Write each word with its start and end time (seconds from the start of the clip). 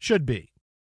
should 0.00 0.26
be. 0.26 0.50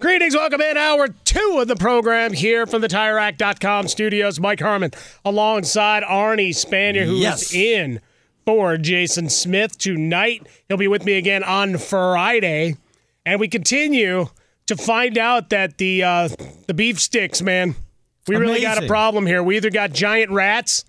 Greetings, 0.00 0.34
welcome 0.34 0.62
in 0.62 0.78
hour 0.78 1.08
two 1.08 1.58
of 1.60 1.68
the 1.68 1.76
program 1.76 2.32
here 2.32 2.66
from 2.66 2.80
the 2.80 2.88
TireRack.com 2.88 3.86
studios. 3.86 4.40
Mike 4.40 4.60
Harmon 4.60 4.92
alongside 5.26 6.02
Arnie 6.02 6.50
Spanier, 6.54 7.04
who 7.04 7.16
is 7.16 7.20
Yes. 7.20 7.54
in 7.54 8.00
for 8.46 8.78
Jason 8.78 9.28
Smith 9.28 9.76
tonight. 9.76 10.46
He'll 10.68 10.78
be 10.78 10.88
with 10.88 11.04
me 11.04 11.18
again 11.18 11.44
on 11.44 11.76
Friday, 11.76 12.76
and 13.26 13.38
we 13.38 13.46
continue 13.48 14.28
to 14.68 14.76
find 14.76 15.18
out 15.18 15.50
that 15.50 15.76
the 15.76 16.02
uh, 16.02 16.28
the 16.66 16.72
beef 16.74 16.98
sticks, 16.98 17.42
man, 17.42 17.74
we 18.26 18.36
really 18.36 18.62
got 18.62 18.82
a 18.82 18.86
problem 18.86 19.26
here. 19.26 19.42
We 19.42 19.56
either 19.56 19.70
got 19.70 19.92
giant 19.92 20.30
rats 20.30 20.86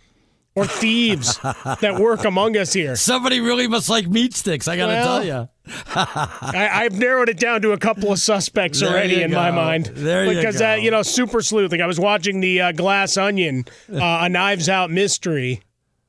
or 0.55 0.65
thieves 0.65 1.37
that 1.39 1.97
work 1.99 2.25
among 2.25 2.57
us 2.57 2.73
here. 2.73 2.95
Somebody 2.95 3.39
really 3.39 3.67
must 3.67 3.89
like 3.89 4.07
meat 4.07 4.33
sticks. 4.33 4.67
I 4.67 4.75
gotta 4.77 4.93
Well, 4.93 5.05
tell 5.05 5.23
you. 5.25 5.49
I, 5.95 6.69
I've 6.73 6.97
narrowed 6.97 7.29
it 7.29 7.39
down 7.39 7.61
to 7.61 7.71
a 7.71 7.77
couple 7.77 8.11
of 8.11 8.19
suspects 8.19 8.79
There 8.81 8.89
already 8.89 9.21
in 9.21 9.31
my 9.31 9.51
mind. 9.51 9.85
There 9.93 10.25
you 10.25 10.35
because 10.35 10.59
go. 10.59 10.71
Uh, 10.71 10.75
you 10.75 10.91
know, 10.91 11.03
super 11.03 11.41
sleuthing. 11.41 11.81
I 11.81 11.85
was 11.85 11.99
watching 11.99 12.39
the 12.41 12.59
uh, 12.61 12.71
Glass 12.73 13.15
Onion, 13.17 13.65
uh, 13.91 14.19
a 14.23 14.29
Knives 14.29 14.67
Out 14.67 14.91
mystery, 14.91 15.61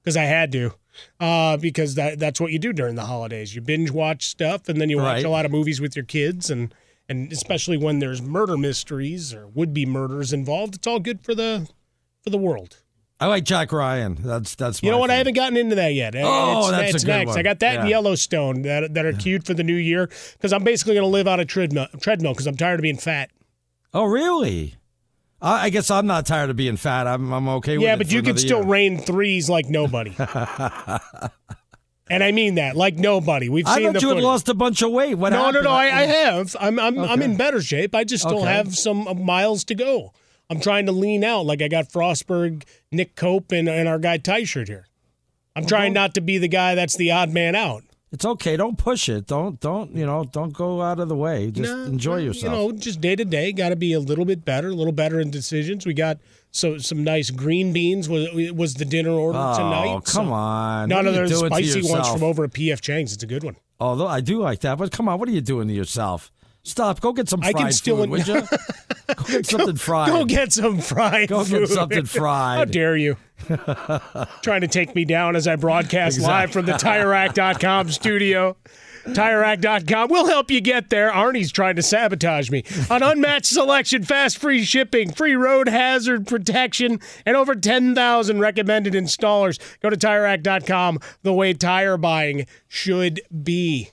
because 0.02 0.16
I 0.16 0.24
had 0.24 0.50
to. 0.52 0.72
Uh, 1.18 1.56
because 1.56 1.94
that 1.94 2.18
that's 2.18 2.38
what 2.40 2.52
you 2.52 2.58
do 2.58 2.72
during 2.72 2.96
the 2.96 3.06
holidays. 3.06 3.54
You 3.54 3.60
binge 3.62 3.90
watch 3.90 4.26
stuff, 4.26 4.68
and 4.68 4.80
then 4.80 4.90
you 4.90 4.98
watch 4.98 5.16
Right. 5.16 5.24
a 5.24 5.30
lot 5.30 5.46
of 5.46 5.50
movies 5.50 5.80
with 5.80 5.96
your 5.96 6.04
kids, 6.04 6.50
and 6.50 6.74
and 7.08 7.32
especially 7.32 7.76
when 7.78 7.98
there's 7.98 8.20
murder 8.20 8.56
mysteries 8.58 9.32
or 9.32 9.46
would 9.48 9.72
be 9.72 9.86
murders 9.86 10.32
involved, 10.32 10.74
it's 10.74 10.86
all 10.86 11.00
good 11.00 11.24
for 11.24 11.34
the 11.34 11.66
for 12.22 12.30
the 12.30 12.36
world. 12.38 12.81
I 13.22 13.26
like 13.26 13.44
Jack 13.44 13.70
Ryan. 13.70 14.16
That's 14.20 14.56
that's. 14.56 14.82
You 14.82 14.90
know 14.90 14.98
what? 14.98 15.08
I 15.08 15.14
haven't 15.14 15.34
gotten 15.34 15.56
into 15.56 15.76
that 15.76 15.94
yet. 15.94 16.16
Oh, 16.16 16.58
it's, 16.58 16.70
that's 16.92 17.04
a 17.04 17.06
good 17.06 17.12
next. 17.12 17.28
one. 17.28 17.38
I 17.38 17.42
got 17.44 17.60
that 17.60 17.76
in 17.76 17.82
Yeah. 17.82 17.90
Yellowstone 17.90 18.62
that 18.62 18.94
that 18.94 19.06
are 19.06 19.12
cute 19.12 19.46
for 19.46 19.54
the 19.54 19.62
new 19.62 19.76
year 19.76 20.08
because 20.32 20.52
I'm 20.52 20.64
basically 20.64 20.94
going 20.94 21.04
to 21.04 21.08
live 21.08 21.28
on 21.28 21.38
a 21.38 21.44
treadmill 21.44 21.86
treadmill 22.00 22.32
because 22.32 22.48
I'm 22.48 22.56
tired 22.56 22.80
of 22.80 22.82
being 22.82 22.96
fat. 22.96 23.30
Oh, 23.94 24.06
really? 24.06 24.74
I, 25.40 25.66
I 25.66 25.70
guess 25.70 25.88
I'm 25.88 26.08
not 26.08 26.26
tired 26.26 26.50
of 26.50 26.56
being 26.56 26.76
fat. 26.76 27.06
I'm 27.06 27.32
I'm 27.32 27.48
okay 27.48 27.78
with 27.78 27.84
yeah, 27.84 27.94
it 27.94 27.98
but 27.98 28.10
you 28.10 28.22
can 28.22 28.36
still 28.38 28.58
year. 28.58 28.66
rain 28.66 28.98
threes 28.98 29.48
like 29.48 29.66
nobody. 29.68 30.16
and 32.10 32.24
I 32.24 32.32
mean 32.32 32.56
that, 32.56 32.74
like 32.76 32.96
nobody. 32.96 33.48
We've 33.48 33.68
I 33.68 33.76
seen 33.76 33.84
thought 33.84 33.94
the 33.94 34.00
you 34.00 34.08
had 34.16 34.18
lost 34.24 34.48
a 34.48 34.54
bunch 34.54 34.82
of 34.82 34.90
weight. 34.90 35.14
What 35.14 35.30
no, 35.30 35.38
no, 35.38 35.44
happened? 35.44 35.64
no. 35.64 35.70
I, 35.70 35.84
I 35.84 36.06
have. 36.06 36.56
I'm 36.58 36.80
I'm 36.80 36.98
I'm 36.98 37.22
in 37.22 37.36
better 37.36 37.62
shape. 37.62 37.94
I 37.94 38.02
just 38.02 38.24
still 38.24 38.38
Okay. 38.40 38.52
have 38.52 38.74
some 38.76 39.24
miles 39.24 39.62
to 39.66 39.76
go. 39.76 40.12
I'm 40.50 40.60
trying 40.60 40.86
to 40.86 40.92
lean 40.92 41.24
out. 41.24 41.46
Like 41.46 41.62
I 41.62 41.68
got 41.68 41.88
Frostberg, 41.88 42.64
Nick 42.90 43.16
Cope, 43.16 43.52
and, 43.52 43.68
and 43.68 43.88
our 43.88 43.98
guy 43.98 44.18
Ty 44.18 44.44
shirt 44.44 44.68
here. 44.68 44.86
I'm 45.54 45.66
trying 45.66 45.92
not 45.92 46.14
to 46.14 46.20
be 46.20 46.38
the 46.38 46.48
guy 46.48 46.74
that's 46.74 46.96
the 46.96 47.10
odd 47.10 47.30
man 47.30 47.54
out. 47.54 47.84
It's 48.12 48.26
okay. 48.26 48.58
Don't 48.58 48.76
push 48.76 49.08
it. 49.08 49.26
Don't 49.26 49.58
don't 49.58 49.94
you 49.94 50.04
know? 50.04 50.24
Don't 50.24 50.52
go 50.52 50.82
out 50.82 51.00
of 51.00 51.08
the 51.08 51.16
way. 51.16 51.50
Just 51.50 51.72
enjoy 51.72 52.18
yourself. 52.18 52.52
You 52.52 52.58
know, 52.58 52.72
just 52.72 53.00
day 53.00 53.16
to 53.16 53.24
day, 53.24 53.52
got 53.52 53.70
to 53.70 53.76
be 53.76 53.94
a 53.94 54.00
little 54.00 54.26
bit 54.26 54.44
better, 54.44 54.68
a 54.68 54.74
little 54.74 54.92
better 54.92 55.18
in 55.18 55.30
decisions. 55.30 55.86
We 55.86 55.94
got 55.94 56.18
so 56.50 56.76
some 56.76 57.02
nice 57.02 57.30
green 57.30 57.72
beans 57.72 58.10
was 58.10 58.28
was 58.52 58.74
the 58.74 58.84
dinner 58.84 59.12
order 59.12 59.38
oh, 59.40 59.56
tonight. 59.56 60.04
come 60.04 60.26
so- 60.26 60.32
on! 60.32 60.88
None 60.90 61.06
of 61.06 61.14
those 61.14 61.38
spicy 61.38 61.90
ones 61.90 62.08
from 62.08 62.22
over 62.22 62.44
at 62.44 62.50
PF 62.50 62.82
Chang's. 62.82 63.14
It's 63.14 63.22
a 63.22 63.26
good 63.26 63.44
one. 63.44 63.56
Although 63.80 64.08
I 64.08 64.20
do 64.20 64.40
like 64.40 64.60
that, 64.60 64.76
but 64.76 64.92
come 64.92 65.08
on, 65.08 65.18
what 65.18 65.28
are 65.28 65.32
you 65.32 65.40
doing 65.40 65.68
to 65.68 65.74
yourself? 65.74 66.30
Stop. 66.64 67.00
Go 67.00 67.12
get 67.12 67.28
some 67.28 67.42
I 67.42 67.52
can 67.52 67.72
still 67.72 67.96
food, 67.96 68.10
would 68.10 68.26
you? 68.28 68.42
Go 69.16 69.24
get 69.26 69.46
something 69.46 69.76
fried. 69.76 70.08
Go 70.08 70.24
get 70.24 70.52
some 70.52 70.78
fried 70.78 71.28
Go 71.28 71.44
get 71.44 71.48
food. 71.60 71.68
something 71.68 72.04
fried. 72.04 72.58
How 72.58 72.64
dare 72.64 72.96
you? 72.96 73.16
Trying 74.42 74.60
to 74.60 74.68
take 74.68 74.94
me 74.94 75.04
down 75.04 75.34
as 75.34 75.48
I 75.48 75.56
broadcast 75.56 76.20
live 76.20 76.52
from 76.52 76.66
the 76.66 76.72
TireRack.com 76.72 77.90
studio. 77.90 78.56
TireRack.com. 79.04 80.10
We'll 80.10 80.26
help 80.28 80.50
you 80.52 80.60
get 80.60 80.90
there. 80.90 81.10
Arnie's 81.10 81.50
trying 81.50 81.74
to 81.74 81.82
sabotage 81.82 82.50
me. 82.50 82.62
On 82.88 83.02
unmatched 83.02 83.46
selection, 83.46 84.04
fast 84.04 84.38
free 84.38 84.62
shipping, 84.62 85.10
free 85.12 85.34
road 85.34 85.68
hazard 85.68 86.28
protection, 86.28 87.00
and 87.26 87.36
over 87.36 87.56
10,000 87.56 88.38
recommended 88.38 88.92
installers. 88.94 89.58
Go 89.80 89.90
to 89.90 89.96
TireRack.com, 89.96 91.00
the 91.24 91.32
way 91.32 91.52
tire 91.52 91.96
buying 91.96 92.46
should 92.68 93.20
be. 93.42 93.90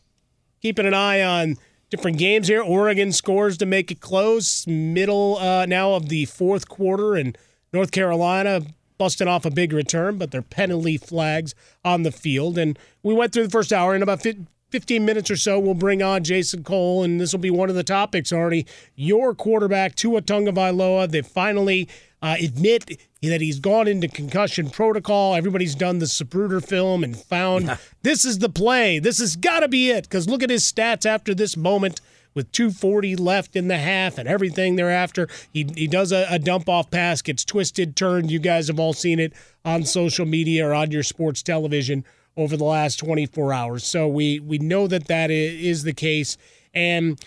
Keeping 0.62 0.86
an 0.86 0.94
eye 0.94 1.24
on 1.24 1.56
different 1.89 2.18
games 2.18 2.47
here. 2.47 2.62
Oregon 2.62 3.12
scores 3.12 3.57
to 3.57 3.65
make 3.65 3.91
it 3.91 4.00
close. 4.00 4.65
Middle 4.68 5.38
uh, 5.38 5.65
now 5.65 5.94
of 5.94 6.09
the 6.09 6.25
fourth 6.25 6.68
quarter, 6.69 7.15
and 7.15 7.38
North 7.74 7.91
Carolina 7.91 8.62
busting 8.97 9.27
off 9.27 9.45
a 9.45 9.51
big 9.51 9.71
return, 9.71 10.18
but 10.18 10.31
they're 10.31 10.41
penalty 10.41 10.97
flags 10.97 11.56
on 11.86 12.03
the 12.03 12.12
field. 12.12 12.57
And 12.57 12.77
we 13.01 13.13
went 13.13 13.33
through 13.33 13.45
the 13.45 13.50
first 13.50 13.71
hour 13.71 13.95
in 13.95 14.03
about 14.03 14.21
fif- 14.21 14.38
15 14.71 15.03
minutes 15.03 15.31
or 15.31 15.36
so, 15.36 15.59
we'll 15.59 15.74
bring 15.74 16.03
on 16.03 16.24
Jason 16.24 16.63
Cole, 16.63 17.03
and 17.03 17.19
this 17.19 17.33
will 17.33 17.39
be 17.39 17.50
one 17.50 17.69
of 17.69 17.75
the 17.75 17.83
topics 17.83 18.31
already. 18.31 18.68
Your 18.95 19.33
quarterback, 19.33 19.95
Tua 19.95 20.21
Tagovailoa, 20.21 21.09
they 21.09 21.21
finally 21.21 21.89
uh, 22.21 22.36
admit 22.42 23.00
that 23.21 23.42
he's 23.42 23.60
gone 23.60 23.88
into 23.88 24.07
concussion 24.07 24.69
protocol. 24.69 25.36
Everybody's 25.36 25.75
done 25.75 26.00
the 26.00 26.06
Zapruder 26.06 26.66
film 26.66 27.04
and 27.04 27.18
found 27.18 27.77
this 28.01 28.25
is 28.25 28.39
the 28.39 28.50
play. 28.50 29.00
This 29.00 29.19
has 29.19 29.36
got 29.36 29.62
to 29.62 29.68
be 29.68 29.89
it. 29.89 30.04
Because 30.04 30.27
look 30.27 30.44
at 30.44 30.50
his 30.50 30.69
stats 30.69 31.06
after 31.06 31.33
this 31.33 31.56
moment 31.56 32.01
with 32.33 32.51
240 32.51 33.16
left 33.16 33.56
in 33.56 33.68
the 33.68 33.77
half 33.77 34.18
and 34.18 34.27
everything 34.27 34.75
thereafter. 34.75 35.27
He, 35.54 35.68
he 35.75 35.88
does 35.88 36.12
a, 36.12 36.27
a 36.30 36.39
dump 36.39 36.69
off 36.69 36.92
pass, 36.92 37.21
gets 37.21 37.44
twisted, 37.44 37.95
turned. 37.95 38.31
You 38.31 38.39
guys 38.39 38.68
have 38.68 38.80
all 38.80 38.94
seen 38.94 39.19
it 39.19 39.33
on 39.66 39.83
social 39.83 40.25
media 40.25 40.68
or 40.68 40.74
on 40.74 40.92
your 40.92 41.04
sports 41.04 41.42
television 41.42 42.06
over 42.38 42.56
the 42.56 42.63
last 42.63 42.98
24 42.98 43.54
hours. 43.54 43.86
So 43.86 44.07
we 44.07 44.39
we 44.39 44.57
know 44.57 44.88
that 44.88 45.07
that 45.07 45.31
is 45.31 45.83
the 45.83 45.94
case, 45.94 46.38
and 46.74 47.19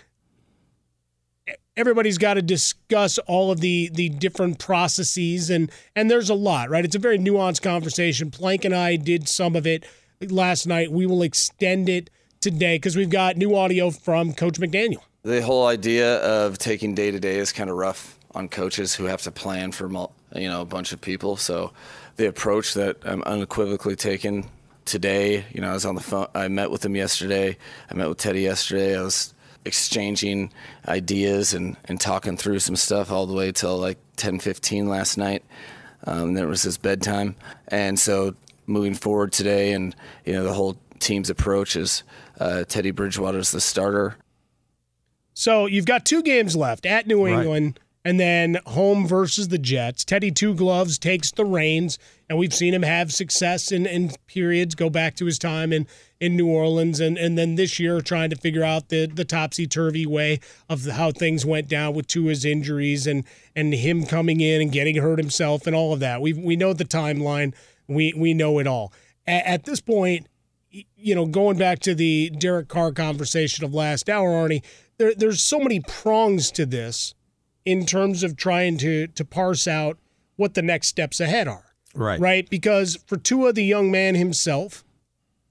everybody's 1.76 2.18
got 2.18 2.34
to 2.34 2.42
discuss 2.42 3.18
all 3.18 3.50
of 3.50 3.60
the 3.60 3.90
the 3.94 4.08
different 4.08 4.58
processes 4.58 5.50
and 5.50 5.70
and 5.96 6.10
there's 6.10 6.30
a 6.30 6.34
lot 6.34 6.70
right? 6.70 6.84
It's 6.84 6.96
a 6.96 7.00
very 7.00 7.18
nuanced 7.18 7.62
conversation. 7.62 8.30
Plank 8.30 8.64
and 8.64 8.74
i 8.74 8.96
did 8.96 9.28
some 9.28 9.56
of 9.56 9.66
it 9.66 9.84
last 10.20 10.66
night. 10.66 10.92
We 10.92 11.06
will 11.06 11.22
extend 11.22 11.88
it 11.88 12.10
today 12.40 12.76
because 12.76 12.96
we've 12.96 13.10
got 13.10 13.36
new 13.36 13.56
audio 13.56 13.90
from 13.90 14.32
coach 14.32 14.58
mcdaniel. 14.58 15.02
The 15.22 15.42
whole 15.42 15.66
idea 15.66 16.18
of 16.18 16.58
taking 16.58 16.94
day 16.94 17.10
to 17.10 17.20
day 17.20 17.38
is 17.38 17.52
kind 17.52 17.70
of 17.70 17.76
rough 17.76 18.18
on 18.34 18.48
coaches 18.48 18.94
who 18.94 19.04
have 19.04 19.22
to 19.22 19.30
plan 19.30 19.72
for 19.72 19.88
you 20.34 20.48
know 20.48 20.60
a 20.60 20.66
bunch 20.66 20.92
of 20.92 21.00
people. 21.00 21.36
So 21.36 21.72
the 22.16 22.28
approach 22.28 22.74
that 22.74 22.98
i'm 23.04 23.22
unequivocally 23.22 23.96
taking 23.96 24.50
today 24.84 25.44
you 25.52 25.60
know 25.60 25.70
i 25.70 25.72
was 25.72 25.86
on 25.86 25.94
the 25.94 26.02
phone 26.02 26.26
i 26.34 26.46
met 26.48 26.70
with 26.70 26.84
him 26.84 26.94
yesterday. 26.94 27.56
I 27.90 27.94
met 27.94 28.08
with 28.08 28.18
teddy 28.18 28.42
yesterday. 28.42 28.98
I 28.98 29.02
was 29.02 29.32
exchanging 29.64 30.52
ideas 30.88 31.54
and, 31.54 31.76
and 31.84 32.00
talking 32.00 32.36
through 32.36 32.58
some 32.58 32.76
stuff 32.76 33.10
all 33.10 33.26
the 33.26 33.34
way 33.34 33.52
till 33.52 33.78
like 33.78 33.98
10:15 34.16 34.88
last 34.88 35.16
night. 35.16 35.44
Um, 36.04 36.34
that 36.34 36.48
was 36.48 36.62
his 36.62 36.78
bedtime, 36.78 37.36
and 37.68 37.98
so 37.98 38.34
moving 38.66 38.94
forward 38.94 39.32
today, 39.32 39.72
and 39.72 39.94
you 40.24 40.32
know 40.32 40.42
the 40.42 40.52
whole 40.52 40.76
team's 40.98 41.30
approach 41.30 41.76
is 41.76 42.02
uh, 42.40 42.64
Teddy 42.64 42.90
Bridgewater's 42.90 43.52
the 43.52 43.60
starter. 43.60 44.16
So 45.34 45.66
you've 45.66 45.86
got 45.86 46.04
two 46.04 46.22
games 46.22 46.56
left 46.56 46.86
at 46.86 47.06
New 47.06 47.26
England. 47.26 47.78
Right 47.78 47.82
and 48.04 48.18
then 48.18 48.58
home 48.66 49.06
versus 49.06 49.48
the 49.48 49.58
Jets. 49.58 50.04
Teddy 50.04 50.30
Two 50.30 50.54
Gloves 50.54 50.98
takes 50.98 51.30
the 51.30 51.44
reins, 51.44 51.98
and 52.32 52.38
we've 52.38 52.54
seen 52.54 52.72
him 52.72 52.82
have 52.82 53.12
success 53.12 53.70
in, 53.70 53.84
in 53.84 54.10
periods. 54.26 54.74
Go 54.74 54.88
back 54.88 55.16
to 55.16 55.26
his 55.26 55.38
time 55.38 55.70
in, 55.70 55.86
in 56.18 56.34
New 56.34 56.48
Orleans, 56.48 56.98
and, 56.98 57.18
and 57.18 57.36
then 57.36 57.56
this 57.56 57.78
year 57.78 58.00
trying 58.00 58.30
to 58.30 58.36
figure 58.36 58.64
out 58.64 58.88
the, 58.88 59.04
the 59.04 59.26
topsy 59.26 59.66
turvy 59.66 60.06
way 60.06 60.40
of 60.66 60.84
the, 60.84 60.94
how 60.94 61.10
things 61.10 61.44
went 61.44 61.68
down 61.68 61.92
with 61.92 62.06
Tua's 62.06 62.46
injuries 62.46 63.06
and 63.06 63.24
and 63.54 63.74
him 63.74 64.06
coming 64.06 64.40
in 64.40 64.62
and 64.62 64.72
getting 64.72 64.96
hurt 64.96 65.18
himself 65.18 65.66
and 65.66 65.76
all 65.76 65.92
of 65.92 66.00
that. 66.00 66.22
We 66.22 66.32
we 66.32 66.56
know 66.56 66.72
the 66.72 66.86
timeline. 66.86 67.54
We 67.86 68.14
we 68.16 68.32
know 68.32 68.58
it 68.60 68.66
all. 68.66 68.94
At, 69.26 69.44
at 69.44 69.64
this 69.64 69.82
point, 69.82 70.26
you 70.70 71.14
know, 71.14 71.26
going 71.26 71.58
back 71.58 71.80
to 71.80 71.94
the 71.94 72.30
Derek 72.30 72.68
Carr 72.68 72.92
conversation 72.92 73.62
of 73.62 73.74
last 73.74 74.08
hour, 74.08 74.30
Arnie, 74.30 74.64
there, 74.96 75.14
there's 75.14 75.42
so 75.42 75.58
many 75.58 75.80
prongs 75.80 76.50
to 76.52 76.64
this 76.64 77.14
in 77.66 77.84
terms 77.84 78.22
of 78.22 78.38
trying 78.38 78.78
to 78.78 79.08
to 79.08 79.22
parse 79.22 79.68
out 79.68 79.98
what 80.36 80.54
the 80.54 80.62
next 80.62 80.88
steps 80.88 81.20
ahead 81.20 81.46
are. 81.46 81.71
Right. 81.94 82.20
Right. 82.20 82.48
Because 82.48 82.96
for 83.06 83.16
Tua, 83.16 83.52
the 83.52 83.64
young 83.64 83.90
man 83.90 84.14
himself, 84.14 84.84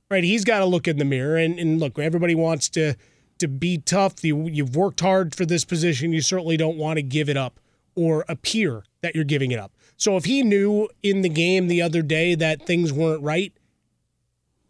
right, 0.09 0.23
he's 0.23 0.43
got 0.43 0.59
to 0.59 0.65
look 0.65 0.87
in 0.87 0.97
the 0.97 1.05
mirror 1.05 1.37
and, 1.37 1.59
and 1.59 1.79
look, 1.79 1.99
everybody 1.99 2.35
wants 2.35 2.69
to 2.69 2.95
to 3.39 3.47
be 3.47 3.79
tough. 3.79 4.23
You, 4.23 4.47
you've 4.47 4.75
worked 4.75 4.99
hard 4.99 5.33
for 5.35 5.45
this 5.45 5.65
position. 5.65 6.13
You 6.13 6.21
certainly 6.21 6.57
don't 6.57 6.77
want 6.77 6.97
to 6.97 7.01
give 7.01 7.27
it 7.27 7.37
up 7.37 7.59
or 7.95 8.23
appear 8.29 8.83
that 9.01 9.15
you're 9.15 9.23
giving 9.23 9.51
it 9.51 9.59
up. 9.59 9.71
So 9.97 10.15
if 10.15 10.25
he 10.25 10.43
knew 10.43 10.89
in 11.03 11.21
the 11.21 11.29
game 11.29 11.67
the 11.67 11.81
other 11.81 12.01
day 12.01 12.35
that 12.35 12.65
things 12.65 12.93
weren't 12.93 13.23
right, 13.23 13.51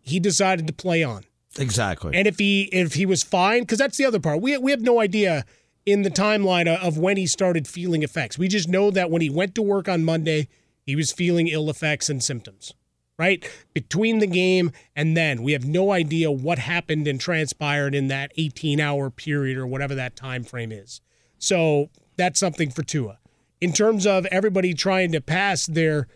he 0.01 0.19
decided 0.19 0.68
to 0.68 0.73
play 0.73 1.03
on. 1.03 1.25
Exactly. 1.59 2.15
And 2.15 2.27
if 2.27 2.39
he 2.39 2.63
if 2.71 2.94
he 2.94 3.06
was 3.06 3.23
fine, 3.23 3.62
because 3.62 3.77
that's 3.77 3.97
the 3.97 4.06
other 4.06 4.19
part. 4.19 4.41
We 4.41 4.57
we 4.57 4.71
have 4.71 4.81
no 4.81 5.00
idea 5.00 5.45
in 5.85 6.03
the 6.03 6.09
timeline 6.09 6.68
of 6.68 6.97
when 6.97 7.18
he 7.18 7.27
started 7.27 7.68
feeling 7.68 8.03
effects. 8.03 8.38
We 8.38 8.47
just 8.47 8.69
know 8.69 8.91
that 8.91 9.09
when 9.09 9.21
he 9.21 9.29
went 9.29 9.56
to 9.56 9.62
work 9.62 9.89
on 9.89 10.06
Monday, 10.06 10.47
he 10.91 10.95
was 10.97 11.13
feeling 11.13 11.47
ill 11.47 11.69
effects 11.69 12.09
and 12.09 12.21
symptoms. 12.21 12.73
Right 13.17 13.49
between 13.73 14.19
the 14.19 14.27
game 14.27 14.71
and 14.93 15.15
then, 15.15 15.41
we 15.41 15.53
have 15.53 15.63
no 15.63 15.91
idea 15.91 16.29
what 16.31 16.59
happened 16.59 17.07
and 17.07 17.17
transpired 17.17 17.95
in 17.95 18.07
that 18.07 18.35
18-hour 18.35 19.09
period 19.11 19.57
or 19.57 19.65
whatever 19.65 19.95
that 19.95 20.17
time 20.17 20.43
frame 20.43 20.71
is. 20.71 20.99
So 21.38 21.89
that's 22.17 22.39
something 22.39 22.71
for 22.71 22.83
Tua. 22.83 23.19
In 23.61 23.71
terms 23.71 24.05
of 24.05 24.25
everybody 24.25 24.73
trying 24.73 25.11
to 25.13 25.21
pass 25.21 25.65
their 25.65 26.07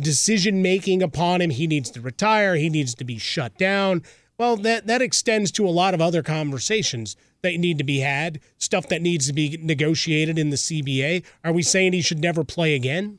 decision 0.00 0.62
making 0.62 1.00
upon 1.00 1.40
him, 1.40 1.50
he 1.50 1.66
needs 1.68 1.90
to 1.92 2.00
retire. 2.00 2.56
He 2.56 2.70
needs 2.70 2.94
to 2.96 3.04
be 3.04 3.18
shut 3.18 3.56
down. 3.56 4.02
Well, 4.36 4.56
that 4.56 4.88
that 4.88 5.02
extends 5.02 5.52
to 5.52 5.68
a 5.68 5.70
lot 5.70 5.94
of 5.94 6.00
other 6.00 6.22
conversations 6.22 7.14
that 7.42 7.58
need 7.58 7.78
to 7.78 7.84
be 7.84 8.00
had, 8.00 8.40
stuff 8.58 8.88
that 8.88 9.02
needs 9.02 9.26
to 9.28 9.32
be 9.32 9.58
negotiated 9.60 10.38
in 10.38 10.50
the 10.50 10.56
CBA. 10.56 11.24
Are 11.44 11.52
we 11.52 11.62
saying 11.62 11.92
he 11.92 12.00
should 12.00 12.20
never 12.20 12.42
play 12.42 12.74
again? 12.74 13.18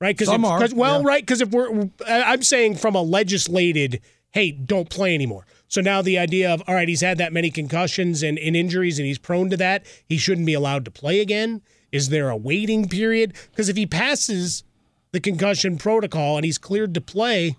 Right? 0.00 0.16
Because 0.16 0.74
well, 0.74 1.00
yeah. 1.00 1.06
right? 1.06 1.22
Because 1.22 1.40
if 1.40 1.50
we're, 1.50 1.90
I'm 2.06 2.42
saying 2.42 2.76
from 2.76 2.94
a 2.94 3.02
legislated, 3.02 4.00
hey, 4.30 4.50
don't 4.50 4.88
play 4.88 5.14
anymore. 5.14 5.46
So 5.68 5.80
now 5.80 6.02
the 6.02 6.18
idea 6.18 6.52
of 6.52 6.62
all 6.66 6.74
right, 6.74 6.88
he's 6.88 7.02
had 7.02 7.18
that 7.18 7.32
many 7.32 7.50
concussions 7.50 8.22
and, 8.22 8.38
and 8.38 8.56
injuries, 8.56 8.98
and 8.98 9.06
he's 9.06 9.18
prone 9.18 9.50
to 9.50 9.56
that. 9.58 9.84
He 10.06 10.16
shouldn't 10.16 10.46
be 10.46 10.54
allowed 10.54 10.84
to 10.86 10.90
play 10.90 11.20
again. 11.20 11.62
Is 11.92 12.08
there 12.08 12.30
a 12.30 12.36
waiting 12.36 12.88
period? 12.88 13.34
Because 13.50 13.68
if 13.68 13.76
he 13.76 13.86
passes 13.86 14.64
the 15.12 15.20
concussion 15.20 15.76
protocol 15.76 16.36
and 16.36 16.44
he's 16.44 16.58
cleared 16.58 16.94
to 16.94 17.00
play, 17.00 17.56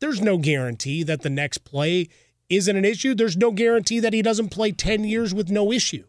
there's 0.00 0.20
no 0.20 0.38
guarantee 0.38 1.02
that 1.02 1.22
the 1.22 1.30
next 1.30 1.58
play 1.58 2.08
isn't 2.48 2.76
an 2.76 2.84
issue, 2.84 3.14
there's 3.14 3.36
no 3.36 3.50
guarantee 3.50 4.00
that 4.00 4.12
he 4.12 4.22
doesn't 4.22 4.50
play 4.50 4.72
10 4.72 5.04
years 5.04 5.32
with 5.32 5.50
no 5.50 5.72
issue. 5.72 6.04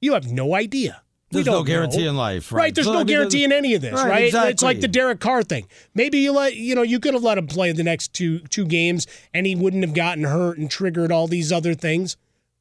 You 0.00 0.14
have 0.14 0.30
no 0.30 0.54
idea. 0.54 1.02
There's 1.32 1.46
no 1.46 1.62
guarantee 1.62 2.04
know. 2.04 2.10
in 2.10 2.16
life, 2.16 2.52
right? 2.52 2.58
right 2.60 2.74
there's 2.74 2.86
so, 2.86 2.92
no 2.92 3.00
I 3.00 3.00
mean, 3.00 3.08
guarantee 3.08 3.44
in 3.44 3.52
any 3.52 3.74
of 3.74 3.82
this, 3.82 3.94
right? 3.94 4.08
right? 4.08 4.24
Exactly. 4.26 4.50
It's 4.50 4.62
like 4.62 4.80
the 4.80 4.88
Derek 4.88 5.20
Carr 5.20 5.42
thing. 5.42 5.66
Maybe 5.94 6.18
you 6.18 6.32
let 6.32 6.56
you 6.56 6.74
know 6.74 6.82
you 6.82 7.00
could 7.00 7.14
have 7.14 7.22
let 7.22 7.38
him 7.38 7.46
play 7.46 7.72
the 7.72 7.82
next 7.82 8.12
two 8.12 8.40
two 8.40 8.66
games, 8.66 9.06
and 9.32 9.46
he 9.46 9.56
wouldn't 9.56 9.82
have 9.84 9.94
gotten 9.94 10.24
hurt 10.24 10.58
and 10.58 10.70
triggered 10.70 11.10
all 11.10 11.26
these 11.26 11.50
other 11.50 11.74
things. 11.74 12.16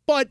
But 0.07 0.29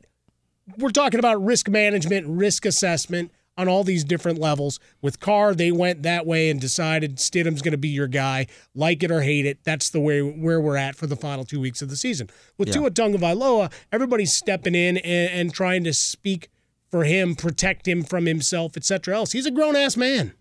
we're 0.79 0.91
talking 0.91 1.19
about 1.19 1.45
risk 1.45 1.69
management, 1.69 2.27
risk 2.27 2.65
assessment 2.65 3.31
on 3.57 3.69
all 3.69 3.85
these 3.85 4.05
different 4.05 4.39
levels. 4.39 4.81
With 5.03 5.21
Carr, 5.21 5.55
they 5.55 5.71
went 5.71 6.03
that 6.03 6.25
way 6.25 6.49
and 6.49 6.61
decided 6.61 7.17
Stidham's 7.17 7.61
going 7.61 7.73
to 7.73 7.79
be 7.79 7.89
your 7.89 8.07
guy, 8.07 8.47
like 8.75 9.03
it 9.03 9.11
or 9.11 9.21
hate 9.21 9.45
it. 9.45 9.59
That's 9.65 9.91
the 9.91 10.01
way 10.01 10.23
where 10.23 10.61
we're 10.61 10.77
at 10.77 10.97
for 10.97 11.07
the 11.07 11.17
final 11.17 11.45
two 11.45 11.61
weeks 11.61 11.83
of 11.83 11.91
the 11.91 11.97
season. 11.97 12.31
With 12.57 12.69
yeah. 12.69 12.75
Tua 12.75 12.91
Tagovailoa, 12.91 13.73
everybody's 13.93 14.33
stepping 14.33 14.75
in 14.75 14.97
and, 14.99 15.31
and 15.31 15.55
trying 15.55 15.85
to 15.85 15.93
speak 15.93 16.49
for 16.91 17.05
him, 17.05 17.35
protect 17.35 17.87
him 17.87 18.03
from 18.03 18.27
himself, 18.27 18.77
etc. 18.77 19.15
Else, 19.17 19.33
he's 19.33 19.47
a 19.47 19.51
grown 19.51 19.77
ass 19.77 19.97
man. 19.97 20.33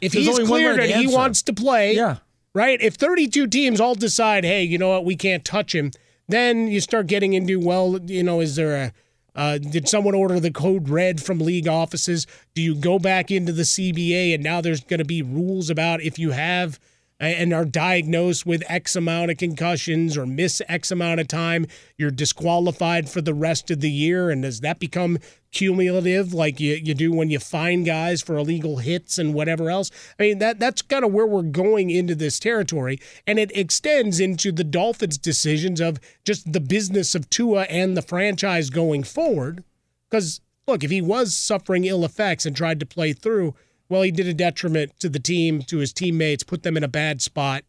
If 0.00 0.12
There's 0.12 0.26
he's 0.26 0.46
cleared 0.46 0.80
and 0.80 0.90
he 0.90 1.06
wants 1.06 1.42
to 1.42 1.52
play, 1.52 1.94
yeah. 1.94 2.18
right? 2.54 2.80
If 2.80 2.94
32 2.94 3.46
teams 3.46 3.80
all 3.80 3.94
decide, 3.94 4.44
hey, 4.44 4.62
you 4.62 4.78
know 4.78 4.88
what, 4.88 5.04
we 5.04 5.16
can't 5.16 5.44
touch 5.44 5.74
him, 5.74 5.92
then 6.28 6.66
you 6.66 6.80
start 6.80 7.06
getting 7.06 7.34
into, 7.34 7.60
well, 7.60 7.98
you 8.06 8.22
know, 8.22 8.40
is 8.40 8.56
there 8.56 8.76
a 8.76 8.92
uh, 9.36 9.58
did 9.58 9.86
someone 9.86 10.14
order 10.14 10.40
the 10.40 10.50
code 10.50 10.88
red 10.88 11.22
from 11.22 11.38
league 11.38 11.68
offices? 11.68 12.26
Do 12.54 12.62
you 12.62 12.74
go 12.74 12.98
back 12.98 13.30
into 13.30 13.52
the 13.52 13.62
CBA 13.64 14.34
and 14.34 14.42
now 14.42 14.62
there's 14.62 14.80
going 14.80 14.98
to 14.98 15.04
be 15.04 15.20
rules 15.20 15.68
about 15.68 16.00
if 16.00 16.18
you 16.18 16.30
have 16.30 16.80
and 17.18 17.52
are 17.54 17.64
diagnosed 17.64 18.44
with 18.44 18.62
X 18.68 18.94
amount 18.94 19.30
of 19.30 19.38
concussions 19.38 20.16
or 20.16 20.26
miss 20.26 20.60
X 20.68 20.90
amount 20.90 21.20
of 21.20 21.28
time, 21.28 21.66
you're 21.96 22.10
disqualified 22.10 23.08
for 23.08 23.22
the 23.22 23.34
rest 23.34 23.70
of 23.70 23.80
the 23.80 23.90
year. 23.90 24.28
And 24.30 24.42
does 24.42 24.60
that 24.60 24.78
become 24.78 25.18
cumulative 25.50 26.34
like 26.34 26.60
you, 26.60 26.74
you 26.74 26.92
do 26.92 27.12
when 27.12 27.30
you 27.30 27.38
find 27.38 27.86
guys 27.86 28.20
for 28.20 28.36
illegal 28.36 28.78
hits 28.78 29.18
and 29.18 29.32
whatever 29.32 29.70
else? 29.70 29.90
I 30.18 30.24
mean, 30.24 30.38
that 30.40 30.58
that's 30.58 30.82
kind 30.82 31.04
of 31.04 31.12
where 31.12 31.26
we're 31.26 31.42
going 31.42 31.88
into 31.88 32.14
this 32.14 32.38
territory. 32.38 33.00
And 33.26 33.38
it 33.38 33.56
extends 33.56 34.20
into 34.20 34.52
the 34.52 34.64
Dolphins' 34.64 35.16
decisions 35.16 35.80
of 35.80 35.98
just 36.24 36.52
the 36.52 36.60
business 36.60 37.14
of 37.14 37.30
Tua 37.30 37.62
and 37.62 37.96
the 37.96 38.02
franchise 38.02 38.68
going 38.68 39.04
forward. 39.04 39.64
Because, 40.10 40.42
look, 40.66 40.84
if 40.84 40.90
he 40.90 41.00
was 41.00 41.34
suffering 41.34 41.84
ill 41.84 42.04
effects 42.04 42.44
and 42.44 42.54
tried 42.54 42.78
to 42.80 42.86
play 42.86 43.14
through, 43.14 43.54
well, 43.88 44.02
he 44.02 44.10
did 44.10 44.26
a 44.26 44.34
detriment 44.34 44.98
to 45.00 45.08
the 45.08 45.18
team, 45.18 45.62
to 45.62 45.78
his 45.78 45.92
teammates, 45.92 46.42
put 46.42 46.62
them 46.62 46.76
in 46.76 46.84
a 46.84 46.88
bad 46.88 47.22
spot. 47.22 47.64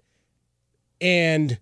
And 0.99 1.59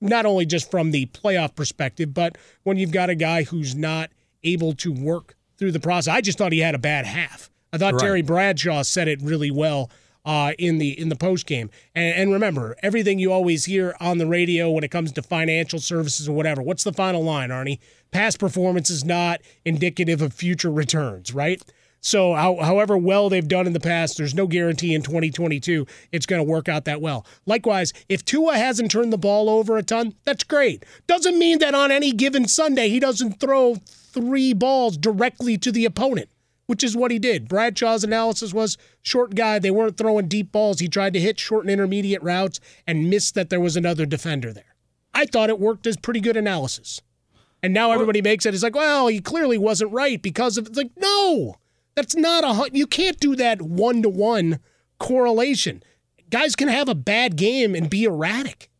not 0.00 0.26
only 0.26 0.46
just 0.46 0.70
from 0.70 0.90
the 0.90 1.06
playoff 1.06 1.54
perspective, 1.56 2.14
but 2.14 2.38
when 2.62 2.76
you've 2.76 2.92
got 2.92 3.10
a 3.10 3.14
guy 3.14 3.42
who's 3.42 3.74
not 3.74 4.10
able 4.44 4.72
to 4.74 4.92
work 4.92 5.36
through 5.56 5.72
the 5.72 5.80
process, 5.80 6.14
I 6.14 6.20
just 6.20 6.38
thought 6.38 6.52
he 6.52 6.60
had 6.60 6.74
a 6.74 6.78
bad 6.78 7.04
half. 7.06 7.50
I 7.72 7.78
thought 7.78 7.94
right. 7.94 8.00
Terry 8.00 8.22
Bradshaw 8.22 8.82
said 8.82 9.08
it 9.08 9.20
really 9.20 9.50
well 9.50 9.90
uh, 10.24 10.52
in 10.58 10.78
the 10.78 10.98
in 10.98 11.08
the 11.08 11.16
post 11.16 11.46
game. 11.46 11.70
And, 11.94 12.14
and 12.14 12.32
remember, 12.32 12.76
everything 12.82 13.18
you 13.18 13.32
always 13.32 13.64
hear 13.64 13.94
on 14.00 14.18
the 14.18 14.26
radio 14.26 14.70
when 14.70 14.84
it 14.84 14.90
comes 14.90 15.12
to 15.12 15.22
financial 15.22 15.80
services 15.80 16.28
or 16.28 16.32
whatever. 16.32 16.62
What's 16.62 16.84
the 16.84 16.92
final 16.92 17.24
line, 17.24 17.50
Arnie? 17.50 17.78
Past 18.10 18.38
performance 18.38 18.90
is 18.90 19.04
not 19.04 19.40
indicative 19.64 20.22
of 20.22 20.32
future 20.32 20.70
returns, 20.70 21.34
right? 21.34 21.62
So, 22.00 22.34
how, 22.34 22.56
however 22.56 22.96
well 22.96 23.28
they've 23.28 23.46
done 23.46 23.66
in 23.66 23.72
the 23.72 23.80
past, 23.80 24.16
there's 24.16 24.34
no 24.34 24.46
guarantee 24.46 24.94
in 24.94 25.02
2022 25.02 25.86
it's 26.12 26.26
going 26.26 26.38
to 26.38 26.50
work 26.50 26.68
out 26.68 26.84
that 26.84 27.00
well. 27.00 27.26
Likewise, 27.44 27.92
if 28.08 28.24
Tua 28.24 28.56
hasn't 28.56 28.90
turned 28.90 29.12
the 29.12 29.18
ball 29.18 29.50
over 29.50 29.76
a 29.76 29.82
ton, 29.82 30.14
that's 30.24 30.44
great. 30.44 30.84
Doesn't 31.06 31.38
mean 31.38 31.58
that 31.58 31.74
on 31.74 31.90
any 31.90 32.12
given 32.12 32.46
Sunday 32.46 32.88
he 32.88 33.00
doesn't 33.00 33.40
throw 33.40 33.74
three 33.74 34.52
balls 34.52 34.96
directly 34.96 35.58
to 35.58 35.72
the 35.72 35.84
opponent, 35.84 36.28
which 36.66 36.84
is 36.84 36.96
what 36.96 37.10
he 37.10 37.18
did. 37.18 37.48
Bradshaw's 37.48 38.04
analysis 38.04 38.54
was 38.54 38.78
short 39.02 39.34
guy, 39.34 39.58
they 39.58 39.70
weren't 39.70 39.96
throwing 39.96 40.28
deep 40.28 40.52
balls. 40.52 40.78
He 40.78 40.88
tried 40.88 41.14
to 41.14 41.20
hit 41.20 41.40
short 41.40 41.64
and 41.64 41.70
intermediate 41.70 42.22
routes 42.22 42.60
and 42.86 43.10
missed 43.10 43.34
that 43.34 43.50
there 43.50 43.60
was 43.60 43.76
another 43.76 44.06
defender 44.06 44.52
there. 44.52 44.74
I 45.14 45.26
thought 45.26 45.50
it 45.50 45.58
worked 45.58 45.86
as 45.86 45.96
pretty 45.96 46.20
good 46.20 46.36
analysis. 46.36 47.00
And 47.60 47.74
now 47.74 47.90
everybody 47.90 48.22
makes 48.22 48.46
it. 48.46 48.54
It's 48.54 48.62
like, 48.62 48.76
well, 48.76 49.08
he 49.08 49.20
clearly 49.20 49.58
wasn't 49.58 49.92
right 49.92 50.22
because 50.22 50.56
of. 50.58 50.68
It's 50.68 50.76
like, 50.76 50.92
no, 50.96 51.56
that's 51.98 52.14
not 52.14 52.44
a. 52.44 52.68
You 52.72 52.86
can't 52.86 53.18
do 53.18 53.34
that 53.34 53.60
one 53.60 54.02
to 54.02 54.08
one 54.08 54.60
correlation. 55.00 55.82
Guys 56.30 56.54
can 56.54 56.68
have 56.68 56.88
a 56.88 56.94
bad 56.94 57.34
game 57.34 57.74
and 57.74 57.90
be 57.90 58.04
erratic. 58.04 58.70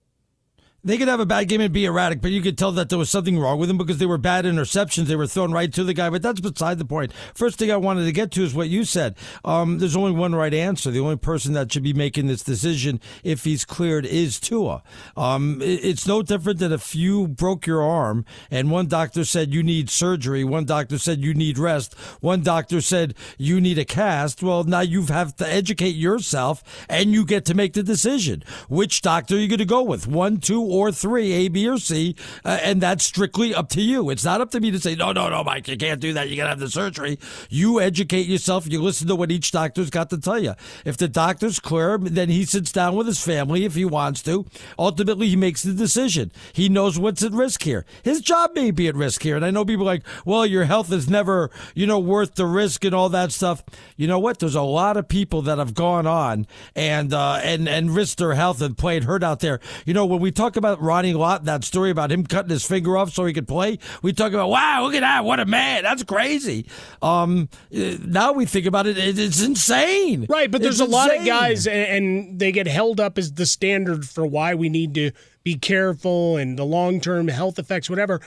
They 0.88 0.96
could 0.96 1.08
have 1.08 1.20
a 1.20 1.26
bad 1.26 1.48
game 1.48 1.60
and 1.60 1.70
be 1.70 1.84
erratic, 1.84 2.22
but 2.22 2.30
you 2.30 2.40
could 2.40 2.56
tell 2.56 2.72
that 2.72 2.88
there 2.88 2.98
was 2.98 3.10
something 3.10 3.38
wrong 3.38 3.58
with 3.58 3.68
them 3.68 3.76
because 3.76 3.98
they 3.98 4.06
were 4.06 4.16
bad 4.16 4.46
interceptions. 4.46 5.04
They 5.04 5.16
were 5.16 5.26
thrown 5.26 5.52
right 5.52 5.70
to 5.74 5.84
the 5.84 5.92
guy, 5.92 6.08
but 6.08 6.22
that's 6.22 6.40
beside 6.40 6.78
the 6.78 6.86
point. 6.86 7.12
First 7.34 7.58
thing 7.58 7.70
I 7.70 7.76
wanted 7.76 8.06
to 8.06 8.12
get 8.12 8.30
to 8.30 8.42
is 8.42 8.54
what 8.54 8.70
you 8.70 8.86
said. 8.86 9.14
Um, 9.44 9.80
there's 9.80 9.96
only 9.96 10.12
one 10.12 10.34
right 10.34 10.54
answer. 10.54 10.90
The 10.90 11.00
only 11.00 11.18
person 11.18 11.52
that 11.52 11.70
should 11.70 11.82
be 11.82 11.92
making 11.92 12.26
this 12.26 12.42
decision 12.42 13.02
if 13.22 13.44
he's 13.44 13.66
cleared 13.66 14.06
is 14.06 14.40
Tua. 14.40 14.82
Um, 15.14 15.60
it, 15.60 15.84
it's 15.84 16.06
no 16.06 16.22
different 16.22 16.58
than 16.58 16.72
if 16.72 16.94
you 16.94 17.28
broke 17.28 17.66
your 17.66 17.82
arm 17.82 18.24
and 18.50 18.70
one 18.70 18.86
doctor 18.86 19.26
said 19.26 19.52
you 19.52 19.62
need 19.62 19.90
surgery, 19.90 20.42
one 20.42 20.64
doctor 20.64 20.96
said 20.96 21.22
you 21.22 21.34
need 21.34 21.58
rest, 21.58 21.92
one 22.20 22.40
doctor 22.40 22.80
said 22.80 23.14
you 23.36 23.60
need 23.60 23.76
a 23.76 23.84
cast. 23.84 24.42
Well, 24.42 24.64
now 24.64 24.80
you 24.80 25.02
have 25.02 25.36
to 25.36 25.46
educate 25.46 25.96
yourself 25.96 26.86
and 26.88 27.12
you 27.12 27.26
get 27.26 27.44
to 27.44 27.52
make 27.52 27.74
the 27.74 27.82
decision. 27.82 28.42
Which 28.70 29.02
doctor 29.02 29.34
are 29.34 29.38
you 29.38 29.48
going 29.48 29.58
to 29.58 29.66
go 29.66 29.82
with? 29.82 30.06
One, 30.06 30.38
two, 30.38 30.62
or 30.62 30.77
three, 30.92 31.32
A, 31.32 31.48
B, 31.48 31.68
or 31.68 31.78
C, 31.78 32.16
uh, 32.44 32.58
and 32.62 32.80
that's 32.80 33.04
strictly 33.04 33.54
up 33.54 33.68
to 33.70 33.80
you. 33.80 34.10
It's 34.10 34.24
not 34.24 34.40
up 34.40 34.50
to 34.52 34.60
me 34.60 34.70
to 34.70 34.78
say, 34.78 34.94
no, 34.94 35.12
no, 35.12 35.28
no, 35.28 35.44
Mike, 35.44 35.68
you 35.68 35.76
can't 35.76 36.00
do 36.00 36.12
that. 36.14 36.28
You 36.28 36.36
got 36.36 36.44
to 36.44 36.50
have 36.50 36.60
the 36.60 36.70
surgery. 36.70 37.18
You 37.48 37.80
educate 37.80 38.26
yourself. 38.26 38.70
You 38.70 38.80
listen 38.82 39.08
to 39.08 39.16
what 39.16 39.30
each 39.30 39.50
doctor's 39.50 39.90
got 39.90 40.10
to 40.10 40.18
tell 40.18 40.38
you. 40.38 40.54
If 40.84 40.96
the 40.96 41.08
doctor's 41.08 41.58
clear, 41.58 41.98
then 41.98 42.28
he 42.28 42.44
sits 42.44 42.72
down 42.72 42.94
with 42.96 43.06
his 43.06 43.22
family 43.22 43.64
if 43.64 43.74
he 43.74 43.84
wants 43.84 44.22
to. 44.22 44.46
Ultimately, 44.78 45.28
he 45.28 45.36
makes 45.36 45.62
the 45.62 45.72
decision. 45.72 46.32
He 46.52 46.68
knows 46.68 46.98
what's 46.98 47.22
at 47.22 47.32
risk 47.32 47.62
here. 47.62 47.84
His 48.02 48.20
job 48.20 48.52
may 48.54 48.70
be 48.70 48.88
at 48.88 48.94
risk 48.94 49.22
here. 49.22 49.36
And 49.36 49.44
I 49.44 49.50
know 49.50 49.64
people 49.64 49.86
like, 49.86 50.04
well, 50.24 50.46
your 50.46 50.64
health 50.64 50.92
is 50.92 51.08
never, 51.08 51.50
you 51.74 51.86
know, 51.86 51.98
worth 51.98 52.34
the 52.34 52.46
risk 52.46 52.84
and 52.84 52.94
all 52.94 53.08
that 53.10 53.32
stuff. 53.32 53.64
You 53.96 54.06
know 54.06 54.18
what? 54.18 54.38
There's 54.38 54.54
a 54.54 54.62
lot 54.62 54.96
of 54.96 55.08
people 55.08 55.42
that 55.42 55.58
have 55.58 55.74
gone 55.74 56.06
on 56.06 56.46
and, 56.74 57.12
uh, 57.12 57.40
and, 57.42 57.68
and 57.68 57.94
risked 57.94 58.18
their 58.18 58.34
health 58.34 58.60
and 58.60 58.76
played 58.76 59.04
hurt 59.04 59.22
out 59.22 59.40
there. 59.40 59.60
You 59.84 59.94
know, 59.94 60.06
when 60.06 60.20
we 60.20 60.30
talk 60.30 60.56
about 60.58 60.82
Ronnie 60.82 61.14
Lott, 61.14 61.44
that 61.44 61.64
story 61.64 61.90
about 61.90 62.12
him 62.12 62.26
cutting 62.26 62.50
his 62.50 62.64
finger 62.66 62.96
off 62.96 63.12
so 63.12 63.24
he 63.24 63.32
could 63.32 63.48
play, 63.48 63.78
we 64.02 64.12
talk 64.12 64.32
about, 64.32 64.50
wow, 64.50 64.82
look 64.82 64.94
at 64.94 65.00
that. 65.00 65.24
What 65.24 65.40
a 65.40 65.46
man. 65.46 65.82
That's 65.84 66.02
crazy. 66.02 66.66
Um, 67.00 67.48
now 67.70 68.32
we 68.32 68.44
think 68.44 68.66
about 68.66 68.86
it, 68.86 68.98
it's 68.98 69.42
insane. 69.42 70.26
Right, 70.28 70.50
but 70.50 70.60
there's 70.60 70.80
It's 70.80 70.88
a 70.88 70.92
lot 70.92 71.16
of 71.16 71.24
guys, 71.24 71.66
and, 71.66 72.38
they 72.38 72.52
get 72.52 72.66
held 72.66 73.00
up 73.00 73.16
as 73.18 73.32
the 73.32 73.46
standard 73.46 74.06
for 74.06 74.26
why 74.26 74.54
we 74.54 74.68
need 74.68 74.94
to 74.94 75.12
be 75.44 75.54
careful 75.56 76.36
and 76.36 76.58
the 76.58 76.64
long 76.64 77.00
term 77.00 77.28
health 77.28 77.58
effects, 77.58 77.88
whatever. 77.88 78.20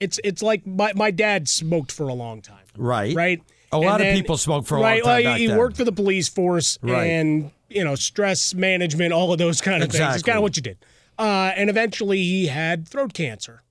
It's 0.00 0.18
it's 0.24 0.42
like 0.42 0.66
my, 0.66 0.92
my 0.94 1.10
dad 1.10 1.48
smoked 1.48 1.90
for 1.92 2.08
a 2.08 2.14
long 2.14 2.40
time. 2.40 2.64
Right. 2.76 3.14
Right. 3.14 3.42
A 3.72 3.76
And 3.76 3.84
lot 3.84 3.98
then- 3.98 4.08
of 4.08 4.14
people 4.14 4.36
smoke 4.36 4.66
for 4.66 4.78
a 4.78 4.80
right, 4.80 5.04
long 5.04 5.14
time. 5.16 5.24
Well, 5.24 5.34
he 5.36 5.46
then. 5.48 5.58
worked 5.58 5.76
for 5.76 5.84
the 5.84 5.92
police 5.92 6.28
force 6.28 6.78
Right. 6.82 7.04
and 7.06 7.50
you 7.68 7.84
know 7.84 7.94
stress 7.96 8.54
management, 8.54 9.12
all 9.12 9.32
of 9.32 9.38
those 9.38 9.60
kind 9.60 9.82
of 9.82 9.90
things. 9.90 10.14
It's 10.14 10.22
kind 10.22 10.38
of 10.38 10.42
what 10.42 10.56
you 10.56 10.62
did. 10.62 10.78
Uh, 11.18 11.52
and 11.56 11.68
eventually, 11.68 12.18
he 12.18 12.46
had 12.46 12.86
throat 12.86 13.12
cancer. 13.12 13.62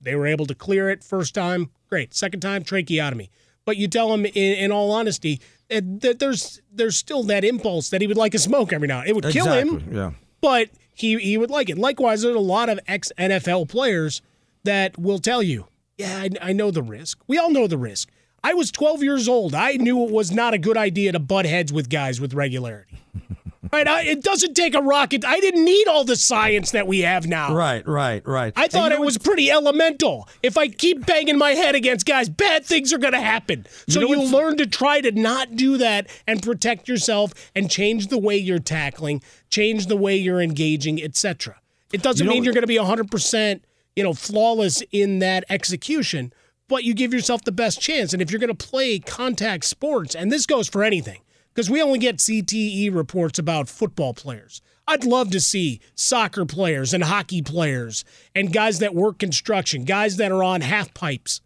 They 0.00 0.14
were 0.14 0.26
able 0.26 0.46
to 0.46 0.54
clear 0.54 0.90
it 0.90 1.02
first 1.02 1.34
time, 1.34 1.70
great. 1.88 2.14
Second 2.14 2.40
time, 2.40 2.62
tracheotomy. 2.62 3.30
But 3.64 3.76
you 3.78 3.88
tell 3.88 4.12
him, 4.12 4.26
in, 4.26 4.34
in 4.34 4.70
all 4.72 4.92
honesty, 4.92 5.40
that 5.68 6.00
that 6.02 6.18
there's 6.18 6.60
there's 6.70 6.96
still 6.96 7.22
that 7.24 7.44
impulse 7.44 7.88
that 7.90 8.00
he 8.02 8.06
would 8.06 8.16
like 8.18 8.34
a 8.34 8.38
smoke 8.38 8.72
every 8.72 8.86
now. 8.88 8.98
and 9.00 9.06
then. 9.06 9.10
It 9.10 9.14
would 9.16 9.32
kill 9.32 9.50
him, 9.50 9.88
Yeah. 9.90 10.10
but 10.40 10.68
he 10.92 11.18
he 11.18 11.38
would 11.38 11.50
like 11.50 11.70
it. 11.70 11.78
Likewise, 11.78 12.22
there's 12.22 12.36
a 12.36 12.40
lot 12.40 12.68
of 12.68 12.78
ex 12.86 13.10
NFL 13.18 13.68
players 13.70 14.20
that 14.64 14.98
will 14.98 15.18
tell 15.18 15.42
you, 15.42 15.66
yeah, 15.96 16.18
I, 16.18 16.50
I 16.50 16.52
know 16.52 16.70
the 16.70 16.82
risk. 16.82 17.18
We 17.26 17.38
all 17.38 17.50
know 17.50 17.66
the 17.66 17.78
risk. 17.78 18.10
I 18.42 18.52
was 18.52 18.70
12 18.70 19.02
years 19.02 19.26
old. 19.26 19.54
I 19.54 19.72
knew 19.72 20.04
it 20.04 20.10
was 20.10 20.30
not 20.30 20.52
a 20.52 20.58
good 20.58 20.76
idea 20.76 21.12
to 21.12 21.18
butt 21.18 21.46
heads 21.46 21.72
with 21.72 21.88
guys 21.88 22.20
with 22.20 22.34
regularity. 22.34 22.98
right? 23.72 23.86
I, 23.86 24.02
it 24.02 24.22
doesn't 24.22 24.54
take 24.54 24.74
a 24.74 24.80
rocket. 24.80 25.24
I 25.24 25.40
didn't 25.40 25.64
need 25.64 25.88
all 25.88 26.04
the 26.04 26.16
science 26.16 26.70
that 26.72 26.86
we 26.86 27.00
have 27.00 27.26
now. 27.26 27.54
Right, 27.54 27.86
right, 27.86 28.26
right. 28.26 28.52
I 28.56 28.68
thought 28.68 28.90
you 28.90 28.98
it 28.98 29.00
was 29.00 29.18
pretty 29.18 29.50
elemental. 29.50 30.28
If 30.42 30.56
I 30.56 30.68
keep 30.68 31.06
banging 31.06 31.38
my 31.38 31.50
head 31.50 31.74
against 31.74 32.06
guys, 32.06 32.28
bad 32.28 32.64
things 32.64 32.92
are 32.92 32.98
going 32.98 33.12
to 33.12 33.20
happen. 33.20 33.66
So 33.88 34.00
know 34.00 34.08
you, 34.08 34.22
learn 34.22 34.56
to 34.58 34.66
try 34.66 35.00
to 35.00 35.12
not 35.12 35.56
do 35.56 35.76
that 35.78 36.08
and 36.26 36.42
protect 36.42 36.88
yourself 36.88 37.32
and 37.54 37.70
change 37.70 38.08
the 38.08 38.18
way 38.18 38.36
you're 38.36 38.58
tackling, 38.58 39.22
change 39.50 39.86
the 39.86 39.96
way 39.96 40.16
you're 40.16 40.40
engaging, 40.40 41.02
etc. 41.02 41.60
It 41.92 42.02
doesn't 42.02 42.24
You 42.24 42.30
mean 42.30 42.44
you're 42.44 42.54
going 42.54 42.62
to 42.62 42.66
be 42.66 42.76
100%, 42.76 43.60
you 43.96 44.02
know, 44.02 44.14
flawless 44.14 44.82
in 44.90 45.20
that 45.20 45.44
execution, 45.48 46.32
but 46.68 46.84
you 46.84 46.94
give 46.94 47.12
yourself 47.12 47.44
the 47.44 47.52
best 47.52 47.80
chance. 47.80 48.12
And 48.12 48.20
if 48.20 48.30
you're 48.30 48.40
going 48.40 48.54
to 48.54 48.66
play 48.66 48.98
contact 48.98 49.64
sports, 49.64 50.14
and 50.14 50.32
this 50.32 50.46
goes 50.46 50.68
for 50.68 50.82
anything, 50.82 51.20
because 51.54 51.70
we 51.70 51.80
only 51.80 51.98
get 51.98 52.18
CTE 52.18 52.94
reports 52.94 53.38
about 53.38 53.68
football 53.68 54.12
players. 54.12 54.60
I'd 54.86 55.04
love 55.04 55.30
to 55.30 55.40
see 55.40 55.80
soccer 55.94 56.44
players 56.44 56.92
and 56.92 57.04
hockey 57.04 57.42
players 57.42 58.04
and 58.34 58.52
guys 58.52 58.80
that 58.80 58.94
work 58.94 59.18
construction, 59.18 59.84
guys 59.84 60.16
that 60.16 60.32
are 60.32 60.42
on 60.42 60.60
half 60.60 60.92
pipes, 60.92 61.40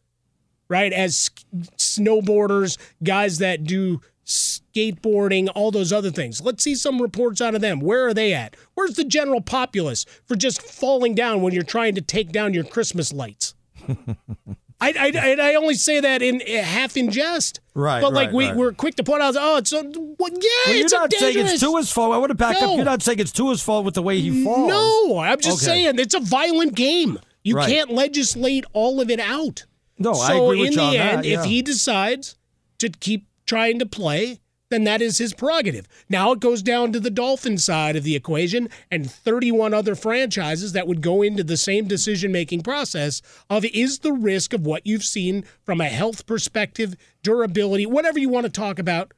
right? 0.69 0.93
As 0.93 1.31
snowboarders, 1.77 2.79
guys 3.03 3.39
that 3.39 3.65
do 3.65 4.01
skateboarding, 4.25 5.49
all 5.55 5.71
those 5.71 5.93
other 5.93 6.11
things. 6.11 6.41
Let's 6.41 6.65
see 6.65 6.75
some 6.75 7.01
reports 7.01 7.41
out 7.41 7.55
of 7.55 7.61
them. 7.61 7.81
Where 7.81 8.09
are 8.09 8.15
they 8.15 8.35
at? 8.35 8.57
Where's 8.75 8.95
the 8.95 9.05
general 9.05 9.41
populace 9.41 10.05
for 10.25 10.37
just 10.37 10.61
falling 10.61 11.15
down 11.15 11.41
when 11.41 11.55
you're 11.55 11.63
trying 11.63 11.95
to 11.95 12.03
take 12.03 12.31
down 12.33 12.55
your 12.55 12.65
Christmas 12.65 13.13
lights? 13.13 13.55
I, 14.81 14.91
I, 14.91 15.13
I- 15.19 15.51
I 15.51 15.55
only 15.57 15.75
say 15.75 16.01
that 16.01 16.23
in 16.23 16.41
eh, 16.47 16.63
half 16.63 16.97
in 16.97 17.11
jest. 17.11 17.61
Right, 17.75 18.01
But 18.01 18.13
like 18.13 18.29
right, 18.29 18.35
we, 18.35 18.47
right. 18.47 18.57
we're 18.57 18.73
quick 18.73 18.95
to 18.97 19.05
point 19.05 19.23
out, 19.23 19.35
oh, 19.39 19.57
it's 19.59 19.73
a, 19.73 19.83
what, 19.83 20.33
yeah, 20.33 20.39
Well, 20.67 20.75
you're 20.77 20.85
it's 20.85 20.93
not 20.93 21.13
saying 21.13 21.35
dangerous. 21.35 21.53
it's 21.55 21.63
Tua's 21.63 21.91
fault. 21.93 22.15
I 22.15 22.19
want 22.19 22.31
to 22.31 22.35
back 22.35 22.61
No. 22.61 22.71
up. 22.73 22.77
You're 22.77 22.85
not 22.85 23.03
saying 23.03 23.19
it's 23.19 23.33
Tua's 23.33 23.63
fault 23.63 23.85
with 23.85 23.95
the 23.95 24.03
way 24.03 24.21
he 24.21 24.43
falls. 24.45 24.69
No, 24.69 25.19
I'm 25.19 25.41
just 25.41 25.59
Okay. 25.63 25.67
saying 25.67 25.99
it's 25.99 26.15
a 26.15 26.21
violent 26.21 26.75
game. 26.75 27.19
You 27.45 27.57
Right. 27.57 27.69
can't 27.69 27.91
legislate 27.91 28.65
all 28.73 29.01
of 29.01 29.11
it 29.11 29.21
out. 29.21 29.65
No, 29.99 30.13
so 30.15 30.21
I 30.23 30.35
agree 30.37 30.61
with 30.61 30.67
in 30.69 30.73
you 30.75 30.91
the 30.91 30.99
end, 30.99 31.25
that, 31.25 31.27
if 31.27 31.45
he 31.45 31.63
decides 31.63 32.37
to 32.79 32.89
keep 32.89 33.27
trying 33.47 33.79
to 33.81 33.87
play, 33.87 34.39
then 34.71 34.85
that 34.85 35.01
is 35.01 35.19
his 35.19 35.33
prerogative. 35.33 35.89
Now 36.09 36.33
it 36.33 36.41
goes 36.41 36.63
down 36.63 36.93
to 36.93 37.01
the 37.01 37.11
Dolphin 37.11 37.59
side 37.59 37.97
of 37.97 38.05
the 38.05 38.17
equation 38.17 38.69
and 38.91 39.11
31 39.11 39.73
other 39.73 39.95
franchises 39.95 40.73
that 40.73 40.87
would 40.87 41.01
go 41.01 41.23
into 41.23 41.43
the 41.43 41.57
same 41.57 41.87
decision 41.87 42.33
making 42.33 42.63
process 42.63 43.23
of 43.49 43.65
is 43.65 44.01
the 44.01 44.13
risk 44.13 44.53
of 44.53 44.67
what 44.67 44.87
you've 44.87 45.05
seen 45.05 45.45
from 45.65 45.81
a 45.81 45.89
health 45.89 46.27
perspective, 46.27 46.95
durability, 47.23 47.87
whatever 47.87 48.19
you 48.19 48.29
want 48.29 48.45
to 48.45 48.53
talk 48.53 48.79
about 48.79 49.13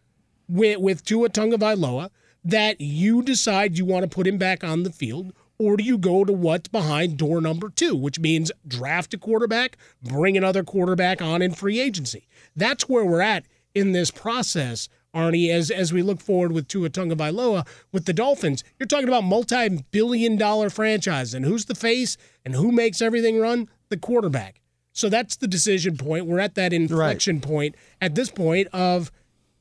with, 0.49 0.79
with 0.79 1.05
Tua 1.05 1.29
Tagovailoa, 1.29 2.11
that 2.45 2.81
you 2.81 3.23
decide 3.23 3.77
you 3.77 3.85
want 3.85 4.03
to 4.03 4.15
put 4.15 4.27
him 4.27 4.39
back 4.39 4.65
on 4.65 4.83
the 4.83 4.93
field, 4.93 5.33
or 5.59 5.77
do 5.77 5.85
you 5.85 5.99
go 5.99 6.25
to 6.25 6.33
what's 6.33 6.69
behind 6.69 7.19
door 7.19 7.41
number 7.41 7.69
two, 7.69 7.95
which 7.95 8.19
means 8.19 8.51
draft 8.67 9.13
a 9.13 9.19
quarterback, 9.19 9.77
bring 10.03 10.37
another 10.37 10.65
quarterback 10.65 11.21
on 11.21 11.43
in 11.43 11.53
free 11.53 11.79
agency? 11.79 12.27
That's 12.57 12.89
where 12.89 13.05
we're 13.05 13.21
at 13.21 13.45
in 13.75 13.93
this 13.93 14.11
process, 14.11 14.89
Arnie, 15.15 15.51
as, 15.51 15.71
as 15.71 15.93
we 15.93 16.03
look 16.03 16.21
forward 16.21 16.53
with 16.53 16.69
Tua 16.69 16.91
Tagovailoa 16.91 17.67
with 17.93 18.05
the 18.05 18.13
Dolphins. 18.13 18.63
You're 18.79 18.87
talking 18.87 19.09
about 19.09 19.25
multi-billion 19.25 20.37
dollar 20.37 20.71
franchise, 20.71 21.35
and 21.35 21.45
who's 21.45 21.65
the 21.65 21.75
face 21.75 22.17
and 22.45 22.55
who 22.55 22.71
makes 22.71 23.03
everything 23.03 23.41
run? 23.41 23.69
The 23.89 23.97
quarterback. 23.97 24.61
So 24.93 25.09
that's 25.09 25.37
the 25.37 25.49
decision 25.49 25.97
point. 25.97 26.27
We're 26.27 26.41
at 26.41 26.55
that 26.57 26.73
inflection 26.73 27.41
point 27.41 27.75
at 28.01 28.15
this 28.15 28.31
point 28.31 28.69
of 28.73 29.11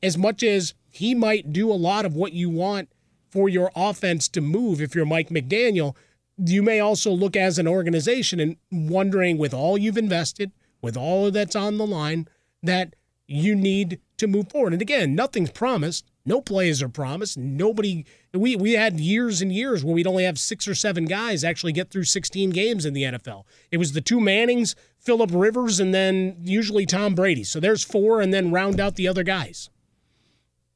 as 0.02 0.16
much 0.16 0.42
as 0.42 0.74
he 0.90 1.14
might 1.14 1.52
do 1.52 1.70
a 1.70 1.74
lot 1.74 2.04
of 2.04 2.14
what 2.14 2.32
you 2.32 2.50
want 2.50 2.88
for 3.28 3.48
your 3.48 3.70
offense 3.76 4.28
to 4.28 4.40
move 4.40 4.80
if 4.80 4.94
you're 4.94 5.06
Mike 5.06 5.28
McDaniel, 5.28 5.94
you 6.36 6.62
may 6.62 6.80
also 6.80 7.10
look 7.10 7.36
as 7.36 7.58
an 7.58 7.68
organization 7.68 8.40
and 8.40 8.56
wondering 8.72 9.38
with 9.38 9.54
all 9.54 9.78
you've 9.78 9.98
invested, 9.98 10.52
with 10.82 10.96
all 10.96 11.30
that's 11.30 11.54
on 11.54 11.78
the 11.78 11.86
line, 11.86 12.26
that 12.62 12.94
you 13.26 13.54
need 13.54 14.00
to 14.20 14.26
move 14.26 14.48
forward. 14.50 14.72
And 14.72 14.80
again, 14.80 15.14
nothing's 15.14 15.50
promised. 15.50 16.04
No 16.24 16.40
plays 16.40 16.82
are 16.82 16.88
promised. 16.88 17.36
Nobody. 17.36 18.06
We 18.32 18.54
we 18.56 18.72
had 18.72 19.00
years 19.00 19.42
and 19.42 19.52
years 19.52 19.84
where 19.84 19.94
we'd 19.94 20.06
only 20.06 20.24
have 20.24 20.38
six 20.38 20.68
or 20.68 20.74
seven 20.74 21.06
guys 21.06 21.42
actually 21.42 21.72
get 21.72 21.90
through 21.90 22.04
16 22.04 22.50
games 22.50 22.86
in 22.86 22.94
the 22.94 23.02
NFL. 23.02 23.44
It 23.70 23.78
was 23.78 23.92
the 23.92 24.00
two 24.00 24.20
Mannings, 24.20 24.76
Philip 24.98 25.30
Rivers, 25.32 25.80
and 25.80 25.92
then 25.92 26.36
usually 26.42 26.86
Tom 26.86 27.14
Brady. 27.14 27.44
So 27.44 27.58
there's 27.58 27.82
four, 27.82 28.20
and 28.20 28.32
then 28.32 28.52
round 28.52 28.78
out 28.78 28.96
the 28.96 29.08
other 29.08 29.24
guys. 29.24 29.70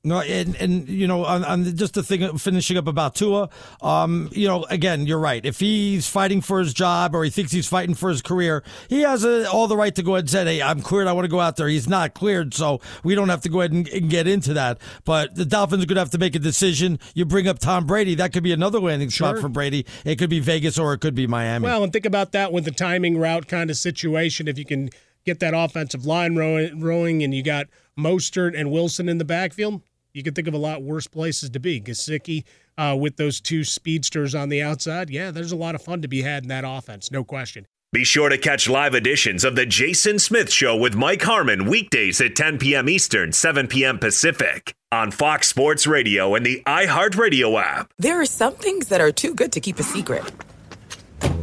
No, 0.06 0.20
and 0.20 0.54
and 0.56 0.86
you 0.86 1.06
know, 1.06 1.24
on, 1.24 1.44
on 1.44 1.64
just 1.76 1.94
the 1.94 2.02
thing 2.02 2.36
finishing 2.36 2.76
up 2.76 2.86
about 2.86 3.14
Tua, 3.14 3.48
um, 3.80 4.28
you 4.32 4.46
know, 4.46 4.64
again, 4.68 5.06
you're 5.06 5.18
right. 5.18 5.44
If 5.44 5.60
he's 5.60 6.06
fighting 6.06 6.42
for 6.42 6.58
his 6.58 6.74
job 6.74 7.14
or 7.14 7.24
he 7.24 7.30
thinks 7.30 7.52
he's 7.52 7.66
fighting 7.66 7.94
for 7.94 8.10
his 8.10 8.20
career, 8.20 8.62
he 8.88 9.00
has 9.00 9.24
a, 9.24 9.50
all 9.50 9.66
the 9.66 9.78
right 9.78 9.94
to 9.94 10.02
go 10.02 10.12
ahead 10.12 10.24
and 10.24 10.30
say, 10.30 10.44
"Hey, 10.44 10.62
I'm 10.62 10.82
cleared. 10.82 11.06
I 11.06 11.12
want 11.12 11.24
to 11.24 11.30
go 11.30 11.40
out 11.40 11.56
there." 11.56 11.68
He's 11.68 11.88
not 11.88 12.12
cleared, 12.12 12.52
so 12.52 12.82
we 13.02 13.14
don't 13.14 13.30
have 13.30 13.40
to 13.42 13.48
go 13.48 13.60
ahead 13.60 13.72
and, 13.72 13.88
and 13.88 14.10
get 14.10 14.28
into 14.28 14.52
that. 14.52 14.78
But 15.06 15.36
the 15.36 15.46
Dolphins 15.46 15.84
are 15.84 15.86
going 15.86 15.96
to 15.96 16.02
have 16.02 16.10
to 16.10 16.18
make 16.18 16.34
a 16.34 16.38
decision. 16.38 16.98
You 17.14 17.24
bring 17.24 17.48
up 17.48 17.58
Tom 17.58 17.86
Brady, 17.86 18.14
that 18.16 18.34
could 18.34 18.42
be 18.42 18.52
another 18.52 18.80
landing 18.80 19.08
spot 19.08 19.38
for 19.38 19.48
Brady. 19.48 19.86
It 20.04 20.16
could 20.16 20.30
be 20.30 20.40
Vegas 20.40 20.78
or 20.78 20.92
it 20.92 20.98
could 20.98 21.14
be 21.14 21.26
Miami. 21.26 21.64
Well, 21.64 21.82
and 21.82 21.92
think 21.92 22.04
about 22.04 22.32
that 22.32 22.52
with 22.52 22.66
the 22.66 22.70
timing 22.72 23.16
route 23.16 23.48
kind 23.48 23.70
of 23.70 23.76
situation. 23.76 24.48
If 24.48 24.58
you 24.58 24.66
can 24.66 24.90
get 25.24 25.40
that 25.40 25.54
offensive 25.54 26.04
line 26.04 26.36
rowing, 26.36 26.80
rowing 26.80 27.22
and 27.22 27.34
you 27.34 27.42
got 27.42 27.68
Mostert 27.98 28.58
and 28.58 28.70
Wilson 28.70 29.08
in 29.08 29.18
the 29.18 29.24
backfield, 29.24 29.80
you 30.14 30.22
can 30.22 30.32
think 30.32 30.48
of 30.48 30.54
a 30.54 30.58
lot 30.58 30.82
worse 30.82 31.06
places 31.06 31.50
to 31.50 31.60
be. 31.60 31.80
Gasicki 31.80 32.44
uh, 32.78 32.96
with 32.98 33.16
those 33.16 33.40
two 33.40 33.64
speedsters 33.64 34.34
on 34.34 34.48
the 34.48 34.62
outside. 34.62 35.10
Yeah, 35.10 35.30
there's 35.30 35.52
a 35.52 35.56
lot 35.56 35.74
of 35.74 35.82
fun 35.82 36.02
to 36.02 36.08
be 36.08 36.22
had 36.22 36.44
in 36.44 36.48
that 36.48 36.64
offense, 36.66 37.10
no 37.10 37.24
question. 37.24 37.66
Be 37.92 38.04
sure 38.04 38.28
to 38.28 38.38
catch 38.38 38.68
live 38.68 38.94
editions 38.94 39.44
of 39.44 39.54
The 39.54 39.66
Jason 39.66 40.18
Smith 40.18 40.50
Show 40.52 40.76
with 40.76 40.96
Mike 40.96 41.22
Harmon 41.22 41.66
weekdays 41.66 42.20
at 42.20 42.34
10 42.34 42.58
p.m. 42.58 42.88
Eastern, 42.88 43.32
7 43.32 43.68
p.m. 43.68 44.00
Pacific 44.00 44.74
on 44.90 45.12
Fox 45.12 45.46
Sports 45.48 45.86
Radio 45.86 46.34
and 46.34 46.44
the 46.44 46.60
iHeartRadio 46.66 47.60
app. 47.62 47.92
There 47.98 48.20
are 48.20 48.26
some 48.26 48.54
things 48.54 48.88
that 48.88 49.00
are 49.00 49.12
too 49.12 49.34
good 49.34 49.52
to 49.52 49.60
keep 49.60 49.78
a 49.78 49.84
secret. 49.84 50.24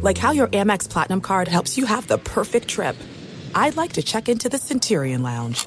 Like 0.02 0.18
how 0.18 0.32
your 0.32 0.48
Amex 0.48 0.88
Platinum 0.88 1.22
card 1.22 1.48
helps 1.48 1.78
you 1.78 1.86
have 1.86 2.06
the 2.06 2.18
perfect 2.18 2.68
trip. 2.68 2.96
I'd 3.54 3.76
like 3.76 3.94
to 3.94 4.02
check 4.02 4.28
into 4.28 4.50
the 4.50 4.58
Centurion 4.58 5.22
Lounge. 5.22 5.66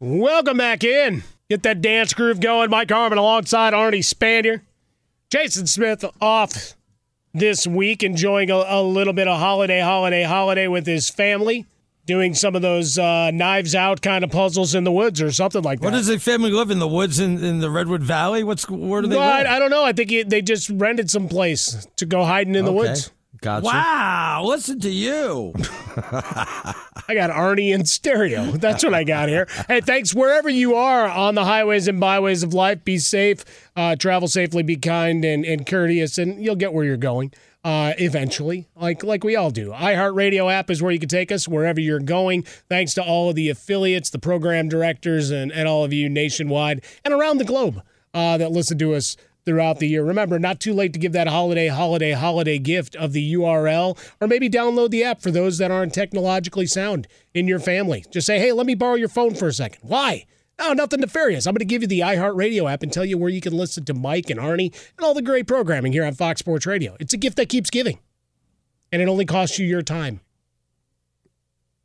Welcome 0.00 0.58
back 0.58 0.84
in. 0.84 1.24
Get 1.50 1.64
that 1.64 1.80
dance 1.80 2.14
groove 2.14 2.40
going. 2.40 2.70
Mike 2.70 2.90
Harmon 2.90 3.18
alongside 3.18 3.72
Arnie 3.72 3.98
Spanier. 3.98 4.60
Jason 5.28 5.66
Smith 5.66 6.04
off 6.20 6.74
this 7.34 7.66
week, 7.66 8.04
enjoying 8.04 8.48
a, 8.50 8.54
a 8.54 8.82
little 8.82 9.12
bit 9.12 9.26
of 9.26 9.38
holiday, 9.40 9.80
holiday, 9.80 10.22
holiday 10.22 10.68
with 10.68 10.86
his 10.86 11.10
family, 11.10 11.66
doing 12.06 12.32
some 12.32 12.54
of 12.54 12.62
those 12.62 12.96
uh, 12.96 13.32
knives 13.32 13.74
out 13.74 14.00
kind 14.00 14.22
of 14.22 14.30
puzzles 14.30 14.74
in 14.76 14.84
the 14.84 14.92
woods 14.92 15.20
or 15.20 15.32
something 15.32 15.62
like 15.62 15.80
that. 15.80 15.86
What 15.86 15.92
does 15.94 16.06
the 16.06 16.18
family 16.20 16.52
live 16.52 16.70
in 16.70 16.78
the 16.78 16.88
woods 16.88 17.18
in, 17.18 17.42
in 17.42 17.58
the 17.58 17.68
Redwood 17.70 18.02
Valley? 18.02 18.44
What's 18.44 18.68
where 18.70 19.02
do 19.02 19.08
they 19.08 19.16
No, 19.16 19.20
live? 19.20 19.46
I, 19.46 19.56
I 19.56 19.58
don't 19.58 19.70
know. 19.70 19.84
I 19.84 19.92
think 19.92 20.12
it, 20.12 20.30
they 20.30 20.42
just 20.42 20.70
rented 20.70 21.10
some 21.10 21.28
place 21.28 21.88
to 21.96 22.06
go 22.06 22.24
hiding 22.24 22.54
in 22.54 22.64
the 22.64 22.72
woods. 22.72 23.10
Gotcha. 23.40 23.66
Wow, 23.66 24.42
listen 24.46 24.80
to 24.80 24.90
you. 24.90 25.52
I 25.96 27.14
got 27.14 27.30
Arnie 27.30 27.72
in 27.72 27.84
stereo. 27.84 28.52
That's 28.52 28.82
what 28.82 28.94
I 28.94 29.04
got 29.04 29.28
here. 29.28 29.46
Hey, 29.68 29.80
thanks 29.80 30.14
wherever 30.14 30.48
you 30.48 30.74
are 30.74 31.08
on 31.08 31.34
the 31.34 31.44
highways 31.44 31.88
and 31.88 32.00
byways 32.00 32.42
of 32.42 32.52
life. 32.52 32.84
Be 32.84 32.98
safe, 32.98 33.44
uh, 33.76 33.96
travel 33.96 34.28
safely, 34.28 34.62
be 34.62 34.76
kind 34.76 35.24
and, 35.24 35.44
and 35.44 35.66
courteous, 35.66 36.18
and 36.18 36.42
you'll 36.42 36.56
get 36.56 36.72
where 36.72 36.84
you're 36.84 36.96
going 36.96 37.32
uh, 37.64 37.92
eventually, 37.98 38.66
like 38.76 39.02
like 39.02 39.24
we 39.24 39.36
all 39.36 39.50
do. 39.50 39.70
iHeartRadio 39.70 40.52
app 40.52 40.70
is 40.70 40.82
where 40.82 40.92
you 40.92 40.98
can 40.98 41.08
take 41.08 41.30
us 41.30 41.46
wherever 41.46 41.80
you're 41.80 42.00
going. 42.00 42.42
Thanks 42.68 42.94
to 42.94 43.02
all 43.02 43.30
of 43.30 43.36
the 43.36 43.50
affiliates, 43.50 44.10
the 44.10 44.18
program 44.18 44.68
directors, 44.68 45.30
and, 45.30 45.52
and 45.52 45.68
all 45.68 45.84
of 45.84 45.92
you 45.92 46.08
nationwide 46.08 46.84
and 47.04 47.12
around 47.12 47.38
the 47.38 47.44
globe 47.44 47.82
uh, 48.14 48.38
that 48.38 48.52
listen 48.52 48.78
to 48.78 48.94
us 48.94 49.16
throughout 49.48 49.78
the 49.78 49.88
year. 49.88 50.04
Remember, 50.04 50.38
not 50.38 50.60
too 50.60 50.74
late 50.74 50.92
to 50.92 50.98
give 50.98 51.12
that 51.12 51.26
holiday, 51.26 51.68
holiday, 51.68 52.12
holiday 52.12 52.58
gift 52.58 52.94
of 52.96 53.14
the 53.14 53.32
URL, 53.32 53.96
or 54.20 54.28
maybe 54.28 54.50
download 54.50 54.90
the 54.90 55.02
app 55.02 55.22
for 55.22 55.30
those 55.30 55.56
that 55.56 55.70
aren't 55.70 55.94
technologically 55.94 56.66
sound 56.66 57.08
in 57.32 57.48
your 57.48 57.58
family. 57.58 58.04
Just 58.10 58.26
say, 58.26 58.38
hey, 58.38 58.52
let 58.52 58.66
me 58.66 58.74
borrow 58.74 58.96
your 58.96 59.08
phone 59.08 59.34
for 59.34 59.48
a 59.48 59.52
second. 59.54 59.80
Why? 59.80 60.26
Oh, 60.58 60.74
nothing 60.74 61.00
nefarious. 61.00 61.46
I'm 61.46 61.54
going 61.54 61.60
to 61.60 61.64
give 61.64 61.80
you 61.80 61.88
the 61.88 62.00
iHeartRadio 62.00 62.70
app 62.70 62.82
and 62.82 62.92
tell 62.92 63.06
you 63.06 63.16
where 63.16 63.30
you 63.30 63.40
can 63.40 63.56
listen 63.56 63.86
to 63.86 63.94
Mike 63.94 64.28
and 64.28 64.38
Arnie 64.38 64.74
and 64.98 65.06
all 65.06 65.14
the 65.14 65.22
great 65.22 65.46
programming 65.46 65.92
here 65.92 66.04
on 66.04 66.12
Fox 66.12 66.40
Sports 66.40 66.66
Radio. 66.66 66.94
It's 67.00 67.14
a 67.14 67.18
gift 67.18 67.38
that 67.38 67.48
keeps 67.48 67.70
giving, 67.70 68.00
and 68.92 69.00
it 69.00 69.08
only 69.08 69.24
costs 69.24 69.58
you 69.58 69.66
your 69.66 69.80
time. 69.80 70.20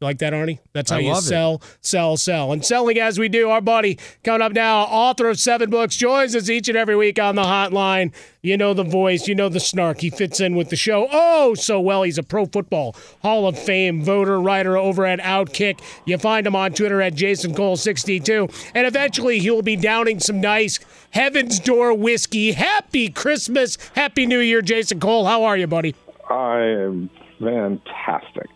You 0.03 0.07
like 0.07 0.17
that, 0.17 0.33
Arnie? 0.33 0.59
That's 0.73 0.91
how 0.91 0.97
I 0.97 0.99
you 0.99 1.13
love 1.13 1.23
it. 1.23 1.27
sell, 1.27 1.61
sell, 1.79 2.17
sell. 2.17 2.51
And 2.51 2.65
selling 2.65 2.99
as 2.99 3.17
we 3.17 3.29
do, 3.29 3.49
our 3.49 3.61
buddy 3.61 3.97
coming 4.21 4.41
up 4.41 4.51
now, 4.51 4.81
author 4.81 5.29
of 5.29 5.39
seven 5.39 5.69
books, 5.69 5.95
joins 5.95 6.35
us 6.35 6.49
each 6.49 6.67
and 6.67 6.77
every 6.77 6.97
week 6.97 7.17
on 7.19 7.35
the 7.35 7.43
hotline. 7.43 8.11
You 8.41 8.57
know 8.57 8.73
the 8.73 8.83
voice, 8.83 9.29
you 9.29 9.33
know 9.33 9.47
the 9.47 9.61
snark. 9.61 10.01
He 10.01 10.09
fits 10.09 10.41
in 10.41 10.55
with 10.55 10.69
the 10.69 10.75
show 10.75 11.07
oh 11.09 11.53
so 11.53 11.79
well. 11.79 12.03
He's 12.03 12.17
a 12.17 12.23
Pro 12.23 12.45
Football 12.47 12.97
Hall 13.21 13.47
of 13.47 13.57
Fame 13.57 14.03
voter, 14.03 14.41
writer 14.41 14.75
over 14.75 15.05
at 15.05 15.19
Outkick. 15.21 15.79
You 16.05 16.17
find 16.17 16.45
him 16.45 16.53
on 16.53 16.73
Twitter 16.73 17.01
at 17.01 17.15
Jason 17.15 17.55
Cole62. 17.55 18.71
And 18.75 18.85
eventually 18.85 19.39
he 19.39 19.51
will 19.51 19.61
be 19.61 19.77
downing 19.77 20.19
some 20.19 20.41
nice 20.41 20.81
Heaven's 21.11 21.59
Door 21.61 21.93
whiskey. 21.93 22.51
Happy 22.51 23.07
Christmas, 23.07 23.77
Happy 23.95 24.25
New 24.25 24.39
Year, 24.39 24.61
Jason 24.61 24.99
Cole. 24.99 25.25
How 25.25 25.45
are 25.45 25.55
you, 25.55 25.67
buddy? 25.67 25.95
I 26.29 26.59
am 26.59 27.09
fantastic. 27.39 28.49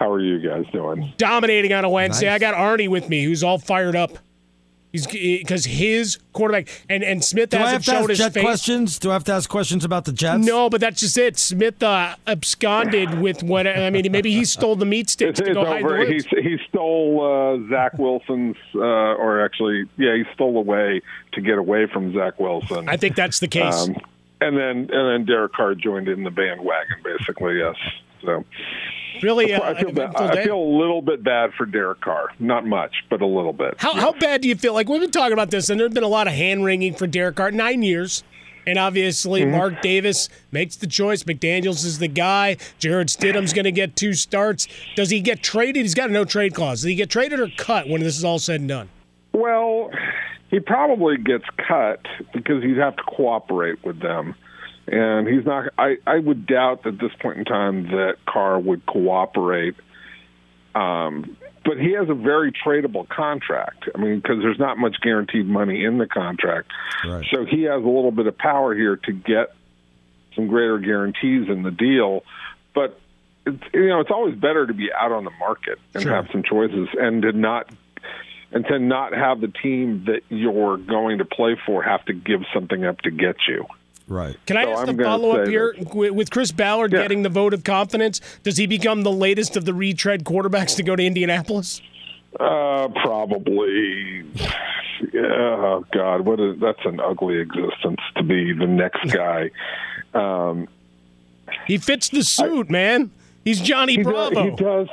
How 0.00 0.10
are 0.10 0.20
you 0.20 0.40
guys 0.40 0.64
doing? 0.72 1.12
dominating 1.18 1.72
on 1.74 1.84
a 1.84 1.88
Wednesday. 1.90 2.26
Nice. 2.26 2.36
I 2.36 2.38
got 2.38 2.54
Arnie 2.54 2.88
with 2.88 3.08
me, 3.10 3.22
who's 3.22 3.44
all 3.44 3.58
fired 3.58 3.94
up. 3.94 4.18
He's 4.92 5.06
because 5.06 5.66
his 5.66 6.18
quarterback 6.32 6.68
and 6.88 7.04
and 7.04 7.22
Smith 7.24 7.50
Do 7.50 7.58
I 7.58 7.60
have 7.60 7.84
hasn't 7.84 7.84
to 7.84 7.92
ask 8.00 8.08
his 8.08 8.18
Jet 8.18 8.32
face. 8.32 8.42
questions? 8.42 8.98
Do 8.98 9.10
I 9.10 9.12
have 9.12 9.22
to 9.24 9.32
ask 9.32 9.48
questions 9.48 9.84
about 9.84 10.04
the 10.06 10.12
Jets? 10.12 10.44
No, 10.44 10.68
but 10.68 10.80
that's 10.80 10.98
just 11.00 11.16
it. 11.16 11.38
Smith 11.38 11.80
uh, 11.80 12.16
absconded 12.26 13.20
with 13.20 13.44
what 13.44 13.68
I 13.68 13.88
mean. 13.90 14.10
Maybe 14.10 14.32
he 14.32 14.44
stole 14.44 14.74
the 14.74 14.86
meat 14.86 15.08
sticks 15.10 15.38
It's, 15.38 15.40
to 15.40 15.46
it's 15.46 15.54
go 15.54 15.64
hide 15.64 15.84
the. 15.84 16.24
He, 16.42 16.42
he 16.42 16.58
stole 16.68 17.22
uh, 17.22 17.68
Zach 17.70 17.98
Wilson's, 17.98 18.56
uh, 18.74 18.80
or 18.80 19.44
actually, 19.44 19.84
yeah, 19.96 20.16
he 20.16 20.24
stole 20.34 20.56
away 20.56 21.02
to 21.34 21.40
get 21.40 21.58
away 21.58 21.86
from 21.86 22.12
Zach 22.12 22.40
Wilson. 22.40 22.88
I 22.88 22.96
think 22.96 23.14
that's 23.14 23.38
the 23.38 23.48
case. 23.48 23.86
Um, 23.86 23.94
and 24.40 24.56
then 24.56 24.88
and 24.90 24.90
then 24.90 25.24
Derek 25.24 25.52
Carr 25.52 25.76
joined 25.76 26.08
in 26.08 26.24
the 26.24 26.30
bandwagon, 26.32 26.96
basically. 27.04 27.58
Yes. 27.58 27.76
So 28.22 28.44
really, 29.22 29.54
I 29.54 29.58
uh, 29.58 29.74
feel 29.78 29.92
bad. 29.92 30.14
I 30.16 30.44
feel 30.44 30.58
a 30.58 30.78
little 30.78 31.02
bit 31.02 31.22
bad 31.22 31.52
for 31.54 31.66
Derek 31.66 32.00
Carr. 32.00 32.30
Not 32.38 32.66
much, 32.66 32.94
but 33.08 33.20
a 33.22 33.26
little 33.26 33.52
bit. 33.52 33.74
How 33.78 33.94
how 33.94 34.12
bad 34.12 34.42
do 34.42 34.48
you 34.48 34.56
feel? 34.56 34.74
Like 34.74 34.88
we've 34.88 35.00
been 35.00 35.10
talking 35.10 35.32
about 35.32 35.50
this, 35.50 35.70
and 35.70 35.80
there's 35.80 35.92
been 35.92 36.02
a 36.04 36.08
lot 36.08 36.26
of 36.26 36.32
hand 36.32 36.64
wringing 36.64 36.94
for 36.94 37.06
Derek 37.06 37.36
Carr. 37.36 37.50
Nine 37.50 37.82
years. 37.82 38.24
And 38.66 38.78
obviously, 38.78 39.40
Mm-hmm. 39.40 39.56
Mark 39.56 39.80
Davis 39.80 40.28
makes 40.52 40.76
the 40.76 40.86
choice. 40.86 41.22
McDaniels 41.22 41.82
is 41.84 41.98
the 41.98 42.08
guy. 42.08 42.58
Jarrett 42.78 43.08
Stidham's 43.08 43.54
going 43.54 43.64
to 43.64 43.72
get 43.72 43.96
two 43.96 44.12
starts. 44.12 44.68
Does 44.94 45.08
he 45.08 45.20
get 45.22 45.42
traded? 45.42 45.82
He's 45.82 45.94
got 45.94 46.10
a 46.10 46.12
no 46.12 46.26
trade 46.26 46.54
clause. 46.54 46.82
Does 46.82 46.88
he 46.90 46.94
get 46.94 47.08
traded 47.08 47.40
or 47.40 47.48
cut 47.56 47.88
when 47.88 48.02
this 48.02 48.18
is 48.18 48.22
all 48.22 48.38
said 48.38 48.60
and 48.60 48.68
done? 48.68 48.90
Well, 49.32 49.90
he 50.50 50.60
probably 50.60 51.16
gets 51.16 51.46
cut 51.66 52.04
because 52.34 52.62
he'd 52.62 52.76
have 52.76 52.96
to 52.96 53.02
cooperate 53.04 53.82
with 53.82 53.98
them. 54.00 54.34
And 54.86 55.28
he's 55.28 55.44
not. 55.44 55.68
I, 55.78 55.96
I 56.06 56.18
would 56.18 56.46
doubt 56.46 56.86
at 56.86 56.98
this 56.98 57.12
point 57.20 57.38
in 57.38 57.44
time 57.44 57.84
that 57.90 58.16
Carr 58.26 58.58
would 58.58 58.84
cooperate. 58.86 59.76
Um, 60.74 61.36
but 61.64 61.78
he 61.78 61.92
has 61.92 62.08
a 62.08 62.14
very 62.14 62.52
tradable 62.52 63.08
contract. 63.08 63.88
I 63.94 63.98
mean, 63.98 64.16
because 64.20 64.38
there's 64.40 64.58
not 64.58 64.78
much 64.78 64.96
guaranteed 65.02 65.46
money 65.46 65.84
in 65.84 65.98
the 65.98 66.06
contract, 66.06 66.70
Right. 67.06 67.26
so 67.32 67.44
he 67.44 67.64
has 67.64 67.82
a 67.82 67.86
little 67.88 68.12
bit 68.12 68.26
of 68.26 68.38
power 68.38 68.74
here 68.74 68.96
to 68.96 69.12
get 69.12 69.54
some 70.34 70.46
greater 70.46 70.78
guarantees 70.78 71.48
in 71.48 71.62
the 71.62 71.70
deal. 71.70 72.24
But 72.74 72.98
it's, 73.46 73.62
you 73.74 73.88
know, 73.88 74.00
it's 74.00 74.10
always 74.12 74.36
better 74.36 74.66
to 74.66 74.72
be 74.72 74.90
out 74.92 75.12
on 75.12 75.24
the 75.24 75.32
market 75.38 75.78
and 75.94 76.02
Sure. 76.04 76.14
have 76.14 76.28
some 76.32 76.42
choices, 76.42 76.88
and 76.98 77.22
to 77.22 77.32
not 77.32 77.68
and 78.52 78.64
to 78.66 78.78
not 78.80 79.12
have 79.12 79.40
the 79.40 79.48
team 79.48 80.04
that 80.06 80.22
you're 80.28 80.76
going 80.76 81.18
to 81.18 81.24
play 81.24 81.56
for 81.66 81.82
have 81.82 82.04
to 82.06 82.12
give 82.12 82.40
something 82.52 82.84
up 82.84 83.00
to 83.02 83.10
get 83.10 83.36
you. 83.46 83.64
Right. 84.10 84.36
Can 84.44 84.56
I 84.56 84.64
So 84.64 84.72
ask 84.72 84.88
I'm 84.88 84.98
a 85.00 85.04
follow 85.04 85.30
up 85.40 85.46
here 85.46 85.72
with 85.94 86.10
with 86.12 86.30
Chris 86.32 86.50
Ballard 86.50 86.92
Yeah. 86.92 87.02
getting 87.02 87.22
the 87.22 87.28
vote 87.28 87.54
of 87.54 87.62
confidence? 87.62 88.20
Does 88.42 88.56
he 88.56 88.66
become 88.66 89.02
the 89.04 89.12
latest 89.12 89.56
of 89.56 89.64
the 89.64 89.72
retread 89.72 90.24
quarterbacks 90.24 90.74
to 90.76 90.82
go 90.82 90.96
to 90.96 91.02
Indianapolis? 91.06 91.80
Uh, 92.38 92.88
probably. 92.88 94.24
Yeah, 95.12 95.22
oh 95.22 95.84
God, 95.92 96.22
what 96.22 96.40
is 96.40 96.58
that's 96.60 96.84
an 96.84 96.98
ugly 97.00 97.38
existence 97.38 98.00
to 98.16 98.22
be 98.24 98.52
the 98.52 98.66
next 98.66 99.04
guy. 99.12 99.50
Um, 100.12 100.66
He 101.68 101.78
fits 101.78 102.08
the 102.08 102.22
suit, 102.24 102.68
man. 102.68 103.10
He's 103.44 103.60
Johnny 103.60 103.94
he 103.96 104.02
Bravo. 104.02 104.34
Does, 104.34 104.44
he 104.58 104.64
does. 104.64 104.88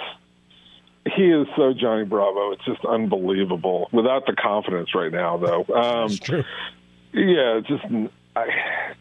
He 1.16 1.24
is 1.32 1.48
so 1.56 1.74
Johnny 1.74 2.04
Bravo. 2.06 2.52
It's 2.52 2.66
just 2.66 2.86
unbelievable. 2.86 3.90
Without 3.92 4.26
the 4.28 4.34
confidence 4.34 4.94
right 4.94 5.12
now, 5.12 5.38
though. 5.38 5.66
Um, 5.74 6.08
That's 6.10 6.20
true. 6.20 6.44
Yeah, 7.14 7.62
just 7.68 7.84
I, 8.36 8.94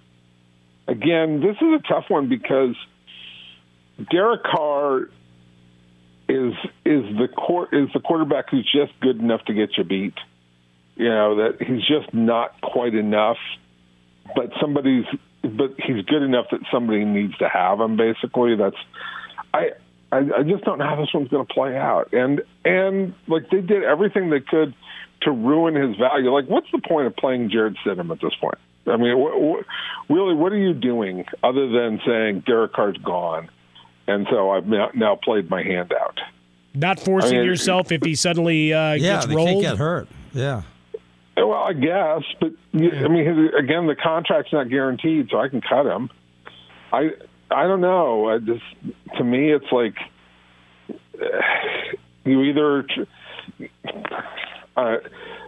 again, 0.88 1.40
this 1.40 1.56
is 1.56 1.80
a 1.80 1.82
tough 1.88 2.04
one 2.08 2.28
because 2.28 2.74
Derek 4.10 4.42
Carr 4.44 5.08
is 6.28 6.52
is 6.84 7.04
the 7.16 7.28
court 7.28 7.72
is 7.72 7.88
the 7.94 8.00
quarterback 8.00 8.50
who's 8.50 8.70
just 8.70 8.98
good 9.00 9.18
enough 9.20 9.44
to 9.44 9.54
get 9.54 9.76
you 9.76 9.84
beat. 9.84 10.14
You 10.96 11.08
know 11.08 11.36
that 11.36 11.62
he's 11.62 11.86
just 11.86 12.12
not 12.12 12.60
quite 12.60 12.94
enough, 12.94 13.38
but 14.34 14.50
somebody's 14.60 15.04
but 15.42 15.74
he's 15.78 16.04
good 16.04 16.22
enough 16.22 16.46
that 16.50 16.60
somebody 16.72 17.04
needs 17.04 17.36
to 17.38 17.48
have 17.48 17.80
him. 17.80 17.96
Basically, 17.96 18.56
that's 18.56 18.76
I. 19.52 19.70
I, 20.12 20.18
I 20.18 20.42
just 20.44 20.62
don't 20.62 20.78
know 20.78 20.86
how 20.86 20.94
this 20.94 21.08
one's 21.12 21.28
going 21.30 21.44
to 21.44 21.52
play 21.52 21.76
out, 21.76 22.12
and 22.12 22.40
and 22.64 23.12
like 23.26 23.50
they 23.50 23.60
did 23.60 23.82
everything 23.82 24.30
they 24.30 24.38
could 24.38 24.72
to 25.22 25.32
ruin 25.32 25.74
his 25.74 25.96
value. 25.96 26.32
Like, 26.32 26.46
what's 26.46 26.68
the 26.70 26.80
point 26.80 27.08
of 27.08 27.16
playing 27.16 27.50
Jarrett 27.50 27.74
Stidham 27.84 28.12
at 28.12 28.20
this 28.20 28.34
point? 28.40 28.58
I 28.86 28.96
mean, 28.96 29.16
wh- 29.16 29.60
wh- 29.64 30.10
really, 30.10 30.34
what 30.34 30.52
are 30.52 30.58
you 30.58 30.74
doing 30.74 31.24
other 31.42 31.68
than 31.68 32.00
saying 32.06 32.44
Derek 32.46 32.72
Carr's 32.72 32.96
gone, 32.98 33.48
and 34.06 34.26
so 34.30 34.50
I've 34.50 34.66
now, 34.66 34.90
now 34.94 35.16
played 35.16 35.50
my 35.50 35.62
hand 35.62 35.92
out? 35.92 36.18
Not 36.74 37.00
forcing 37.00 37.36
I 37.36 37.38
mean, 37.38 37.46
yourself 37.46 37.90
if 37.90 38.02
he 38.02 38.14
suddenly 38.14 38.72
uh, 38.72 38.92
Yeah, 38.92 38.98
gets 39.14 39.26
they 39.26 39.34
rolled. 39.34 39.48
can't 39.48 39.60
get 39.62 39.76
hurt. 39.78 40.08
Yeah. 40.32 40.62
Well, 41.36 41.52
I 41.54 41.72
guess, 41.72 42.22
but 42.40 42.52
I 42.74 42.78
mean, 43.08 43.50
again, 43.58 43.86
the 43.86 43.96
contract's 43.96 44.52
not 44.52 44.68
guaranteed, 44.70 45.28
so 45.30 45.38
I 45.38 45.48
can 45.48 45.60
cut 45.60 45.84
him. 45.86 46.08
I 46.92 47.10
I 47.50 47.64
don't 47.64 47.80
know. 47.80 48.28
I 48.28 48.38
just 48.38 48.62
to 49.18 49.24
me, 49.24 49.52
it's 49.52 49.70
like 49.70 49.96
uh, 50.90 51.24
you 52.24 52.42
either. 52.42 52.86
Uh, 54.76 54.96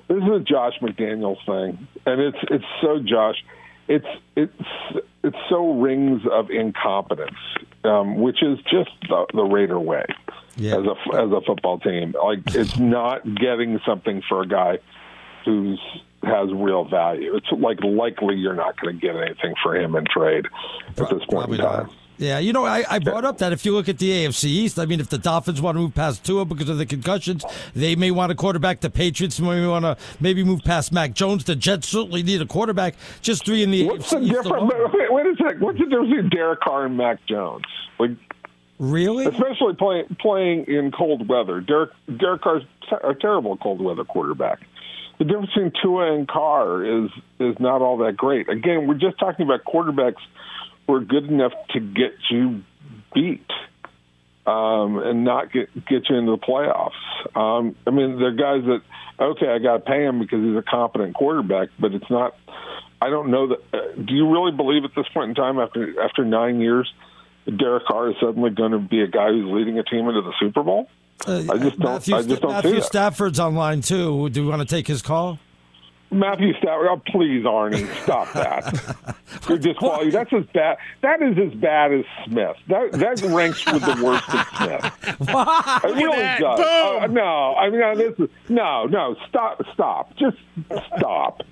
this 0.09 0.17
is 0.19 0.31
a 0.31 0.41
Josh 0.41 0.75
McDaniels 0.81 1.45
thing, 1.47 1.87
and 2.07 2.21
it's 2.21 2.39
it's 2.51 2.65
so 2.81 2.99
Josh. 3.01 3.45
It's 3.89 4.07
it's 4.37 4.53
it's 5.23 5.37
so 5.49 5.73
rings 5.81 6.23
of 6.31 6.51
incompetence, 6.51 7.39
um, 7.85 8.17
which 8.21 8.43
is 8.43 8.59
just 8.71 8.91
the, 9.09 9.27
the 9.33 9.45
Raider 9.45 9.81
way 9.81 10.05
Yeah. 10.57 10.77
as 10.79 10.85
a 10.87 11.17
as 11.23 11.31
a 11.33 11.41
football 11.47 11.79
team. 11.79 12.15
Like 12.23 12.41
it's 12.55 12.79
not 12.79 13.23
getting 13.37 13.81
something 13.87 14.23
for 14.29 14.43
a 14.43 14.47
guy 14.47 14.79
who's 15.45 15.81
has 16.23 16.53
real 16.53 16.85
value. 16.85 17.35
It's 17.37 17.47
like 17.53 17.83
likely 17.83 18.35
you're 18.37 18.53
not 18.55 18.79
going 18.81 18.99
to 18.99 19.01
get 19.07 19.17
anything 19.17 19.55
for 19.63 19.75
him 19.77 19.95
in 19.97 20.05
trade 20.05 20.47
at 20.99 21.09
this 21.11 21.25
point 21.31 21.51
in 21.51 21.57
time. 21.59 21.87
not. 21.87 21.95
Yeah, 22.19 22.41
you 22.41 22.53
know, 22.53 22.65
I, 22.65 22.85
I 22.89 22.99
brought 22.99 23.25
up 23.25 23.39
that 23.39 23.53
if 23.53 23.65
you 23.65 23.73
look 23.73 23.89
at 23.89 23.99
the 23.99 24.11
AFC 24.11 24.45
East, 24.45 24.79
I 24.79 24.87
mean, 24.87 24.99
if 24.99 25.09
the 25.09 25.19
Dolphins 25.19 25.63
want 25.63 25.77
to 25.77 25.81
move 25.81 25.95
past 25.95 26.25
Tua 26.25 26.45
because 26.45 26.69
of 26.69 26.77
the 26.77 26.87
concussions, 26.87 27.45
they 27.75 27.95
may 27.95 28.11
want 28.11 28.33
a 28.33 28.35
quarterback. 28.35 28.81
The 28.81 28.91
Patriots 28.91 29.39
may 29.39 29.65
want 29.67 29.85
to 29.85 29.97
maybe 30.19 30.43
move 30.43 30.63
past 30.65 30.93
Mac 30.93 31.15
Jones. 31.15 31.45
The 31.45 31.55
Jets 31.55 31.89
certainly 31.89 32.25
need 32.25 32.43
a 32.43 32.47
quarterback. 32.47 32.97
Just 33.23 33.45
three 33.45 33.63
in 33.63 33.71
the 33.71 33.87
What's 33.87 34.07
AFC 34.07 34.11
the 34.11 34.21
East 34.21 34.43
difference? 34.43 34.73
Wait, 34.93 35.13
wait 35.13 35.27
a 35.27 35.37
sec. 35.37 35.61
What's 35.61 35.79
the 35.79 35.85
difference 35.85 36.11
between 36.11 36.29
Derek 36.31 36.61
Carr 36.61 36.87
and 36.87 36.97
Mac 36.97 37.25
Jones? 37.27 37.65
Like, 38.01 38.11
really? 38.81 39.27
Especially 39.27 39.75
playing 39.75 40.17
playing 40.21 40.65
in 40.67 40.91
cold 40.91 41.29
weather. 41.29 41.61
Derek 41.61 41.91
Derek 42.19 42.43
Carr's 42.43 42.65
a 43.05 43.15
terrible 43.15 43.57
cold 43.57 43.81
weather 43.81 44.05
quarterback. 44.05 44.59
The 45.19 45.25
difference 45.25 45.51
between 45.55 45.73
Tua 45.81 46.15
and 46.15 46.27
Carr 46.27 46.85
is 46.85 47.11
is 47.39 47.55
not 47.61 47.81
all 47.81 47.99
that 47.99 48.17
great. 48.17 48.49
Again, 48.49 48.89
we're 48.89 48.95
just 48.95 49.19
talking 49.21 49.47
about 49.47 49.61
quarterbacks 49.65 50.17
who 50.89 50.95
are 50.95 51.01
good 51.01 51.27
enough 51.27 51.53
to 51.75 51.81
get 51.81 52.15
you 52.31 52.63
beat 53.15 53.47
um, 54.47 54.99
and 54.99 55.25
not 55.25 55.53
get 55.53 55.73
get 55.87 56.09
you 56.09 56.17
into 56.17 56.33
the 56.33 56.39
playoffs. 56.39 57.37
Um, 57.37 57.77
I 57.87 57.91
mean, 57.91 58.19
they're 58.19 58.33
guys 58.33 58.65
that 58.65 58.81
okay, 59.21 59.49
I 59.49 59.59
got 59.59 59.75
to 59.75 59.81
pay 59.81 60.05
him 60.05 60.19
because 60.19 60.43
he's 60.43 60.57
a 60.57 60.63
competent 60.63 61.15
quarterback, 61.15 61.69
but 61.79 61.95
it's 61.95 62.11
not. 62.11 62.35
I 63.01 63.11
don't 63.11 63.31
know 63.31 63.49
that. 63.49 63.59
Uh, 63.73 64.03
do 64.03 64.15
you 64.15 64.33
really 64.33 64.51
believe 64.51 64.85
at 64.85 64.91
this 64.97 65.07
point 65.13 65.29
in 65.29 65.35
time, 65.35 65.59
after 65.59 66.01
after 66.03 66.25
nine 66.25 66.61
years, 66.61 66.93
Derek 67.45 67.85
Carr 67.85 68.11
is 68.11 68.17
suddenly 68.21 68.51
going 68.51 68.73
to 68.73 68.79
be 68.79 69.03
a 69.03 69.07
guy 69.07 69.29
who's 69.29 69.53
leading 69.53 69.79
a 69.79 69.85
team 69.85 70.09
into 70.09 70.23
the 70.23 70.33
Super 70.41 70.63
Bowl? 70.63 70.89
Uh, 71.27 71.45
I 71.51 71.59
just 71.59 71.79
don't. 71.79 71.93
Matthew, 71.93 72.17
I 72.17 72.23
just 72.23 72.41
don't 72.41 72.53
Matthew. 72.53 72.81
Stafford's 72.81 73.39
online 73.39 73.83
too. 73.83 74.31
Do 74.31 74.43
you 74.43 74.49
want 74.49 74.67
to 74.67 74.75
take 74.75 74.87
his 74.87 75.03
call? 75.03 75.39
Matthew 76.11 76.55
Stafford, 76.55 76.89
oh, 76.89 77.03
please, 77.07 77.45
Arnie, 77.45 77.87
stop 78.03 78.33
that. 78.33 79.17
You're 79.49 79.59
disqualified. 79.59 80.13
That's 80.13 80.33
as 80.33 80.45
bad. 80.55 80.79
That 81.03 81.23
is 81.23 81.37
as 81.39 81.55
bad 81.59 81.93
as 81.93 82.05
Smith. 82.25 82.57
That 82.69 82.93
that 82.93 83.21
ranks 83.23 83.65
with 83.67 83.83
the 83.83 84.03
worst 84.03 84.29
of 84.29 84.47
Smith. 84.57 85.29
It 85.29 85.95
really 85.95 86.19
that. 86.19 86.41
does. 86.41 86.59
Boom. 86.59 87.03
Uh, 87.03 87.07
no, 87.09 87.55
I 87.55 87.71
mean 87.71 87.99
this 87.99 88.19
is 88.19 88.29
no, 88.49 88.85
no. 88.85 89.17
Stop, 89.29 89.63
stop. 89.73 90.17
Just 90.17 90.39
stop. 90.97 91.43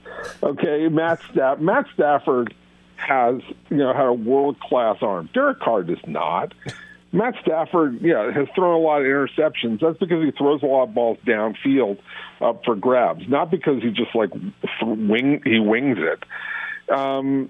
Okay, 0.42 0.88
Matt 0.88 1.20
Staff. 1.30 1.58
Matt 1.58 1.86
Stafford 1.94 2.54
has 2.96 3.40
you 3.70 3.76
know 3.76 3.92
had 3.92 4.06
a 4.06 4.12
world 4.12 4.58
class 4.60 4.98
arm. 5.02 5.28
Derek 5.34 5.60
Carr 5.60 5.82
does 5.82 5.98
not. 6.06 6.54
Matt 7.16 7.34
Stafford, 7.40 8.02
yeah, 8.02 8.30
has 8.30 8.46
thrown 8.54 8.74
a 8.74 8.78
lot 8.78 9.00
of 9.00 9.06
interceptions. 9.06 9.80
That's 9.80 9.96
because 9.96 10.22
he 10.22 10.32
throws 10.32 10.62
a 10.62 10.66
lot 10.66 10.82
of 10.82 10.94
balls 10.94 11.16
downfield 11.26 11.98
up 12.42 12.62
for 12.66 12.76
grabs, 12.76 13.26
not 13.26 13.50
because 13.50 13.82
he 13.82 13.90
just 13.90 14.14
like 14.14 14.28
wing 14.82 15.40
he 15.42 15.58
wings 15.58 15.96
it. 15.98 16.94
Um, 16.94 17.48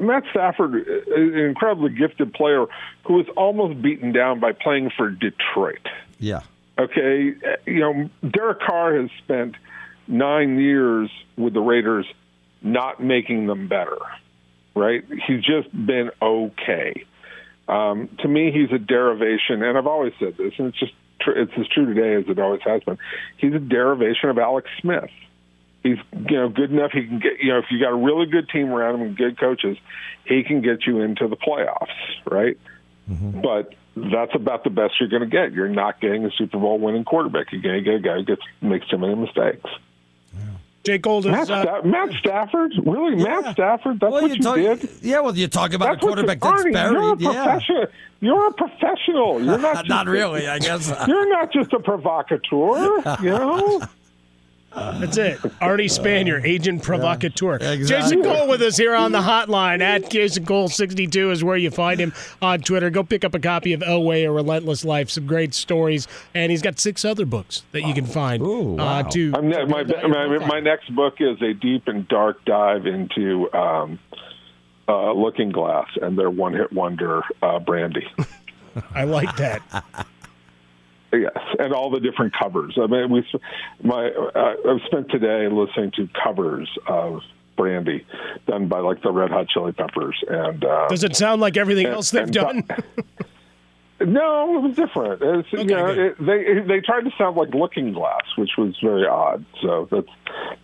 Matt 0.00 0.24
Stafford 0.32 0.74
is 0.74 1.32
an 1.32 1.38
incredibly 1.38 1.90
gifted 1.90 2.34
player 2.34 2.66
who 3.06 3.14
was 3.14 3.26
almost 3.36 3.80
beaten 3.80 4.10
down 4.10 4.40
by 4.40 4.50
playing 4.50 4.90
for 4.96 5.10
Detroit. 5.10 5.86
Yeah. 6.18 6.40
Okay, 6.76 7.34
you 7.66 7.78
know, 7.78 8.10
Derek 8.28 8.58
Carr 8.62 9.00
has 9.00 9.10
spent 9.18 9.54
nine 10.08 10.58
years 10.58 11.08
with 11.36 11.54
the 11.54 11.60
Raiders, 11.60 12.06
not 12.62 13.00
making 13.00 13.46
them 13.46 13.68
better. 13.68 13.98
Right? 14.74 15.04
He's 15.24 15.44
just 15.44 15.70
been 15.70 16.10
okay. 16.20 17.04
Um, 17.68 18.08
to 18.20 18.28
me, 18.28 18.52
he's 18.52 18.70
a 18.72 18.78
derivation, 18.78 19.62
and 19.62 19.78
I've 19.78 19.86
always 19.86 20.12
said 20.18 20.36
this, 20.36 20.52
and 20.58 20.68
it's 20.68 20.78
just 20.78 20.92
tr- 21.20 21.32
it's 21.32 21.52
as 21.58 21.66
true 21.68 21.92
today 21.92 22.14
as 22.14 22.24
it 22.28 22.38
always 22.38 22.60
has 22.62 22.82
been. 22.82 22.98
He's 23.38 23.54
a 23.54 23.58
derivation 23.58 24.28
of 24.28 24.38
Alex 24.38 24.68
Smith. 24.80 25.10
He's 25.82 25.98
you 26.12 26.36
know 26.36 26.48
good 26.48 26.70
enough. 26.72 26.92
He 26.92 27.06
can 27.06 27.20
get 27.20 27.40
you 27.40 27.52
know 27.52 27.58
if 27.58 27.66
you 27.70 27.78
got 27.78 27.90
a 27.90 27.96
really 27.96 28.26
good 28.26 28.48
team 28.48 28.70
around 28.70 28.96
him 28.96 29.02
and 29.02 29.16
good 29.16 29.38
coaches, 29.38 29.78
he 30.24 30.42
can 30.42 30.62
get 30.62 30.86
you 30.86 31.00
into 31.00 31.28
the 31.28 31.36
playoffs, 31.36 31.88
right? 32.30 32.58
But 33.42 33.74
that's 33.96 34.34
about 34.34 34.64
the 34.64 34.70
best 34.70 34.94
you're 34.98 35.08
going 35.08 35.22
to 35.22 35.28
get. 35.28 35.52
You're 35.52 35.68
not 35.68 36.00
getting 36.00 36.24
a 36.24 36.30
Super 36.30 36.58
Bowl 36.58 36.78
winning 36.78 37.04
quarterback. 37.04 37.52
You're 37.52 37.62
going 37.62 37.76
to 37.76 37.82
get 37.82 37.94
a 37.94 38.00
guy 38.00 38.14
who 38.16 38.24
gets 38.24 38.42
makes 38.60 38.88
too 38.88 38.98
many 38.98 39.14
mistakes. 39.14 39.70
Jake 40.84 41.02
Gold 41.02 41.24
is. 41.26 41.32
Matt, 41.32 41.50
Uh, 41.50 41.62
Sta- 41.62 41.82
Matt 41.82 42.12
Stafford, 42.18 42.72
really, 42.84 43.16
Matt 43.16 43.52
Stafford? 43.52 44.00
That's 44.00 44.12
Well, 44.12 44.22
what 44.22 44.30
you 44.30 44.36
you 44.36 44.42
talk- 44.42 44.56
did. 44.80 44.88
Yeah, 45.02 45.20
well, 45.20 45.36
you 45.36 45.48
talk 45.48 45.72
about 45.72 45.86
That's 45.92 46.02
a 46.02 46.06
what 46.06 46.18
you- 46.18 46.24
quarterback 46.26 46.40
that's 46.40 46.62
Arnie, 46.64 46.72
buried. 46.72 47.20
You're 47.20 47.30
a 47.30 47.34
yeah. 47.34 47.44
professional. 47.44 47.86
You're 48.20 48.46
a 48.48 48.52
professional. 48.52 49.42
You're 49.42 49.58
not. 49.66 49.74
Just 49.76 49.88
Not 49.88 50.06
a- 50.06 50.10
really, 50.10 50.46
I 50.46 50.58
guess. 50.58 50.92
You're 51.08 51.28
not 51.28 51.52
just 51.52 51.72
a 51.72 51.80
provocateur. 51.80 53.18
You 53.22 53.30
know. 53.30 53.80
That's 54.74 55.16
it. 55.16 55.38
Arnie 55.60 55.90
Spanier, 55.90 56.42
agent 56.44 56.82
provocateur. 56.82 57.56
Exactly. 57.56 57.84
Jason 57.84 58.22
Cole 58.22 58.48
with 58.48 58.62
us 58.62 58.76
here 58.76 58.94
on 58.94 59.12
the 59.12 59.20
hotline. 59.20 59.80
At 59.80 60.10
Jason 60.10 60.44
Cole 60.44 60.68
62 60.68 61.30
is 61.30 61.44
where 61.44 61.56
you 61.56 61.70
find 61.70 62.00
him 62.00 62.12
on 62.42 62.60
Twitter. 62.60 62.90
Go 62.90 63.04
pick 63.04 63.24
up 63.24 63.34
a 63.34 63.38
copy 63.38 63.72
of 63.72 63.80
Elway, 63.80 64.24
A 64.26 64.32
Relentless 64.32 64.84
Life. 64.84 65.10
Some 65.10 65.26
great 65.26 65.54
stories. 65.54 66.08
And 66.34 66.50
he's 66.50 66.62
got 66.62 66.78
six 66.78 67.04
other 67.04 67.26
books 67.26 67.62
that 67.72 67.82
you 67.82 67.94
can 67.94 68.06
find. 68.06 68.42
Ooh, 68.42 68.74
wow. 68.74 69.00
uh, 69.00 69.02
to 69.10 69.32
I'm 69.34 69.48
ne- 69.48 69.64
my, 69.64 69.84
my 69.84 70.38
my 70.46 70.60
next 70.60 70.94
book 70.94 71.14
is 71.20 71.40
a 71.42 71.54
deep 71.54 71.86
and 71.86 72.06
dark 72.08 72.44
dive 72.44 72.86
into 72.86 73.52
um, 73.52 73.98
uh, 74.88 75.12
Looking 75.12 75.50
Glass 75.50 75.88
and 76.00 76.18
their 76.18 76.30
one 76.30 76.54
hit 76.54 76.72
wonder 76.72 77.22
uh, 77.42 77.58
brandy. 77.58 78.06
I 78.94 79.04
like 79.04 79.36
that. 79.36 80.06
Yes, 81.20 81.36
and 81.58 81.72
all 81.72 81.90
the 81.90 82.00
different 82.00 82.34
covers. 82.36 82.76
I 82.80 82.86
mean, 82.86 83.10
we 83.10 83.24
my 83.82 84.08
uh, 84.08 84.54
I've 84.68 84.80
spent 84.86 85.10
today 85.10 85.48
listening 85.48 85.92
to 85.96 86.08
covers 86.24 86.68
of 86.88 87.20
brandy 87.56 88.04
done 88.46 88.66
by 88.68 88.80
like 88.80 89.02
the 89.02 89.12
Red 89.12 89.30
Hot 89.30 89.48
Chili 89.48 89.72
Peppers 89.72 90.16
and. 90.28 90.64
Uh, 90.64 90.88
Does 90.88 91.04
it 91.04 91.14
sound 91.16 91.40
like 91.40 91.56
everything 91.56 91.86
and- 91.86 91.94
else 91.94 92.10
they've 92.10 92.30
done? 92.30 92.64
No, 94.00 94.58
it 94.58 94.62
was 94.62 94.74
different. 94.76 95.22
It's, 95.22 95.52
you 95.52 95.64
know, 95.64 95.86
it, 95.86 96.16
they 96.18 96.60
they 96.66 96.80
tried 96.80 97.02
to 97.02 97.12
sound 97.16 97.36
like 97.36 97.54
Looking 97.54 97.92
Glass, 97.92 98.22
which 98.36 98.50
was 98.58 98.76
very 98.82 99.06
odd. 99.06 99.44
So 99.62 99.86
that's 99.90 100.08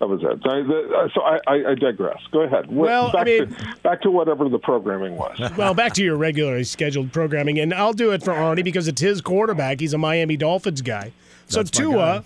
that 0.00 0.08
was 0.08 0.20
it. 0.22 0.40
So, 0.42 0.50
I, 0.50 0.62
the, 0.62 1.10
so 1.14 1.20
I, 1.22 1.38
I, 1.46 1.70
I 1.70 1.74
digress. 1.76 2.18
Go 2.32 2.40
ahead. 2.40 2.66
What- 2.66 2.86
Well, 2.88 3.08
I 3.08 3.12
back 3.12 3.26
mean- 3.26 3.46
to, 3.54 3.76
back 3.82 4.02
to 4.02 4.10
whatever 4.10 4.48
the 4.48 4.58
programming 4.58 5.16
was. 5.16 5.38
well, 5.56 5.74
back 5.74 5.92
to 5.94 6.02
your 6.04 6.16
regularly 6.16 6.64
scheduled 6.64 7.12
programming, 7.12 7.60
and 7.60 7.72
I'll 7.72 7.92
do 7.92 8.10
it 8.10 8.22
for 8.24 8.32
Arnie 8.32 8.64
because 8.64 8.88
it's 8.88 9.00
his 9.00 9.20
quarterback. 9.20 9.78
He's 9.80 9.94
a 9.94 9.98
Miami 9.98 10.36
Dolphins 10.36 10.82
guy. 10.82 11.12
So 11.46 11.60
That's 11.60 11.70
Tua 11.70 11.94
guy. 11.94 12.22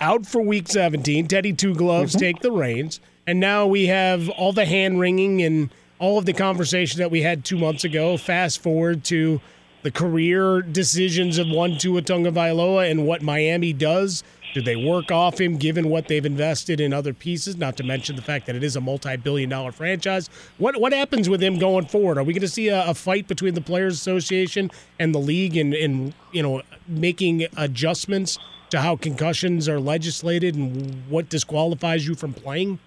out 0.00 0.26
for 0.26 0.42
Week 0.42 0.66
17. 0.68 1.28
Teddy 1.28 1.52
Two 1.52 1.72
Gloves 1.74 2.12
Mm-hmm. 2.14 2.18
take 2.20 2.40
the 2.40 2.50
reins, 2.50 2.98
and 3.28 3.38
now 3.38 3.66
we 3.66 3.86
have 3.86 4.28
all 4.30 4.52
the 4.52 4.66
hand 4.66 4.98
wringing 4.98 5.40
and 5.42 5.70
all 6.00 6.18
of 6.18 6.26
the 6.26 6.32
conversation 6.32 6.98
that 6.98 7.12
we 7.12 7.22
had 7.22 7.44
two 7.44 7.56
months 7.58 7.84
ago. 7.84 8.16
Fast 8.16 8.60
forward 8.60 9.04
to 9.04 9.40
the 9.86 9.92
career 9.92 10.62
decisions 10.62 11.38
of 11.38 11.48
one 11.48 11.78
Tua 11.78 12.02
Tagovailoa 12.02 12.90
and 12.90 13.06
what 13.06 13.22
Miami 13.22 13.72
does. 13.72 14.24
Do 14.52 14.60
they 14.60 14.74
work 14.74 15.12
off 15.12 15.40
him 15.40 15.58
given 15.58 15.88
what 15.88 16.08
they've 16.08 16.26
invested 16.26 16.80
in 16.80 16.92
other 16.92 17.14
pieces? 17.14 17.56
Not 17.56 17.76
to 17.76 17.84
mention 17.84 18.16
the 18.16 18.22
fact 18.22 18.46
that 18.46 18.56
it 18.56 18.64
is 18.64 18.74
a 18.74 18.80
multi-billion-dollar 18.80 19.70
franchise. 19.70 20.28
What 20.58 20.80
what 20.80 20.92
happens 20.92 21.28
with 21.28 21.40
him 21.40 21.60
going 21.60 21.86
forward? 21.86 22.18
Are 22.18 22.24
we 22.24 22.32
going 22.32 22.40
to 22.40 22.48
see 22.48 22.66
a, 22.66 22.84
a 22.84 22.94
fight 22.94 23.28
between 23.28 23.54
the 23.54 23.60
Players 23.60 23.94
Association 23.94 24.72
and 24.98 25.14
the 25.14 25.20
league, 25.20 25.56
in, 25.56 25.72
and 25.72 26.12
you 26.32 26.42
know 26.42 26.62
making 26.88 27.46
adjustments 27.56 28.40
to 28.70 28.80
how 28.80 28.96
concussions 28.96 29.68
are 29.68 29.78
legislated 29.78 30.56
and 30.56 31.08
what 31.08 31.28
disqualifies 31.28 32.08
you 32.08 32.16
from 32.16 32.34
playing? 32.34 32.80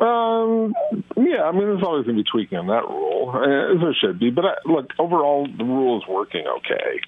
Um, 0.00 0.74
yeah, 1.16 1.42
I 1.42 1.52
mean, 1.52 1.62
there's 1.62 1.82
always 1.82 2.06
going 2.06 2.16
to 2.16 2.22
be 2.22 2.28
tweaking 2.30 2.58
on 2.58 2.66
that 2.68 2.88
rule, 2.88 3.30
uh, 3.34 3.74
as 3.74 3.80
there 3.80 3.94
should 3.94 4.18
be. 4.18 4.30
But 4.30 4.44
I, 4.44 4.54
look, 4.64 4.90
overall, 4.98 5.46
the 5.46 5.64
rule 5.64 5.98
is 6.00 6.08
working 6.08 6.46
okay. 6.46 7.00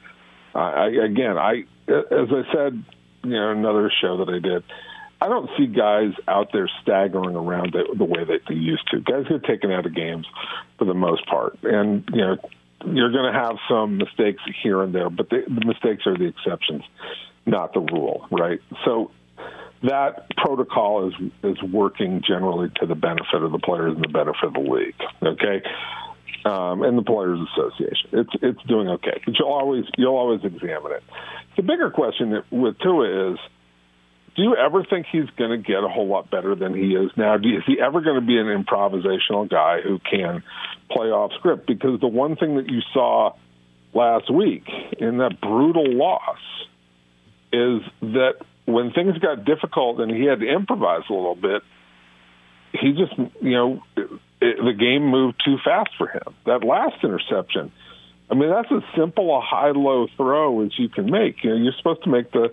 Uh, 0.55 0.59
I, 0.59 0.87
again, 1.05 1.37
I 1.38 1.64
as 1.88 2.29
I 2.31 2.42
said, 2.53 2.85
you 3.25 3.31
know, 3.31 3.51
another 3.51 3.90
show 4.01 4.25
that 4.25 4.29
I 4.29 4.38
did. 4.38 4.64
I 5.20 5.29
don't 5.29 5.49
see 5.57 5.66
guys 5.66 6.12
out 6.29 6.51
there 6.53 6.68
staggering 6.83 7.35
around 7.35 7.73
the, 7.73 7.94
the 7.97 8.05
way 8.05 8.25
that 8.25 8.40
they 8.49 8.55
used 8.55 8.87
to. 8.90 9.01
Guys 9.01 9.25
get 9.29 9.44
taken 9.44 9.70
out 9.73 9.87
of 9.87 9.94
games 9.94 10.27
for 10.79 10.85
the 10.85 10.94
most 10.94 11.27
part, 11.27 11.59
and 11.62 12.07
you 12.12 12.20
know, 12.20 12.37
you're 12.87 13.11
going 13.11 13.33
to 13.33 13.38
have 13.38 13.57
some 13.68 13.97
mistakes 13.97 14.42
here 14.62 14.83
and 14.83 14.94
there, 14.94 15.09
but 15.09 15.31
the, 15.31 15.42
the 15.47 15.64
mistakes 15.64 16.07
are 16.07 16.16
the 16.16 16.27
exceptions, 16.27 16.83
not 17.47 17.73
the 17.73 17.81
rule, 17.81 18.27
right? 18.31 18.61
So 18.85 19.11
that 19.85 20.29
protocol 20.37 21.09
is 21.09 21.14
is 21.42 21.62
working 21.62 22.23
generally 22.27 22.70
to 22.81 22.87
the 22.87 22.94
benefit 22.94 23.42
of 23.42 23.53
the 23.53 23.59
players 23.59 23.94
and 23.94 24.05
the 24.05 24.09
benefit 24.09 24.44
of 24.44 24.55
the 24.55 24.61
league. 24.61 24.94
Okay, 25.23 25.62
um, 26.44 26.83
and 26.83 26.99
the 26.99 27.03
players 27.03 27.38
association. 27.53 28.11
It's 28.12 28.31
it's 28.42 28.62
doing 28.64 28.88
okay, 28.88 29.20
but 29.25 29.35
you'll 29.38 29.53
always 29.53 29.85
you'll 29.97 30.16
always 30.16 30.40
examine 30.44 30.92
it. 30.92 31.03
The 31.57 31.62
bigger 31.62 31.90
question 31.90 32.42
with 32.51 32.79
Tua 32.79 33.33
is. 33.33 33.38
Do 34.37 34.42
you 34.42 34.57
ever 34.57 34.83
think 34.83 35.07
he's 35.12 35.31
going 35.38 35.53
to 35.53 35.59
get 35.59 35.85
a 35.85 35.88
whole 35.88 36.09
lot 36.09 36.29
better 36.29 36.57
than 36.57 36.75
he 36.75 36.97
is 36.97 37.12
now? 37.16 37.37
You, 37.40 37.59
is 37.59 37.62
he 37.68 37.81
ever 37.81 38.01
going 38.01 38.18
to 38.18 38.27
be 38.27 38.37
an 38.37 38.47
improvisational 38.47 39.49
guy 39.49 39.81
who 39.81 40.01
can 40.01 40.42
play 40.90 41.07
off 41.07 41.31
script? 41.38 41.68
Because 41.68 42.01
the 42.01 42.09
one 42.09 42.35
thing 42.35 42.57
that 42.57 42.68
you 42.68 42.81
saw 42.92 43.37
last 43.94 44.33
week 44.33 44.64
in 44.99 45.18
that 45.18 45.40
brutal 45.40 45.87
loss 45.87 46.40
is 47.53 47.83
that 48.01 48.35
when 48.66 48.92
things 48.92 49.18
got 49.18 49.44
difficult 49.44 50.00
and 50.00 50.11
he 50.11 50.24
had 50.24 50.40
to 50.40 50.46
improvise 50.46 51.03
a 51.09 51.12
little 51.12 51.35
bit, 51.35 51.62
he 52.72 52.92
just, 52.92 53.16
you 53.40 53.53
know, 53.53 53.83
it, 53.96 54.57
the 54.57 54.74
game 54.79 55.07
moved 55.07 55.40
too 55.44 55.57
fast 55.64 55.90
for 55.96 56.09
him. 56.09 56.35
That 56.46 56.64
last 56.64 56.96
interception, 57.03 57.72
I 58.31 58.35
mean, 58.35 58.50
that's 58.50 58.68
as 58.72 58.83
simple 58.98 59.37
a 59.37 59.40
high-low 59.40 60.09
throw 60.16 60.62
as 60.62 60.79
you 60.79 60.88
can 60.88 61.11
make. 61.11 61.44
You 61.44 61.50
know, 61.50 61.57
you're 61.57 61.74
supposed 61.79 62.05
to 62.05 62.11
make 62.11 62.33
the 62.33 62.50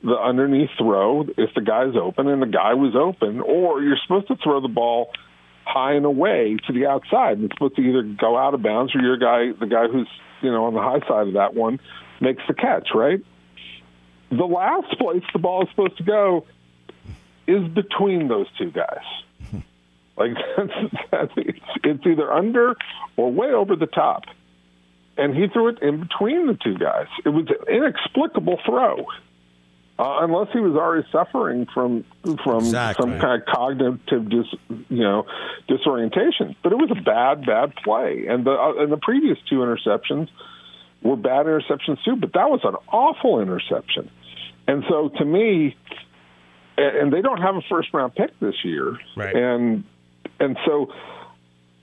the 0.00 0.14
underneath 0.14 0.70
throw 0.78 1.22
if 1.36 1.50
the 1.56 1.60
guy's 1.60 1.96
open 2.00 2.28
and 2.28 2.40
the 2.40 2.46
guy 2.46 2.74
was 2.74 2.94
open, 2.94 3.40
or 3.40 3.82
you're 3.82 3.98
supposed 4.00 4.28
to 4.28 4.36
throw 4.36 4.60
the 4.60 4.68
ball 4.68 5.10
high 5.64 5.94
and 5.94 6.06
away 6.06 6.56
to 6.66 6.72
the 6.72 6.86
outside. 6.86 7.42
It's 7.42 7.52
supposed 7.52 7.76
to 7.76 7.82
either 7.82 8.02
go 8.02 8.38
out 8.38 8.54
of 8.54 8.62
bounds 8.62 8.94
or 8.94 9.00
your 9.00 9.16
guy, 9.16 9.52
the 9.58 9.66
guy 9.66 9.88
who's 9.88 10.08
you 10.40 10.52
know 10.52 10.66
on 10.66 10.74
the 10.74 10.80
high 10.80 11.00
side 11.08 11.28
of 11.28 11.34
that 11.34 11.54
one, 11.54 11.80
makes 12.20 12.42
the 12.46 12.54
catch. 12.54 12.90
Right. 12.94 13.20
The 14.30 14.44
last 14.44 14.98
place 14.98 15.22
the 15.32 15.38
ball 15.38 15.62
is 15.62 15.68
supposed 15.70 15.96
to 15.98 16.02
go 16.04 16.46
is 17.46 17.66
between 17.68 18.28
those 18.28 18.46
two 18.58 18.70
guys. 18.70 19.04
Like 20.16 20.32
that's, 20.56 20.72
that's 21.12 21.32
it's, 21.36 21.60
it's 21.84 22.04
either 22.04 22.32
under 22.32 22.74
or 23.16 23.30
way 23.30 23.52
over 23.52 23.76
the 23.76 23.86
top, 23.86 24.24
and 25.16 25.32
he 25.32 25.46
threw 25.46 25.68
it 25.68 25.80
in 25.80 26.00
between 26.00 26.48
the 26.48 26.54
two 26.54 26.76
guys. 26.76 27.06
It 27.24 27.28
was 27.28 27.46
an 27.46 27.72
inexplicable 27.72 28.58
throw. 28.66 29.06
Uh, 29.96 30.18
unless 30.22 30.48
he 30.52 30.58
was 30.58 30.74
already 30.74 31.06
suffering 31.12 31.66
from 31.72 32.04
from 32.42 32.64
Exactly. 32.64 33.02
some 33.12 33.20
kind 33.20 33.40
of 33.40 33.46
cognitive 33.46 34.28
dis, 34.28 34.46
you 34.88 35.02
know 35.04 35.24
disorientation, 35.68 36.56
but 36.64 36.72
it 36.72 36.76
was 36.76 36.90
a 36.90 37.00
bad 37.00 37.46
bad 37.46 37.72
play, 37.84 38.26
and 38.28 38.44
the 38.44 38.50
uh, 38.50 38.74
and 38.82 38.90
the 38.90 38.96
previous 38.96 39.38
two 39.48 39.56
interceptions 39.58 40.28
were 41.00 41.14
bad 41.16 41.46
interceptions 41.46 42.02
too. 42.04 42.16
But 42.16 42.32
that 42.32 42.50
was 42.50 42.60
an 42.64 42.74
awful 42.92 43.40
interception, 43.40 44.10
and 44.68 44.84
so 44.88 45.08
to 45.18 45.24
me, 45.24 45.74
and 46.76 47.12
they 47.12 47.22
don't 47.22 47.40
have 47.40 47.56
a 47.56 47.62
first 47.68 47.88
round 47.92 48.14
pick 48.14 48.38
this 48.38 48.54
year, 48.62 48.96
right. 49.16 49.34
and 49.34 49.82
and 50.38 50.56
so 50.64 50.92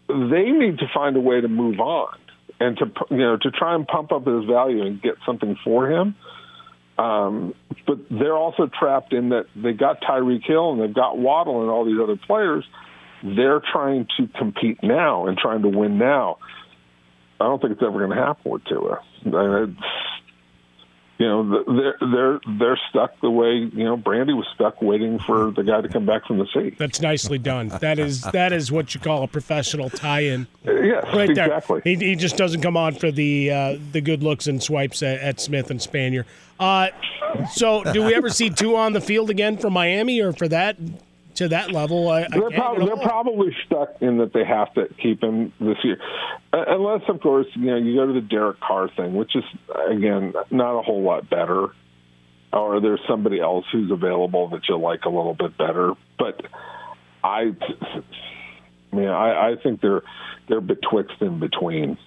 they 0.08 0.52
need 0.52 0.80
to 0.80 0.86
find 0.94 1.18
a 1.18 1.20
way 1.20 1.42
to 1.42 1.48
move 1.48 1.80
on 1.80 2.18
and 2.60 2.78
to 2.78 2.86
you 3.10 3.18
know 3.18 3.38
to 3.38 3.52
try 3.52 3.76
and 3.76 3.88
pump 3.88 4.12
up 4.12 4.26
his 4.26 4.46
value 4.46 4.86
and 4.86 5.02
get 5.02 5.16
something 5.26 5.58
for 5.64 5.92
him. 5.92 6.16
Um, 6.98 7.56
but 7.86 7.98
they're 8.10 8.38
also 8.38 8.68
trapped 8.68 9.12
in 9.12 9.30
that 9.30 9.48
they 9.56 9.74
got 9.74 10.02
Tyreek 10.02 10.46
Hill 10.46 10.74
and 10.74 10.82
they've 10.82 10.94
got 10.94 11.18
Waddle 11.18 11.62
and 11.62 11.70
all 11.70 11.84
these 11.86 12.00
other 12.02 12.16
players. 12.16 12.64
They're 13.22 13.60
trying 13.60 14.08
to 14.18 14.28
compete 14.38 14.82
now 14.82 15.28
and 15.28 15.38
trying 15.38 15.64
to 15.64 15.70
win 15.70 15.98
now. 15.98 16.38
I 17.42 17.46
don't 17.46 17.62
think 17.62 17.74
it's 17.74 17.82
ever 17.82 17.98
going 18.00 18.12
to 18.12 18.24
happen 18.24 18.50
with 18.50 18.64
Tua. 18.66 19.02
I 19.26 19.30
mean, 19.30 19.78
you 21.18 21.28
know, 21.28 21.64
they're 21.64 21.98
they're 22.02 22.40
they're 22.60 22.80
stuck 22.90 23.20
the 23.22 23.30
way 23.30 23.70
you 23.74 23.84
know 23.86 23.96
Brandy 23.96 24.34
was 24.34 24.46
stuck 24.54 24.82
waiting 24.82 25.18
for 25.20 25.52
the 25.52 25.64
guy 25.64 25.80
to 25.80 25.88
come 25.88 26.06
back 26.06 26.26
from 26.26 26.40
the 26.40 26.48
sea. 26.54 26.76
That's 26.78 27.00
nicely 27.00 27.38
done. 27.38 27.70
That 27.70 28.00
is 28.00 28.22
that 28.22 28.52
is 28.52 28.72
what 28.72 28.94
you 28.94 29.00
call 29.00 29.24
a 29.24 29.28
professional 29.28 29.90
tie-in. 29.90 30.48
Yes, 30.66 31.06
right 31.14 31.34
there. 31.34 31.62
He, 31.84 31.96
he 31.96 32.16
just 32.16 32.36
doesn't 32.36 32.62
come 32.62 32.76
on 32.76 32.96
for 32.96 33.12
the 33.12 33.50
uh, 33.50 33.78
the 33.94 34.02
good 34.02 34.24
looks 34.24 34.48
and 34.48 34.62
swipes 34.62 35.02
at, 35.04 35.20
at 35.20 35.40
Smith 35.40 35.72
and 35.72 35.80
Spanier. 35.80 36.26
Uh, 36.60 36.90
so, 37.52 37.84
do 37.84 38.04
we 38.04 38.14
ever 38.14 38.30
see 38.30 38.50
two 38.50 38.76
on 38.76 38.94
the 38.94 39.02
field 39.02 39.30
again 39.30 39.58
for 39.58 39.70
Miami, 39.70 40.22
or 40.22 40.34
for 40.34 40.48
that 40.48 40.78
to 41.36 41.50
that 41.50 41.72
level? 41.72 42.10
I, 42.10 42.28
they're, 42.30 42.50
prob- 42.50 42.80
they're 42.80 42.98
probably 42.98 43.56
stuck 43.66 44.02
in 44.02 44.18
that 44.18 44.34
they 44.34 44.46
have 44.46 44.74
to 44.76 44.88
keep 45.02 45.24
him 45.24 45.54
this 45.60 45.78
year, 45.84 45.98
uh, 46.54 46.66
unless, 46.68 47.02
of 47.08 47.22
course, 47.22 47.48
you 47.56 47.68
know 47.68 47.78
you 47.78 47.96
go 47.96 48.08
to 48.08 48.14
the 48.14 48.22
Derek 48.22 48.60
Carr 48.60 48.90
thing, 48.96 49.14
which 49.14 49.36
is 49.36 49.44
again 49.90 50.34
not 50.52 50.80
a 50.80 50.82
whole 50.82 51.02
lot 51.02 51.30
better, 51.30 51.68
or 52.54 52.80
there's 52.82 53.02
somebody 53.08 53.40
else 53.40 53.66
who's 53.72 53.92
available 53.92 54.50
that 54.50 54.62
you 54.70 54.78
like 54.78 55.06
a 55.06 55.10
little 55.10 55.34
bit 55.34 55.58
better. 55.58 55.94
But 56.18 56.42
I, 57.24 57.56
I 58.92 58.96
mean, 58.96 59.10
I, 59.10 59.52
I 59.52 59.56
think 59.62 59.82
they're 59.82 60.04
they're 60.48 60.62
betwixt 60.62 61.22
in 61.22 61.40
between. 61.40 61.98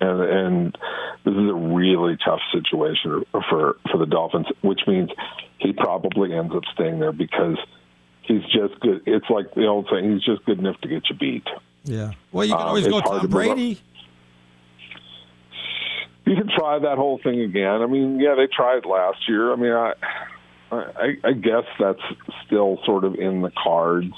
And, 0.00 0.20
and 0.20 0.78
this 1.24 1.32
is 1.32 1.48
a 1.48 1.54
really 1.54 2.16
tough 2.24 2.40
situation 2.52 3.22
for 3.30 3.76
for 3.90 3.98
the 3.98 4.06
Dolphins, 4.06 4.46
which 4.60 4.80
means 4.88 5.10
he 5.58 5.72
probably 5.72 6.34
ends 6.34 6.52
up 6.56 6.64
staying 6.74 6.98
there 6.98 7.12
because 7.12 7.56
he's 8.22 8.42
just 8.44 8.78
good. 8.80 9.02
It's 9.06 9.28
like 9.30 9.54
the 9.54 9.66
old 9.66 9.88
saying: 9.90 10.12
he's 10.12 10.22
just 10.22 10.44
good 10.44 10.58
enough 10.58 10.80
to 10.82 10.88
get 10.88 11.08
you 11.10 11.16
beat. 11.16 11.46
Yeah. 11.84 12.12
Well, 12.30 12.44
you 12.44 12.54
can 12.54 12.66
always 12.66 12.86
um, 12.86 12.92
go 12.92 13.00
Tom 13.00 13.26
Brady. 13.28 13.80
You 16.24 16.36
can 16.36 16.48
try 16.56 16.78
that 16.78 16.98
whole 16.98 17.18
thing 17.22 17.40
again. 17.40 17.82
I 17.82 17.86
mean, 17.86 18.20
yeah, 18.20 18.36
they 18.36 18.46
tried 18.46 18.86
last 18.86 19.28
year. 19.28 19.52
I 19.52 19.56
mean, 19.56 19.72
I, 19.72 19.92
I, 20.70 21.16
I 21.24 21.32
guess 21.32 21.64
that's 21.80 22.00
still 22.46 22.78
sort 22.86 23.04
of 23.04 23.16
in 23.16 23.42
the 23.42 23.50
cards. 23.50 24.14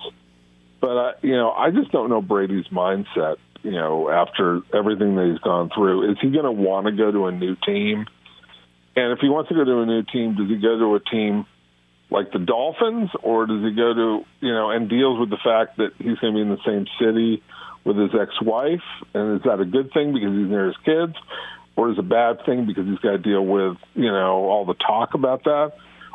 But 0.82 0.98
I, 0.98 1.12
you 1.22 1.32
know, 1.32 1.50
I 1.50 1.70
just 1.70 1.90
don't 1.92 2.10
know 2.10 2.20
Brady's 2.20 2.66
mindset 2.66 3.36
you 3.64 3.72
know, 3.72 4.10
after 4.10 4.60
everything 4.74 5.16
that 5.16 5.26
he's 5.26 5.40
gone 5.40 5.70
through, 5.74 6.12
is 6.12 6.18
he 6.20 6.30
going 6.30 6.44
to 6.44 6.52
want 6.52 6.86
to 6.86 6.92
go 6.92 7.10
to 7.10 7.26
a 7.26 7.32
new 7.32 7.56
team? 7.66 8.06
And 8.94 9.12
if 9.12 9.18
he 9.20 9.28
wants 9.28 9.48
to 9.48 9.54
go 9.54 9.64
to 9.64 9.80
a 9.80 9.86
new 9.86 10.02
team, 10.02 10.36
does 10.36 10.48
he 10.48 10.56
go 10.56 10.78
to 10.78 10.94
a 10.94 11.00
team 11.00 11.46
like 12.10 12.32
the 12.32 12.38
Dolphins, 12.38 13.10
or 13.22 13.46
does 13.46 13.62
he 13.62 13.72
go 13.72 13.94
to 13.94 14.24
you 14.40 14.52
know 14.52 14.70
and 14.70 14.88
deals 14.88 15.18
with 15.18 15.30
the 15.30 15.38
fact 15.42 15.78
that 15.78 15.92
he's 15.98 16.18
going 16.18 16.34
to 16.34 16.36
be 16.36 16.40
in 16.40 16.50
the 16.50 16.62
same 16.64 16.86
city 17.00 17.42
with 17.84 17.96
his 17.96 18.10
ex-wife? 18.14 18.84
And 19.14 19.36
is 19.38 19.42
that 19.44 19.60
a 19.60 19.64
good 19.64 19.92
thing 19.92 20.12
because 20.12 20.30
he's 20.30 20.48
near 20.48 20.66
his 20.66 20.76
kids, 20.84 21.14
or 21.76 21.90
is 21.90 21.98
it 21.98 22.00
a 22.00 22.02
bad 22.02 22.44
thing 22.46 22.66
because 22.66 22.86
he's 22.86 22.98
got 22.98 23.12
to 23.12 23.18
deal 23.18 23.44
with 23.44 23.76
you 23.94 24.10
know 24.10 24.44
all 24.48 24.64
the 24.64 24.74
talk 24.74 25.14
about 25.14 25.44
that? 25.44 25.72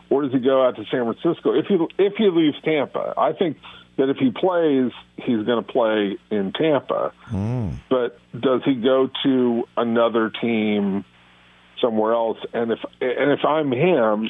Or 0.09 0.23
does 0.23 0.31
he 0.31 0.39
go 0.39 0.65
out 0.65 0.75
to 0.77 0.85
San 0.85 1.03
Francisco 1.11 1.53
if 1.53 1.67
he 1.67 1.77
if 1.97 2.13
he 2.17 2.29
leaves 2.29 2.57
Tampa? 2.63 3.13
I 3.17 3.33
think 3.33 3.57
that 3.99 4.09
if 4.09 4.17
he 4.17 4.31
plays, 4.31 4.91
he's 5.17 5.45
going 5.45 5.63
to 5.63 5.71
play 5.71 6.17
in 6.31 6.53
Tampa. 6.53 7.11
Mm. 7.27 7.79
But 7.89 8.17
does 8.39 8.61
he 8.63 8.75
go 8.75 9.09
to 9.23 9.63
another 9.75 10.29
team 10.29 11.03
somewhere 11.81 12.13
else? 12.13 12.37
And 12.53 12.71
if 12.71 12.79
and 13.01 13.31
if 13.31 13.43
I'm 13.45 13.71
him, 13.71 14.29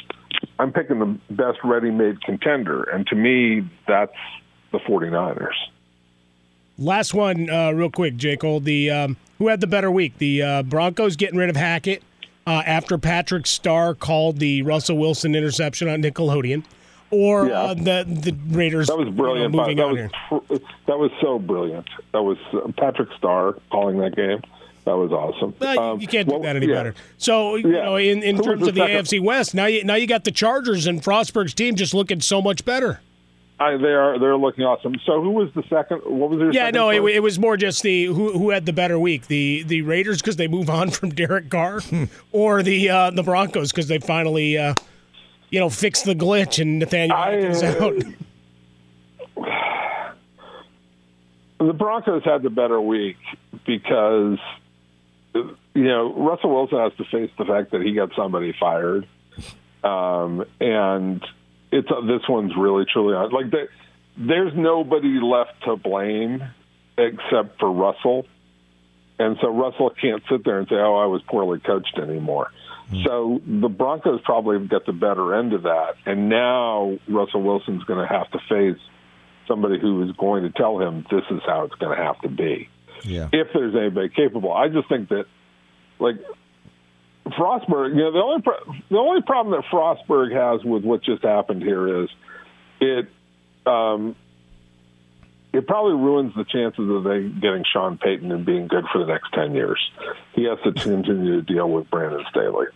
I'm 0.59 0.73
picking 0.73 0.99
the 0.99 1.17
best 1.33 1.59
ready-made 1.63 2.21
contender, 2.21 2.83
and 2.83 3.07
to 3.07 3.15
me, 3.15 3.67
that's 3.87 4.15
the 4.71 4.79
49ers. 4.79 5.55
Last 6.77 7.13
one, 7.13 7.49
uh, 7.49 7.71
real 7.71 7.89
quick, 7.89 8.15
Jake. 8.17 8.41
Cole. 8.41 8.59
The 8.59 8.91
um, 8.91 9.17
who 9.37 9.47
had 9.47 9.61
the 9.61 9.67
better 9.67 9.89
week? 9.89 10.17
The 10.17 10.41
uh, 10.41 10.63
Broncos 10.63 11.15
getting 11.15 11.37
rid 11.37 11.49
of 11.49 11.55
Hackett 11.55 12.03
uh, 12.47 12.63
after 12.65 12.97
Patrick 12.97 13.47
Star 13.47 13.93
called 13.93 14.39
the 14.39 14.61
Russell 14.61 14.97
Wilson 14.97 15.35
interception 15.35 15.89
on 15.89 16.01
Nickelodeon 16.01 16.63
or 17.11 17.47
yeah. 17.47 17.61
uh, 17.61 17.73
the 17.73 18.05
the 18.07 18.35
Raiders. 18.49 18.87
That 18.87 18.97
was 18.97 19.09
brilliant. 19.09 19.53
You 19.53 19.75
know, 19.75 19.95
that 19.95 20.11
was 20.29 20.47
pr- 20.47 20.65
that 20.87 20.99
was 20.99 21.11
so 21.21 21.39
brilliant. 21.39 21.87
That 22.13 22.23
was 22.23 22.37
uh, 22.53 22.71
Patrick 22.77 23.09
Star 23.17 23.55
calling 23.71 23.97
that 23.97 24.15
game. 24.15 24.41
That 24.89 24.97
was 24.97 25.11
awesome. 25.11 25.53
um, 25.77 26.01
you 26.01 26.07
can't 26.07 26.27
do 26.27 26.33
well, 26.33 26.43
that 26.43 26.55
any 26.55 26.67
yeah. 26.67 26.75
better. 26.75 26.95
So 27.17 27.55
you 27.55 27.69
know, 27.69 27.95
in, 27.95 28.23
in 28.23 28.41
terms 28.41 28.67
of 28.67 28.75
the 28.75 28.81
second? 28.81 29.05
AFC 29.05 29.21
West, 29.21 29.53
now 29.53 29.67
you 29.67 29.83
now 29.83 29.95
you 29.95 30.07
got 30.07 30.23
the 30.23 30.31
Chargers 30.31 30.87
and 30.87 31.01
Frostberg's 31.01 31.53
team 31.53 31.75
just 31.75 31.93
looking 31.93 32.21
so 32.21 32.41
much 32.41 32.65
better. 32.65 33.01
I, 33.59 33.75
they 33.75 33.87
are 33.87 34.17
they're 34.17 34.37
looking 34.37 34.63
awesome. 34.63 34.95
So 35.05 35.21
who 35.21 35.31
was 35.31 35.49
the 35.53 35.63
second? 35.69 35.97
What 36.05 36.29
was 36.29 36.39
their? 36.39 36.51
Yeah, 36.51 36.71
no, 36.71 36.89
it, 36.89 37.03
it, 37.03 37.19
was 37.19 37.37
more 37.37 37.57
just 37.57 37.83
the 37.83 38.05
who 38.05 38.31
who 38.31 38.51
had 38.51 38.65
the 38.65 38.73
better 38.73 38.97
week, 38.97 39.27
the 39.27 39.63
the 39.63 39.81
Raiders 39.81 40.21
because 40.21 40.37
they 40.37 40.47
move 40.47 40.69
on 40.69 40.89
from 40.91 41.09
Derek 41.09 41.49
Carr, 41.49 41.81
or 42.31 42.63
the 42.63 42.89
uh, 42.89 43.11
the 43.11 43.23
Broncos 43.23 43.71
because 43.71 43.87
they 43.87 43.99
finally 43.99 44.57
uh, 44.57 44.73
you 45.49 45.59
know, 45.59 45.69
fix 45.69 46.01
the 46.03 46.15
glitch 46.15 46.61
and 46.61 46.79
Nathaniel 46.79 47.17
Hackett 47.17 47.63
out. 47.63 47.95
The 51.59 51.73
Broncos 51.73 52.23
had 52.23 52.41
the 52.41 52.49
better 52.49 52.79
week 52.79 53.17
because 53.65 54.39
you 55.73 55.83
know 55.83 56.13
Russell 56.13 56.53
Wilson 56.53 56.79
has 56.79 56.93
to 56.97 57.05
face 57.05 57.31
the 57.37 57.45
fact 57.45 57.71
that 57.71 57.81
he 57.81 57.93
got 57.93 58.09
somebody 58.15 58.53
fired, 58.59 59.07
um, 59.83 60.45
and 60.59 61.23
it's 61.71 61.89
uh, 61.89 62.01
this 62.01 62.27
one's 62.27 62.53
really 62.57 62.85
truly 62.91 63.15
on. 63.15 63.31
Like 63.31 63.51
the, 63.51 63.67
there's 64.17 64.53
nobody 64.55 65.19
left 65.21 65.63
to 65.65 65.75
blame 65.75 66.43
except 66.97 67.59
for 67.59 67.71
Russell, 67.71 68.25
and 69.17 69.37
so 69.41 69.49
Russell 69.49 69.91
can't 69.91 70.23
sit 70.29 70.43
there 70.43 70.59
and 70.59 70.67
say, 70.67 70.75
"Oh, 70.75 70.95
I 70.95 71.05
was 71.05 71.21
poorly 71.27 71.59
coached" 71.59 71.97
anymore. 72.01 72.51
Hmm. 72.89 73.03
So 73.05 73.41
the 73.45 73.69
Broncos 73.69 74.21
probably 74.23 74.65
got 74.67 74.85
the 74.85 74.93
better 74.93 75.35
end 75.35 75.53
of 75.53 75.63
that, 75.63 75.95
and 76.05 76.29
now 76.29 76.97
Russell 77.07 77.43
Wilson's 77.43 77.83
going 77.83 77.99
to 77.99 78.07
have 78.07 78.29
to 78.31 78.39
face 78.49 78.81
somebody 79.47 79.79
who 79.79 80.03
is 80.03 80.11
going 80.15 80.43
to 80.43 80.51
tell 80.51 80.79
him 80.79 81.05
this 81.09 81.23
is 81.31 81.41
how 81.45 81.63
it's 81.63 81.75
going 81.75 81.97
to 81.97 82.03
have 82.03 82.19
to 82.21 82.29
be. 82.29 82.69
Yeah. 83.03 83.29
If 83.31 83.47
there's 83.53 83.75
anybody 83.75 84.09
capable, 84.09 84.53
I 84.53 84.67
just 84.69 84.87
think 84.89 85.09
that 85.09 85.25
like 85.99 86.15
Frostburg, 87.27 87.91
you 87.91 88.01
know, 88.01 88.11
the 88.11 88.19
only 88.19 88.41
pro- 88.41 88.73
the 88.89 88.97
only 88.97 89.21
problem 89.21 89.59
that 89.59 89.69
Frostburg 89.69 90.33
has 90.33 90.63
with 90.63 90.83
what 90.83 91.03
just 91.03 91.23
happened 91.23 91.61
here 91.61 92.03
is 92.03 92.09
it 92.79 93.07
um, 93.65 94.15
it 95.53 95.67
probably 95.67 95.93
ruins 95.93 96.33
the 96.35 96.43
chances 96.43 96.89
of 96.89 97.03
they 97.03 97.27
getting 97.27 97.63
Sean 97.71 97.97
Payton 97.97 98.31
and 98.31 98.45
being 98.45 98.67
good 98.67 98.85
for 98.91 98.99
the 98.99 99.05
next 99.05 99.31
ten 99.33 99.53
years. 99.53 99.79
He 100.33 100.43
has 100.45 100.57
to 100.63 100.71
continue 100.71 101.41
to 101.41 101.41
deal 101.41 101.69
with 101.69 101.89
Brandon 101.89 102.23
Staley. 102.29 102.67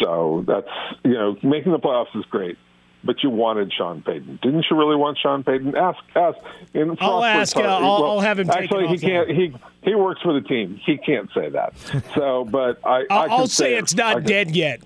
so 0.00 0.44
that's 0.46 0.68
you 1.04 1.14
know 1.14 1.36
making 1.42 1.72
the 1.72 1.78
playoffs 1.78 2.16
is 2.16 2.24
great, 2.26 2.58
but 3.04 3.22
you 3.22 3.30
wanted 3.30 3.72
Sean 3.72 4.02
Payton, 4.02 4.40
didn't 4.42 4.66
you? 4.70 4.76
Really 4.76 4.96
want 4.96 5.18
Sean 5.18 5.44
Payton? 5.44 5.76
Ask 5.76 5.98
ask. 6.14 6.38
In 6.74 6.96
I'll 7.00 7.24
ask. 7.24 7.56
Uh, 7.56 7.60
I'll, 7.60 7.80
well, 7.80 8.04
I'll, 8.04 8.20
have 8.20 8.38
him. 8.38 8.50
Actually, 8.50 8.88
he 8.88 8.98
can't. 8.98 9.30
He 9.30 9.54
he 9.82 9.94
works 9.94 10.20
for 10.22 10.32
the 10.32 10.46
team. 10.46 10.80
He 10.84 10.96
can't 10.98 11.30
say 11.34 11.48
that. 11.50 11.74
So, 12.14 12.44
but 12.44 12.84
I 12.84 13.04
I'll, 13.10 13.30
I 13.30 13.38
will 13.38 13.46
say, 13.46 13.64
say 13.64 13.74
it's 13.76 13.94
not 13.94 14.24
dead 14.24 14.54
yet. 14.54 14.82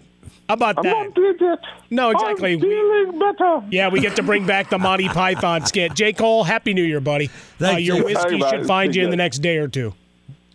How 0.49 0.55
about 0.55 0.79
I'm 0.79 0.85
that? 0.85 1.07
Not 1.07 1.15
dead 1.15 1.37
yet. 1.41 1.59
No, 1.91 2.11
exactly. 2.11 2.55
I'm 2.55 2.61
feeling 2.61 3.19
better. 3.19 3.63
Yeah, 3.71 3.89
we 3.89 4.01
get 4.01 4.17
to 4.17 4.23
bring 4.23 4.45
back 4.45 4.71
the 4.71 4.79
Monty 4.79 5.09
Python 5.09 5.65
skit. 5.67 5.95
Jay 5.95 6.13
Cole, 6.13 6.45
Happy 6.45 6.75
New 6.75 6.83
Year, 6.83 7.01
buddy. 7.01 7.29
Thank 7.59 7.77
Uh, 7.77 7.79
your 7.79 7.97
you. 7.99 8.05
whiskey 8.05 8.41
should 8.41 8.67
find 8.67 8.95
you 8.95 9.05
in 9.05 9.11
the 9.11 9.17
next 9.17 9.39
day 9.39 9.57
or 9.57 9.69
two. 9.69 9.95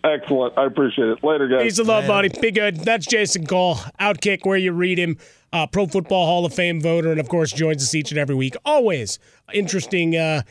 Excellent. 0.04 0.58
I 0.58 0.66
appreciate 0.66 1.10
it. 1.10 1.24
Later, 1.24 1.48
guys. 1.48 1.64
Peace 1.64 1.80
of 1.80 1.88
love, 1.88 2.08
buddy. 2.08 2.30
Be 2.30 2.52
good. 2.52 2.78
That's 2.78 3.06
Jason 3.06 3.46
Cole, 3.48 3.76
Outkick, 4.00 4.46
where 4.46 4.58
you 4.58 4.72
read 4.72 4.98
him, 4.98 5.18
uh, 5.54 5.68
Pro 5.68 5.88
Football 5.88 6.26
Hall 6.26 6.46
of 6.46 6.54
Fame 6.54 6.82
voter, 6.82 7.12
and 7.12 7.20
of 7.20 7.30
course 7.30 7.52
joins 7.52 7.84
us 7.84 7.96
each 7.96 8.12
and 8.12 8.18
every 8.18 8.36
week. 8.36 8.56
Always 8.66 9.20
interesting 9.54 10.16
uh, 10.16 10.42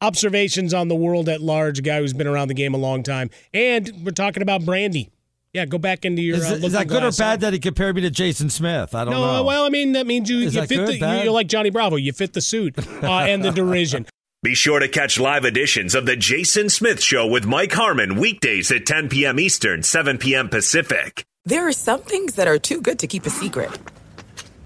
observations 0.00 0.74
on 0.74 0.88
the 0.88 0.94
world 0.94 1.28
at 1.28 1.40
large. 1.40 1.82
Guy 1.82 2.00
who's 2.00 2.12
been 2.12 2.26
around 2.26 2.48
the 2.48 2.54
game 2.54 2.74
a 2.74 2.78
long 2.78 3.02
time, 3.02 3.30
and 3.52 3.92
we're 4.04 4.12
talking 4.12 4.42
about 4.42 4.64
Brandy. 4.64 5.10
Yeah, 5.52 5.66
go 5.66 5.78
back 5.78 6.04
into 6.04 6.22
your. 6.22 6.36
Is, 6.36 6.50
uh, 6.50 6.54
is 6.54 6.72
that 6.72 6.86
good 6.86 7.02
or 7.02 7.10
bad 7.10 7.40
that 7.40 7.52
he 7.52 7.58
compared 7.58 7.96
me 7.96 8.02
to 8.02 8.10
Jason 8.10 8.50
Smith? 8.50 8.94
I 8.94 9.04
don't 9.04 9.14
no, 9.14 9.38
know. 9.38 9.44
Well, 9.44 9.64
I 9.64 9.68
mean 9.68 9.92
that 9.92 10.06
means 10.06 10.30
you, 10.30 10.38
you 10.38 10.50
fit 10.50 10.68
good, 10.68 11.00
the, 11.00 11.22
you're 11.24 11.32
like 11.32 11.48
Johnny 11.48 11.70
Bravo. 11.70 11.96
You 11.96 12.12
fit 12.12 12.34
the 12.34 12.40
suit 12.40 12.78
uh, 13.02 13.06
and 13.06 13.44
the 13.44 13.50
derision. 13.50 14.06
Be 14.42 14.54
sure 14.54 14.78
to 14.78 14.88
catch 14.88 15.20
live 15.20 15.44
editions 15.44 15.94
of 15.94 16.06
The 16.06 16.16
Jason 16.16 16.70
Smith 16.70 17.02
Show 17.02 17.26
with 17.26 17.44
Mike 17.44 17.72
Harmon 17.72 18.18
weekdays 18.18 18.72
at 18.72 18.86
10 18.86 19.10
p.m. 19.10 19.38
Eastern, 19.38 19.82
7 19.82 20.16
p.m. 20.16 20.48
Pacific. 20.48 21.26
There 21.44 21.68
are 21.68 21.72
some 21.72 22.00
things 22.00 22.36
that 22.36 22.48
are 22.48 22.58
too 22.58 22.80
good 22.80 22.98
to 23.00 23.06
keep 23.06 23.26
a 23.26 23.30
secret. 23.30 23.70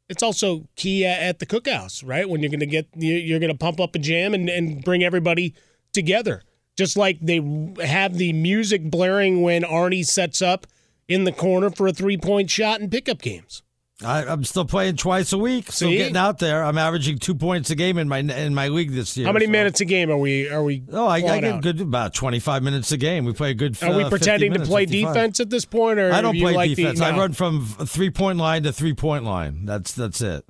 It's 0.07 0.23
also 0.23 0.69
key 0.78 1.05
at 1.05 1.39
the 1.39 1.45
cookhouse, 1.45 2.01
right? 2.07 2.30
When 2.30 2.41
you're 2.41 2.49
going 2.49 2.61
to 2.61 2.65
get, 2.65 2.88
you're 2.95 3.39
going 3.39 3.51
to 3.51 3.57
pump 3.57 3.82
up 3.82 3.93
a 3.93 3.99
jam 3.99 4.34
and, 4.34 4.47
and 4.47 4.86
bring 4.86 5.03
everybody 5.03 5.53
together. 5.91 6.43
Just 6.76 6.97
like 6.97 7.19
they 7.21 7.41
have 7.84 8.17
the 8.17 8.34
music 8.34 8.89
blaring 8.89 9.41
when 9.41 9.63
Arnie 9.63 10.05
sets 10.05 10.41
up 10.41 10.67
in 11.07 11.23
the 11.23 11.32
corner 11.32 11.69
for 11.69 11.88
a 11.88 11.93
three 11.93 12.17
point 12.17 12.49
shot 12.49 12.82
in 12.82 12.89
pickup 12.89 13.21
games. 13.21 13.63
I, 14.03 14.23
am 14.23 14.43
still 14.43 14.65
playing 14.65 14.97
twice 14.97 15.32
a 15.32 15.38
week, 15.38 15.71
still 15.71 15.89
See? 15.89 15.97
getting 15.97 16.17
out 16.17 16.39
there. 16.39 16.65
I'm 16.65 16.78
averaging 16.78 17.17
two 17.17 17.34
points 17.34 17.69
a 17.69 17.76
game 17.76 17.97
in 17.97 18.09
my 18.09 18.17
in 18.17 18.53
my 18.53 18.67
league 18.67 18.91
this 18.91 19.15
year. 19.15 19.26
How 19.26 19.32
many 19.32 19.45
so. 19.45 19.51
minutes 19.51 19.80
a 19.80 19.86
game 19.86 20.11
are 20.11 20.17
we? 20.17 20.49
Are 20.49 20.63
we? 20.63 20.84
Oh, 20.91 21.07
I, 21.07 21.15
I 21.15 21.21
get 21.21 21.43
out? 21.45 21.63
good 21.63 21.80
about 21.80 22.13
25 22.13 22.61
minutes 22.61 22.91
a 22.91 22.97
game. 22.97 23.23
We 23.23 23.32
play 23.32 23.51
a 23.51 23.53
good. 23.53 23.82
Are 23.82 23.95
we 23.95 24.03
uh, 24.03 24.09
50 24.09 24.09
pretending 24.09 24.53
to 24.53 24.59
play 24.65 24.86
55. 24.86 25.13
defense 25.13 25.39
at 25.39 25.49
this 25.49 25.63
point, 25.63 25.99
or 25.99 26.11
I 26.11 26.19
don't 26.19 26.36
do 26.36 26.41
play 26.41 26.53
like 26.53 26.76
defense. 26.76 26.99
The, 26.99 27.05
I 27.05 27.17
run 27.17 27.32
from 27.32 27.65
three 27.65 28.09
point 28.09 28.38
line 28.38 28.63
to 28.63 28.73
three 28.73 28.93
point 28.93 29.23
line. 29.23 29.65
That's 29.65 29.93
that's 29.93 30.21
it. 30.21 30.45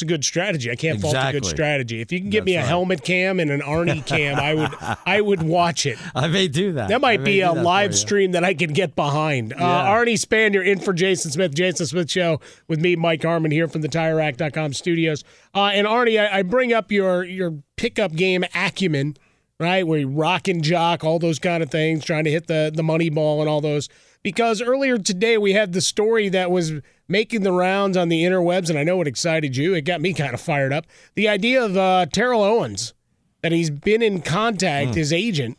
It's 0.00 0.02
a 0.02 0.06
good 0.06 0.24
strategy. 0.24 0.70
I 0.70 0.76
can't 0.76 0.98
fault 0.98 1.14
a 1.14 1.30
good 1.30 1.44
strategy. 1.44 2.00
If 2.00 2.10
you 2.10 2.20
can 2.20 2.30
get 2.30 2.38
That's 2.38 2.46
me 2.46 2.56
a 2.56 2.60
right. 2.60 2.68
helmet 2.68 3.04
cam 3.04 3.38
and 3.38 3.50
an 3.50 3.60
Arnie 3.60 4.04
cam, 4.06 4.38
I 4.38 4.54
would 4.54 4.70
I 5.04 5.20
would 5.20 5.42
watch 5.42 5.84
it. 5.84 5.98
I 6.14 6.26
may 6.26 6.48
do 6.48 6.72
that. 6.72 6.88
That 6.88 7.02
might 7.02 7.22
be 7.22 7.42
a 7.42 7.52
live 7.52 7.94
stream 7.94 8.32
that 8.32 8.42
I 8.42 8.54
can 8.54 8.72
get 8.72 8.96
behind. 8.96 9.52
Uh, 9.52 9.58
Arnie 9.58 10.18
Span, 10.18 10.54
you're 10.54 10.62
in 10.62 10.80
for 10.80 10.94
Jason 10.94 11.30
Smith, 11.30 11.54
Jason 11.54 11.84
Smith 11.84 12.10
Show 12.10 12.40
with 12.66 12.80
me, 12.80 12.96
Mike 12.96 13.22
Harmon, 13.22 13.50
here 13.50 13.68
from 13.68 13.82
the 13.82 13.88
TireRack.com 13.88 14.72
studios. 14.72 15.22
Uh, 15.54 15.64
and 15.74 15.86
Arnie, 15.86 16.18
I, 16.18 16.38
I 16.38 16.42
bring 16.44 16.72
up 16.72 16.90
your 16.90 17.22
your 17.22 17.58
pickup 17.76 18.12
game 18.12 18.42
acumen, 18.54 19.18
right? 19.58 19.86
Where 19.86 19.98
you 19.98 20.08
rock 20.08 20.48
and 20.48 20.64
jock, 20.64 21.04
all 21.04 21.18
those 21.18 21.38
kind 21.38 21.62
of 21.62 21.70
things, 21.70 22.06
trying 22.06 22.24
to 22.24 22.30
hit 22.30 22.46
the 22.46 22.72
the 22.74 22.82
money 22.82 23.10
ball 23.10 23.40
and 23.40 23.50
all 23.50 23.60
those. 23.60 23.90
Because 24.22 24.60
earlier 24.60 24.98
today 24.98 25.38
we 25.38 25.52
had 25.52 25.72
the 25.72 25.80
story 25.80 26.28
that 26.28 26.50
was 26.50 26.72
making 27.08 27.42
the 27.42 27.52
rounds 27.52 27.96
on 27.96 28.08
the 28.08 28.22
interwebs, 28.22 28.68
and 28.70 28.78
I 28.78 28.84
know 28.84 29.00
it 29.00 29.08
excited 29.08 29.56
you. 29.56 29.74
It 29.74 29.82
got 29.82 30.00
me 30.00 30.12
kind 30.12 30.34
of 30.34 30.40
fired 30.40 30.72
up. 30.72 30.86
The 31.14 31.28
idea 31.28 31.64
of 31.64 31.76
uh, 31.76 32.06
Terrell 32.06 32.42
Owens 32.42 32.94
that 33.42 33.52
he's 33.52 33.70
been 33.70 34.02
in 34.02 34.20
contact, 34.20 34.94
his 34.94 35.12
agent, 35.12 35.56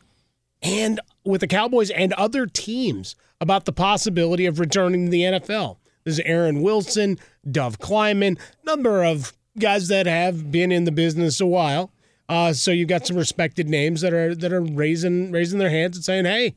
and 0.62 0.99
with 1.26 1.41
the 1.41 1.47
Cowboys 1.47 1.89
and 1.89 2.14
other 2.14 2.45
teams 2.45 3.16
about 3.39 3.66
the 3.66 3.74
possibility 3.74 4.45
of 4.45 4.59
returning 4.59 5.05
to 5.05 5.12
the 5.12 5.22
NFL. 5.24 5.78
There's 6.03 6.20
Aaron 6.20 6.62
Wilson, 6.62 7.20
Dov 7.49 7.80
Kleiman, 7.80 8.38
number 8.64 9.03
of 9.03 9.34
guys 9.57 9.88
that 9.89 10.05
have 10.05 10.51
been 10.51 10.72
in 10.72 10.86
the 10.86 10.91
business 10.91 11.41
a 11.41 11.45
while. 11.45 11.91
Uh, 12.30 12.53
so 12.53 12.72
you've 12.72 12.88
got 12.88 13.05
some 13.05 13.18
respected 13.18 13.68
names 13.68 14.01
that 14.01 14.14
are 14.14 14.34
that 14.34 14.53
are 14.53 14.62
raising 14.62 15.32
raising 15.32 15.59
their 15.59 15.70
hands 15.70 15.97
and 15.97 16.05
saying, 16.05 16.26
"Hey, 16.26 16.55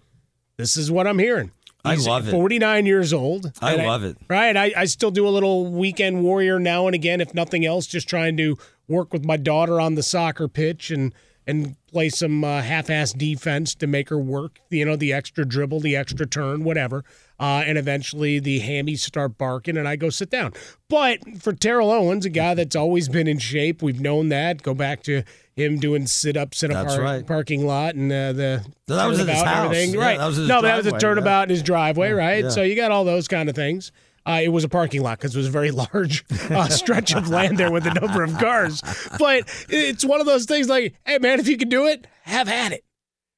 this 0.56 0.76
is 0.76 0.90
what 0.90 1.06
I'm 1.06 1.18
hearing." 1.18 1.50
I 1.84 1.94
He's 1.94 2.06
love 2.06 2.28
it. 2.28 2.30
49 2.30 2.86
years 2.86 3.12
old. 3.12 3.52
I 3.60 3.76
love 3.76 4.04
it. 4.04 4.16
Right. 4.28 4.56
I, 4.56 4.72
I 4.76 4.84
still 4.86 5.10
do 5.10 5.28
a 5.28 5.30
little 5.30 5.66
weekend 5.66 6.22
warrior 6.22 6.58
now 6.58 6.86
and 6.86 6.94
again, 6.94 7.20
if 7.20 7.34
nothing 7.34 7.66
else, 7.66 7.86
just 7.86 8.08
trying 8.08 8.36
to 8.38 8.56
work 8.88 9.12
with 9.12 9.24
my 9.24 9.36
daughter 9.36 9.80
on 9.80 9.94
the 9.94 10.02
soccer 10.02 10.48
pitch 10.48 10.90
and 10.90 11.12
and 11.46 11.76
play 11.92 12.08
some 12.08 12.42
uh, 12.42 12.62
half-ass 12.62 13.12
defense 13.12 13.74
to 13.74 13.86
make 13.86 14.08
her 14.08 14.18
work. 14.18 14.60
You 14.70 14.86
know, 14.86 14.96
the 14.96 15.12
extra 15.12 15.44
dribble, 15.44 15.80
the 15.80 15.94
extra 15.94 16.26
turn, 16.26 16.64
whatever. 16.64 17.04
Uh, 17.38 17.62
and 17.66 17.76
eventually 17.76 18.38
the 18.38 18.60
hammies 18.60 19.00
start 19.00 19.36
barking, 19.36 19.76
and 19.76 19.86
I 19.86 19.96
go 19.96 20.08
sit 20.08 20.30
down. 20.30 20.54
But 20.88 21.18
for 21.42 21.52
Terrell 21.52 21.90
Owens, 21.90 22.24
a 22.24 22.30
guy 22.30 22.54
that's 22.54 22.76
always 22.76 23.08
been 23.08 23.26
in 23.26 23.38
shape, 23.38 23.82
we've 23.82 24.00
known 24.00 24.28
that. 24.30 24.62
Go 24.62 24.72
back 24.72 25.02
to 25.02 25.22
him 25.56 25.78
doing 25.78 26.06
sit 26.06 26.36
ups 26.36 26.62
in 26.62 26.70
a 26.72 26.84
par- 26.84 27.00
right. 27.00 27.26
parking 27.26 27.66
lot 27.66 27.94
and 27.94 28.10
uh, 28.10 28.32
the 28.32 28.64
No, 28.88 28.96
that 28.96 29.06
was 29.06 29.18
his 29.18 29.28
house. 29.28 29.64
everything. 29.66 29.94
Yeah, 29.94 30.00
right? 30.00 30.18
that 30.18 30.26
was 30.26 30.38
no, 30.38 30.56
but 30.56 30.62
that 30.62 30.76
was 30.78 30.86
a 30.86 30.98
turnabout 30.98 31.38
yeah. 31.40 31.42
in 31.44 31.48
his 31.50 31.62
driveway, 31.62 32.10
right? 32.12 32.44
yeah. 32.44 32.50
So 32.50 32.62
you 32.62 32.74
got 32.74 32.90
all 32.90 33.04
those 33.04 33.28
kind 33.28 33.48
of 33.48 33.54
things. 33.54 33.92
Uh, 34.26 34.40
it 34.42 34.48
was 34.48 34.64
a 34.64 34.68
parking 34.70 35.02
lot 35.02 35.18
because 35.18 35.34
it 35.34 35.38
was 35.38 35.46
a 35.48 35.50
very 35.50 35.70
large 35.92 36.24
uh, 36.50 36.66
stretch 36.68 37.14
of 37.14 37.28
land 37.28 37.58
there 37.58 37.70
with 37.70 37.86
a 37.86 37.92
number 37.94 38.22
of 38.24 38.36
cars. 38.38 38.82
But 39.18 39.42
it's 39.68 40.04
one 40.04 40.20
of 40.20 40.26
those 40.26 40.46
things 40.46 40.68
like, 40.68 40.94
hey, 41.04 41.18
man, 41.18 41.38
if 41.40 41.46
you 41.46 41.56
can 41.58 41.68
do 41.68 41.86
it, 41.86 42.06
have 42.22 42.48
at 42.48 42.72
it. 42.72 42.84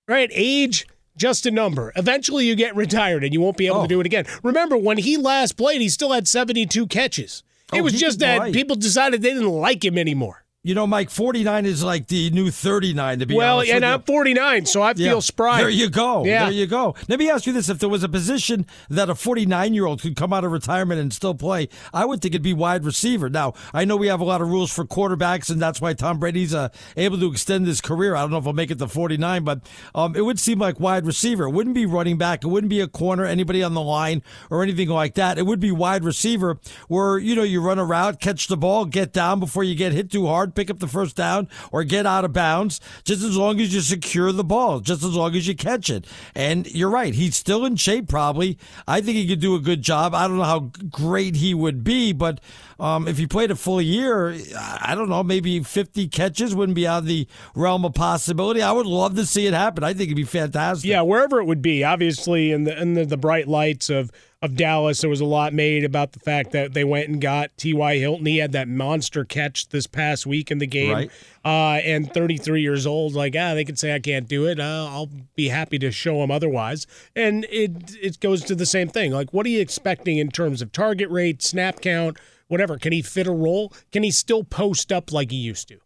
Right? 0.08 0.30
Age, 0.32 0.86
just 1.16 1.44
a 1.44 1.50
number. 1.50 1.92
Eventually 1.96 2.46
you 2.46 2.54
get 2.54 2.76
retired 2.76 3.24
and 3.24 3.32
you 3.34 3.40
won't 3.40 3.56
be 3.56 3.66
able 3.66 3.78
Oh. 3.78 3.82
to 3.82 3.88
do 3.88 3.98
it 4.00 4.06
again. 4.06 4.26
Remember, 4.44 4.76
when 4.76 4.98
he 4.98 5.16
last 5.16 5.56
played, 5.56 5.80
he 5.80 5.88
still 5.88 6.12
had 6.12 6.28
72 6.28 6.86
catches. 6.86 7.42
It 7.72 7.80
Oh, 7.80 7.82
was 7.82 7.94
just 7.98 8.20
that 8.20 8.38
play. 8.38 8.52
people 8.52 8.76
decided 8.76 9.22
they 9.22 9.34
didn't 9.34 9.48
like 9.48 9.84
him 9.84 9.98
anymore. 9.98 10.44
You 10.66 10.74
know, 10.74 10.84
Mike, 10.84 11.10
49 11.10 11.64
is 11.64 11.84
like 11.84 12.08
the 12.08 12.28
new 12.30 12.50
39, 12.50 13.20
to 13.20 13.26
be 13.26 13.36
well, 13.36 13.58
honest. 13.58 13.70
and 13.70 13.84
with. 13.84 13.94
I'm 13.94 14.02
49, 14.02 14.66
so 14.66 14.82
I 14.82 14.94
feel 14.94 15.06
Yeah. 15.14 15.20
spry. 15.20 15.58
There 15.58 15.68
you 15.68 15.88
go. 15.88 16.24
Yeah. 16.24 16.46
There 16.46 16.52
you 16.54 16.66
go. 16.66 16.96
Let 17.08 17.20
me 17.20 17.30
ask 17.30 17.46
you 17.46 17.52
this. 17.52 17.68
If 17.68 17.78
there 17.78 17.88
was 17.88 18.02
a 18.02 18.08
position 18.08 18.66
that 18.90 19.08
a 19.08 19.14
49 19.14 19.74
year 19.74 19.86
old 19.86 20.02
could 20.02 20.16
come 20.16 20.32
out 20.32 20.42
of 20.42 20.50
retirement 20.50 21.00
and 21.00 21.12
still 21.12 21.36
play, 21.36 21.68
I 21.94 22.04
would 22.04 22.20
think 22.20 22.34
it'd 22.34 22.42
be 22.42 22.52
wide 22.52 22.84
receiver. 22.84 23.30
Now, 23.30 23.54
I 23.72 23.84
know 23.84 23.94
we 23.96 24.08
have 24.08 24.18
a 24.18 24.24
lot 24.24 24.40
of 24.42 24.48
rules 24.48 24.72
for 24.72 24.84
quarterbacks, 24.84 25.50
and 25.50 25.62
that's 25.62 25.80
why 25.80 25.92
Tom 25.92 26.18
Brady's 26.18 26.52
uh, 26.52 26.70
able 26.96 27.20
to 27.20 27.30
extend 27.30 27.68
his 27.68 27.80
career. 27.80 28.16
I 28.16 28.22
don't 28.22 28.32
know 28.32 28.38
if 28.38 28.42
he'll 28.44 28.52
make 28.52 28.72
it 28.72 28.80
to 28.80 28.88
49, 28.88 29.44
but 29.44 29.60
um, 29.94 30.16
it 30.16 30.22
would 30.22 30.40
seem 30.40 30.58
like 30.58 30.80
wide 30.80 31.06
receiver. 31.06 31.44
It 31.44 31.50
wouldn't 31.50 31.76
be 31.76 31.86
running 31.86 32.18
back. 32.18 32.42
It 32.42 32.48
wouldn't 32.48 32.70
be 32.70 32.80
a 32.80 32.88
corner, 32.88 33.24
anybody 33.24 33.62
on 33.62 33.74
the 33.74 33.82
line, 33.82 34.20
or 34.50 34.64
anything 34.64 34.88
like 34.88 35.14
that. 35.14 35.38
It 35.38 35.46
would 35.46 35.60
be 35.60 35.70
wide 35.70 36.02
receiver 36.02 36.58
where, 36.88 37.18
you 37.18 37.36
know, 37.36 37.44
you 37.44 37.60
run 37.60 37.78
a 37.78 37.84
route, 37.84 38.18
catch 38.20 38.48
the 38.48 38.56
ball, 38.56 38.84
get 38.84 39.12
down 39.12 39.38
before 39.38 39.62
you 39.62 39.76
get 39.76 39.92
hit 39.92 40.10
too 40.10 40.26
hard, 40.26 40.55
pick 40.56 40.70
up 40.70 40.80
the 40.80 40.88
first 40.88 41.14
down, 41.14 41.48
or 41.70 41.84
get 41.84 42.06
out 42.06 42.24
of 42.24 42.32
bounds, 42.32 42.80
just 43.04 43.22
as 43.22 43.36
long 43.36 43.60
as 43.60 43.72
you 43.72 43.80
secure 43.80 44.32
the 44.32 44.44
ball, 44.44 44.80
just 44.80 45.04
as 45.04 45.14
long 45.14 45.36
as 45.36 45.46
you 45.46 45.54
catch 45.54 45.90
it. 45.90 46.06
And 46.34 46.66
you're 46.74 46.90
right, 46.90 47.14
he's 47.14 47.36
still 47.36 47.64
in 47.64 47.76
shape 47.76 48.08
probably. 48.08 48.58
I 48.88 49.00
think 49.00 49.16
he 49.16 49.28
could 49.28 49.40
do 49.40 49.54
a 49.54 49.60
good 49.60 49.82
job. 49.82 50.14
I 50.14 50.26
don't 50.26 50.38
know 50.38 50.44
how 50.44 50.70
great 50.90 51.36
he 51.36 51.54
would 51.54 51.84
be, 51.84 52.12
but 52.12 52.40
um, 52.78 53.06
if 53.06 53.18
he 53.18 53.26
played 53.26 53.50
a 53.50 53.56
full 53.56 53.80
year, 53.80 54.36
I 54.56 54.94
don't 54.94 55.08
know, 55.08 55.22
maybe 55.22 55.62
50 55.62 56.08
catches 56.08 56.54
wouldn't 56.54 56.74
be 56.76 56.86
out 56.86 56.98
of 56.98 57.06
the 57.06 57.26
realm 57.54 57.84
of 57.84 57.94
possibility. 57.94 58.62
I 58.62 58.72
would 58.72 58.86
love 58.86 59.14
to 59.16 59.26
see 59.26 59.46
it 59.46 59.54
happen. 59.54 59.84
I 59.84 59.92
think 59.92 60.08
it'd 60.08 60.16
be 60.16 60.24
fantastic. 60.24 60.88
Yeah, 60.88 61.02
wherever 61.02 61.40
it 61.40 61.44
would 61.44 61.62
be. 61.62 61.84
Obviously, 61.84 62.52
in 62.52 62.64
the 62.64 62.80
in 62.80 62.94
the, 62.94 63.04
the 63.04 63.16
bright 63.16 63.48
lights 63.48 63.90
of 63.90 64.10
of 64.46 64.56
Dallas, 64.56 65.02
there 65.02 65.10
was 65.10 65.20
a 65.20 65.26
lot 65.26 65.52
made 65.52 65.84
about 65.84 66.12
the 66.12 66.20
fact 66.20 66.52
that 66.52 66.72
they 66.72 66.84
went 66.84 67.08
and 67.08 67.20
got 67.20 67.54
T.Y. 67.58 67.98
Hilton. 67.98 68.24
He 68.24 68.38
had 68.38 68.52
that 68.52 68.68
monster 68.68 69.24
catch 69.24 69.68
this 69.68 69.86
past 69.86 70.24
week 70.24 70.50
in 70.50 70.58
the 70.58 70.66
game. 70.66 70.92
Right. 70.92 71.10
Uh, 71.44 71.80
and 71.84 72.12
33 72.12 72.62
years 72.62 72.86
old, 72.86 73.14
like, 73.14 73.34
ah, 73.38 73.54
they 73.54 73.64
could 73.64 73.78
say 73.78 73.94
I 73.94 73.98
can't 73.98 74.26
do 74.26 74.46
it. 74.46 74.58
Uh, 74.58 74.88
I'll 74.90 75.10
be 75.34 75.48
happy 75.48 75.78
to 75.80 75.90
show 75.90 76.22
him 76.22 76.30
otherwise. 76.30 76.86
And 77.14 77.44
it 77.50 77.94
it 78.00 78.20
goes 78.20 78.42
to 78.44 78.54
the 78.54 78.66
same 78.66 78.88
thing. 78.88 79.12
Like, 79.12 79.32
what 79.32 79.44
are 79.44 79.50
you 79.50 79.60
expecting 79.60 80.16
in 80.18 80.30
terms 80.30 80.62
of 80.62 80.72
target 80.72 81.10
rate, 81.10 81.42
snap 81.42 81.80
count, 81.80 82.16
whatever? 82.48 82.78
Can 82.78 82.92
he 82.92 83.02
fit 83.02 83.26
a 83.26 83.32
role? 83.32 83.72
Can 83.92 84.02
he 84.02 84.10
still 84.10 84.44
post 84.44 84.90
up 84.90 85.12
like 85.12 85.30
he 85.30 85.36
used 85.36 85.68
to? 85.68 85.78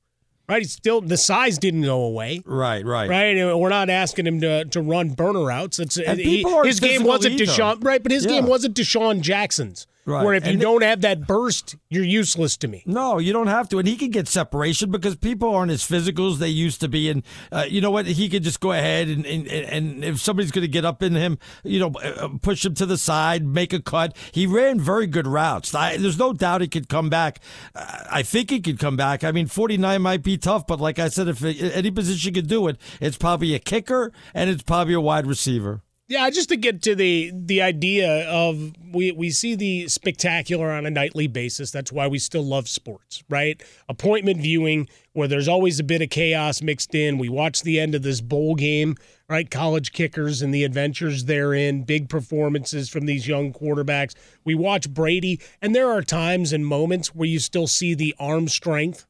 Right? 0.51 0.63
He's 0.63 0.73
still 0.73 1.01
the 1.01 1.17
size 1.17 1.59
didn't 1.59 1.83
go 1.83 2.03
away. 2.03 2.43
Right, 2.45 2.85
right. 2.85 3.09
Right, 3.09 3.57
we're 3.57 3.69
not 3.69 3.89
asking 3.89 4.27
him 4.27 4.41
to, 4.41 4.65
to 4.65 4.81
run 4.83 5.11
burner 5.11 5.49
outs. 5.51 5.79
It's 5.79 5.97
And 5.97 6.19
he- 6.19 6.39
people 6.39 6.55
aren't 6.55 6.67
his 6.67 6.81
game 6.81 7.05
wasn't 7.05 7.41
either. 7.41 7.45
DeSean, 7.53 7.85
right? 7.85 8.03
But 8.03 8.11
his 8.11 8.25
Yeah. 8.25 8.33
game 8.33 8.47
wasn't 8.47 8.75
DeSean 8.75 9.21
Jackson's. 9.21 9.87
Right. 10.07 10.25
Where 10.25 10.35
if 10.35 10.47
you 10.47 10.53
And 10.53 10.61
don't 10.61 10.83
have 10.83 11.03
that 11.03 11.27
burst, 11.27 11.77
you're 11.89 12.05
useless 12.05 12.57
to 12.59 12.69
me. 12.69 12.83
No, 12.87 13.19
you 13.19 13.33
don't 13.33 13.49
have 13.49 13.69
to. 13.69 13.79
And 13.79 13.87
he 13.87 13.97
can 13.97 14.11
get 14.11 14.29
separation 14.29 14.91
because 14.91 15.15
people 15.17 15.55
aren't 15.55 15.71
as 15.71 15.83
physical 15.83 16.33
as 16.33 16.39
they 16.39 16.49
used 16.49 16.81
to 16.81 16.89
be. 16.89 17.11
And 17.11 17.23
uh, 17.53 17.67
you 17.69 17.81
know 17.81 17.91
what? 17.91 18.07
He 18.07 18.29
could 18.29 18.43
just 18.43 18.61
go 18.61 18.73
ahead 18.73 19.09
and, 19.09 19.27
and, 19.27 19.47
and 19.47 20.05
if 20.05 20.21
somebody's 20.21 20.51
going 20.51 20.63
to 20.63 20.69
get 20.69 20.85
up 20.85 21.03
in 21.03 21.15
him, 21.15 21.39
you 21.65 21.79
know, 21.79 21.93
uh, 22.03 22.29
push 22.41 22.65
him 22.65 22.75
to 22.75 22.87
the 22.87 22.97
side, 22.97 23.45
make 23.45 23.73
a 23.73 23.81
cut. 23.81 24.17
He 24.33 24.47
ran 24.47 24.81
very 24.81 25.07
good 25.07 25.27
routes. 25.27 25.75
I, 25.75 25.99
there's 25.99 26.19
no 26.19 26.33
doubt 26.33 26.63
he 26.63 26.69
could 26.69 26.89
come 26.89 27.11
back. 27.11 27.41
Uh, 27.75 28.05
I 28.11 28.23
think 28.23 28.51
he 28.51 28.61
could 28.61 28.79
come 28.79 28.97
back. 28.97 29.23
I 29.23 29.33
mean, 29.33 29.47
49 29.47 30.01
might 30.01 30.23
be 30.23 30.39
tough, 30.39 30.67
but 30.67 30.81
like 30.81 30.99
I 30.99 31.09
said, 31.09 31.29
if 31.29 31.45
any 31.45 31.91
position 31.91 32.35
could 32.35 32.49
do 32.49 32.69
it, 32.69 32.79
it's 33.01 33.19
probably 33.19 33.55
a 33.55 33.59
kicker 33.59 34.13
and 34.35 34.49
it's 34.49 34.63
probably 34.63 34.95
a 34.95 35.01
wide 35.01 35.27
receiver. 35.27 35.83
Yeah, 36.11 36.29
just 36.31 36.49
to 36.49 36.57
get 36.57 36.83
to 36.83 36.97
the 36.97 37.31
the 37.33 37.63
idea 37.63 38.29
of 38.29 38.73
we 38.93 39.13
we 39.13 39.31
see 39.31 39.55
the 39.55 39.87
spectacular 39.87 40.69
on 40.73 40.85
a 40.85 40.91
nightly 40.91 41.29
basis. 41.29 41.71
That's 41.71 41.93
why 41.93 42.09
we 42.09 42.19
still 42.19 42.43
love 42.43 42.69
sports, 42.69 43.23
right? 43.29 43.63
Appointment 43.89 44.41
viewing 44.41 44.89
where 45.13 45.29
there's 45.29 45.47
always 45.47 45.79
a 45.79 45.85
bit 45.85 46.03
of 46.03 46.11
chaos 46.11 46.63
mixed 46.63 46.97
in. 46.97 47.19
We 47.19 47.29
watch 47.29 47.63
the 47.63 47.79
end 47.79 47.95
of 47.95 48.03
this 48.03 48.21
bowl 48.21 48.57
game, 48.57 48.97
right? 49.29 49.49
College 49.49 49.93
kickers 49.93 50.43
and 50.43 50.53
the 50.53 50.65
adventures 50.65 51.27
therein, 51.27 51.85
big 51.85 52.09
performances 52.09 52.89
from 52.89 53.07
these 53.07 53.29
young 53.29 53.53
quarterbacks. 53.53 54.17
We 54.45 54.57
watch 54.57 54.91
Brady, 54.91 55.39
and 55.63 55.77
there 55.77 55.93
are 55.93 56.03
times 56.03 56.53
and 56.53 56.67
moments 56.67 57.15
where 57.15 57.29
you 57.29 57.39
still 57.39 57.69
see 57.69 57.95
the 57.95 58.17
arm 58.19 58.49
strength. 58.49 59.07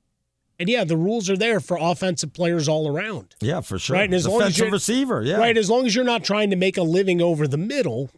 And 0.61 0.69
yeah, 0.69 0.85
the 0.85 0.97
rules 0.97 1.31
are 1.31 1.39
there 1.39 1.59
for 1.59 1.79
offensive 1.81 2.35
players 2.35 2.69
all 2.69 2.87
around. 2.87 3.35
Yeah, 3.41 3.63
for 3.63 3.79
sure. 3.79 3.97
Right, 3.97 4.05
and 4.05 4.15
as 4.15 4.29
long 4.29 4.43
as 4.43 4.59
you're 4.59 4.71
receiver, 4.71 5.23
yeah. 5.23 5.39
right, 5.39 5.57
as 5.57 5.71
long 5.71 5.87
as 5.87 5.95
you're 5.95 6.05
not 6.05 6.23
trying 6.23 6.51
to 6.51 6.57
make 6.57 6.77
a 6.77 6.83
living 6.83 7.23
over 7.23 7.49
the 7.49 7.57
middle 7.57 8.11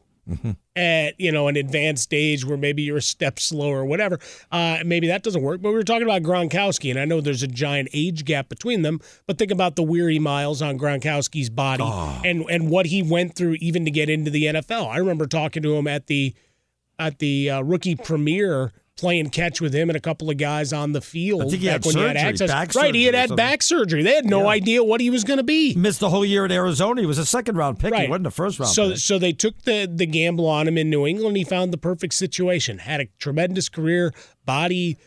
at 0.77 1.21
you 1.21 1.33
know 1.33 1.49
an 1.49 1.57
advanced 1.57 2.03
stage 2.05 2.45
where 2.45 2.57
maybe 2.57 2.83
you're 2.83 2.97
a 2.97 3.03
step 3.03 3.39
slower 3.39 3.79
or 3.79 3.85
whatever, 3.85 4.19
uh, 4.51 4.79
maybe 4.85 5.07
that 5.07 5.23
doesn't 5.23 5.43
work. 5.43 5.63
But 5.63 5.71
we 5.71 5.77
were 5.77 5.85
talking 5.85 6.03
about 6.03 6.23
Gronkowski, 6.23 6.91
and 6.91 6.99
I 6.99 7.05
know 7.05 7.21
there's 7.21 7.45
a 7.45 7.49
giant 7.49 7.89
age 7.93 8.25
gap 8.25 8.49
between 8.49 8.83
them, 8.83 9.01
but 9.29 9.39
think 9.39 9.53
about 9.53 9.77
the 9.77 9.85
weary 9.85 10.19
miles 10.19 10.61
on 10.63 10.79
Gronkowski's 10.79 11.49
body 11.49 11.85
and 12.29 12.45
and 12.51 12.71
what 12.71 12.87
he 12.87 13.05
went 13.05 13.37
through 13.37 13.55
even 13.61 13.85
to 13.85 13.91
get 13.93 14.11
into 14.11 14.33
the 14.33 14.47
NFL. 14.47 14.89
I 14.89 14.97
remember 14.97 15.27
talking 15.27 15.63
to 15.63 15.75
him 15.77 15.87
at 15.87 16.09
the 16.09 16.35
at 16.99 17.19
the 17.19 17.51
uh, 17.51 17.63
rookie 17.63 17.97
premiere. 17.97 18.73
Playing 18.99 19.31
catch 19.31 19.61
with 19.61 19.73
him 19.75 19.89
and 19.91 19.97
a 19.97 20.01
couple 20.01 20.29
of 20.31 20.37
guys 20.37 20.73
on 20.73 20.93
the 20.93 21.01
field 21.01 21.43
I 21.43 21.49
think 21.49 21.63
he 21.63 21.67
had 21.67 21.85
when 21.85 21.97
you 21.97 22.03
had 22.03 22.17
surgery, 22.39 22.47
back 22.47 22.75
right, 22.75 22.95
he 22.95 23.05
had 23.05 23.15
had 23.15 23.35
back 23.35 23.63
surgery. 23.63 24.03
They 24.03 24.15
had 24.15 24.27
no 24.27 24.43
Yeah. 24.43 24.49
idea 24.49 24.85
what 24.85 25.01
he 25.01 25.09
was 25.09 25.25
going 25.25 25.39
to 25.39 25.43
be. 25.43 25.75
Missed 25.75 26.01
the 26.01 26.11
whole 26.11 26.25
year 26.27 26.45
at 26.45 26.53
Arizona. 26.53 27.01
He 27.01 27.07
was 27.07 27.19
a 27.19 27.25
second 27.27 27.57
round 27.57 27.79
pick. 27.79 27.95
He 27.95 28.07
wasn't 28.07 28.27
a 28.27 28.31
first 28.31 28.61
round 28.61 28.73
So 28.73 28.91
pick. 28.91 28.99
so 28.99 29.19
they 29.19 29.33
took 29.33 29.63
the 29.63 29.91
the 29.93 30.07
gamble 30.07 30.47
on 30.47 30.69
him 30.69 30.77
in 30.77 30.91
New 30.91 31.07
England. 31.07 31.37
He 31.39 31.43
found 31.43 31.73
the 31.73 31.79
perfect 31.79 32.13
situation. 32.15 32.79
Had 32.79 33.01
a 33.01 33.07
tremendous 33.19 33.69
career, 33.71 34.13
body 34.45 34.99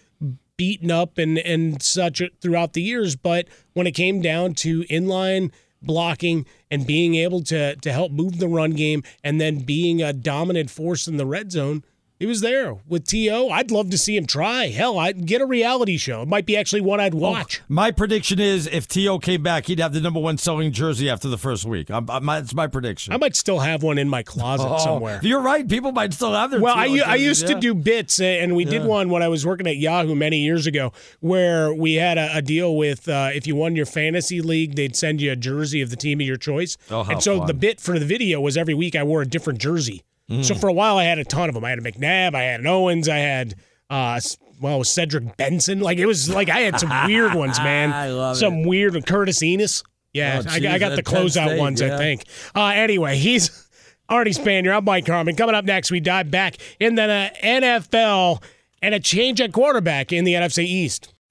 beaten 0.57 0.89
up 0.89 1.17
and 1.19 1.38
and 1.38 1.81
such 1.81 2.21
throughout 2.41 2.73
the 2.73 2.81
years. 2.81 3.15
But 3.15 3.47
when 3.73 3.86
it 3.88 3.91
came 3.91 4.19
down 4.19 4.55
to 4.55 4.81
inline 4.86 5.51
blocking 5.81 6.47
and 6.71 6.88
being 6.88 7.13
able 7.15 7.43
to 7.43 7.75
to 7.75 7.91
help 7.93 8.11
move 8.11 8.39
the 8.39 8.47
run 8.47 8.71
game 8.71 9.03
and 9.23 9.39
then 9.39 9.59
being 9.59 10.01
a 10.01 10.11
dominant 10.11 10.71
force 10.71 11.07
in 11.07 11.17
the 11.17 11.25
red 11.25 11.51
zone. 11.51 11.83
He 12.26 12.28
was 12.28 12.41
there 12.41 12.73
with 12.88 13.05
T.O. 13.05 13.49
I'd 13.49 13.69
love 13.69 13.91
to 13.91 13.99
see 13.99 14.17
him 14.17 14.26
try. 14.26 14.69
Hell, 14.69 14.97
I'd 14.97 15.28
get 15.28 15.41
a 15.41 15.45
reality 15.45 15.95
show. 15.95 16.23
It 16.23 16.28
might 16.28 16.47
be 16.47 16.57
actually 16.57 16.82
one 16.82 16.99
I'd 16.99 17.13
watch. 17.13 17.61
My 17.69 17.91
prediction 17.91 18.39
is 18.39 18.65
if 18.65 18.88
T.O. 18.88 19.19
came 19.19 19.43
back, 19.43 19.67
he'd 19.67 19.78
have 19.78 19.93
the 19.93 20.01
number 20.01 20.19
one 20.19 20.39
selling 20.39 20.71
jersey 20.71 21.07
after 21.07 21.28
the 21.28 21.38
first 21.38 21.65
week. 21.65 21.91
I'm, 21.91 22.09
I'm, 22.09 22.26
that's 22.26 22.55
my 22.55 22.65
prediction. 22.65 23.13
I 23.13 23.17
might 23.17 23.36
still 23.36 23.59
have 23.59 23.84
one 23.84 23.99
in 23.99 24.09
my 24.09 24.23
closet 24.23 24.65
Oh, 24.67 24.80
somewhere. 24.80 25.19
You're 25.21 25.43
right. 25.43 25.69
People 25.69 25.91
might 25.91 26.15
still 26.15 26.34
have 26.34 26.49
their 26.49 26.59
Well, 26.59 26.73
I, 26.76 26.86
u- 26.86 27.03
I 27.03 27.17
jerseys, 27.19 27.26
used 27.43 27.47
to 27.49 27.59
do 27.59 27.76
bits, 27.76 28.19
uh, 28.19 28.23
and 28.23 28.55
we 28.55 28.65
did 28.65 28.86
one 28.86 29.09
when 29.11 29.21
I 29.21 29.28
was 29.28 29.45
working 29.45 29.67
at 29.67 29.78
Yahoo 29.78 30.15
many 30.15 30.39
years 30.39 30.65
ago, 30.65 30.93
where 31.19 31.71
we 31.76 31.93
had 31.93 32.17
a, 32.17 32.38
a 32.38 32.41
deal 32.41 32.76
with 32.76 33.07
uh, 33.07 33.30
if 33.36 33.45
you 33.45 33.55
won 33.55 33.76
your 33.76 33.86
fantasy 33.86 34.41
league, 34.41 34.73
they'd 34.73 34.95
send 34.95 35.21
you 35.21 35.32
a 35.32 35.36
jersey 35.36 35.80
of 35.84 35.91
the 35.91 35.95
team 35.95 36.19
of 36.21 36.26
your 36.26 36.38
choice. 36.38 36.76
Oh, 36.89 37.03
how 37.03 37.11
and 37.11 37.21
so 37.21 37.38
fun. 37.38 37.45
the 37.45 37.53
bit 37.53 37.80
for 37.80 37.99
the 37.99 38.05
video 38.05 38.41
was 38.41 38.57
every 38.57 38.73
week 38.73 38.95
I 38.95 39.03
wore 39.03 39.21
a 39.21 39.28
different 39.28 39.59
jersey. 39.59 40.01
Mm. 40.30 40.43
So 40.43 40.55
for 40.55 40.67
a 40.67 40.73
while 40.73 40.97
I 40.97 41.03
had 41.03 41.19
a 41.19 41.23
ton 41.23 41.49
of 41.49 41.55
them. 41.55 41.63
I 41.63 41.69
had 41.69 41.80
a 41.80 41.82
McNabb, 41.82 42.36
I 42.36 42.43
had 42.43 42.59
an 42.59 42.67
Owens, 42.67 43.07
I 43.09 43.17
had. 43.17 43.55
Uh, 43.89 44.19
well, 44.59 44.84
Cedric 44.84 45.38
Benson. 45.38 45.80
Like 45.82 45.97
it 45.97 46.05
was 46.05 46.30
like 46.30 46.49
I 46.49 46.61
had 46.61 46.80
some 46.80 46.89
weird 47.07 47.34
ones, 47.34 47.59
man. 47.59 47.91
I 47.91 48.09
love 48.09 48.38
some 48.38 48.63
weird 48.63 49.05
Curtis 49.05 49.39
Enis. 49.39 49.84
Yeah, 50.13 50.41
Oh, 50.45 50.49
I, 50.49 50.59
geez, 50.59 50.67
I 50.69 50.80
got 50.80 50.95
the 50.95 51.03
closeout 51.03 51.47
State, 51.47 51.59
ones, 51.59 51.82
I 51.82 51.97
think. 51.97 52.23
Uh, 52.55 52.67
anyway, 52.67 53.17
he's 53.17 53.49
Arnie 54.09 54.36
Spanier. 54.36 54.76
I'm 54.76 54.86
Mike 54.86 55.05
Harmon. 55.05 55.36
Coming 55.36 55.55
up 55.55 55.65
next, 55.65 55.91
we 55.91 55.99
dive 55.99 56.32
back 56.32 56.55
in 56.80 56.95
the 56.95 57.32
NFL 57.43 58.41
and 58.82 58.95
a 58.95 58.99
change 59.01 59.41
at 59.41 59.51
quarterback 59.51 60.13
in 60.13 60.23
the 60.23 60.34
NFC 60.36 60.63
East. 60.63 61.13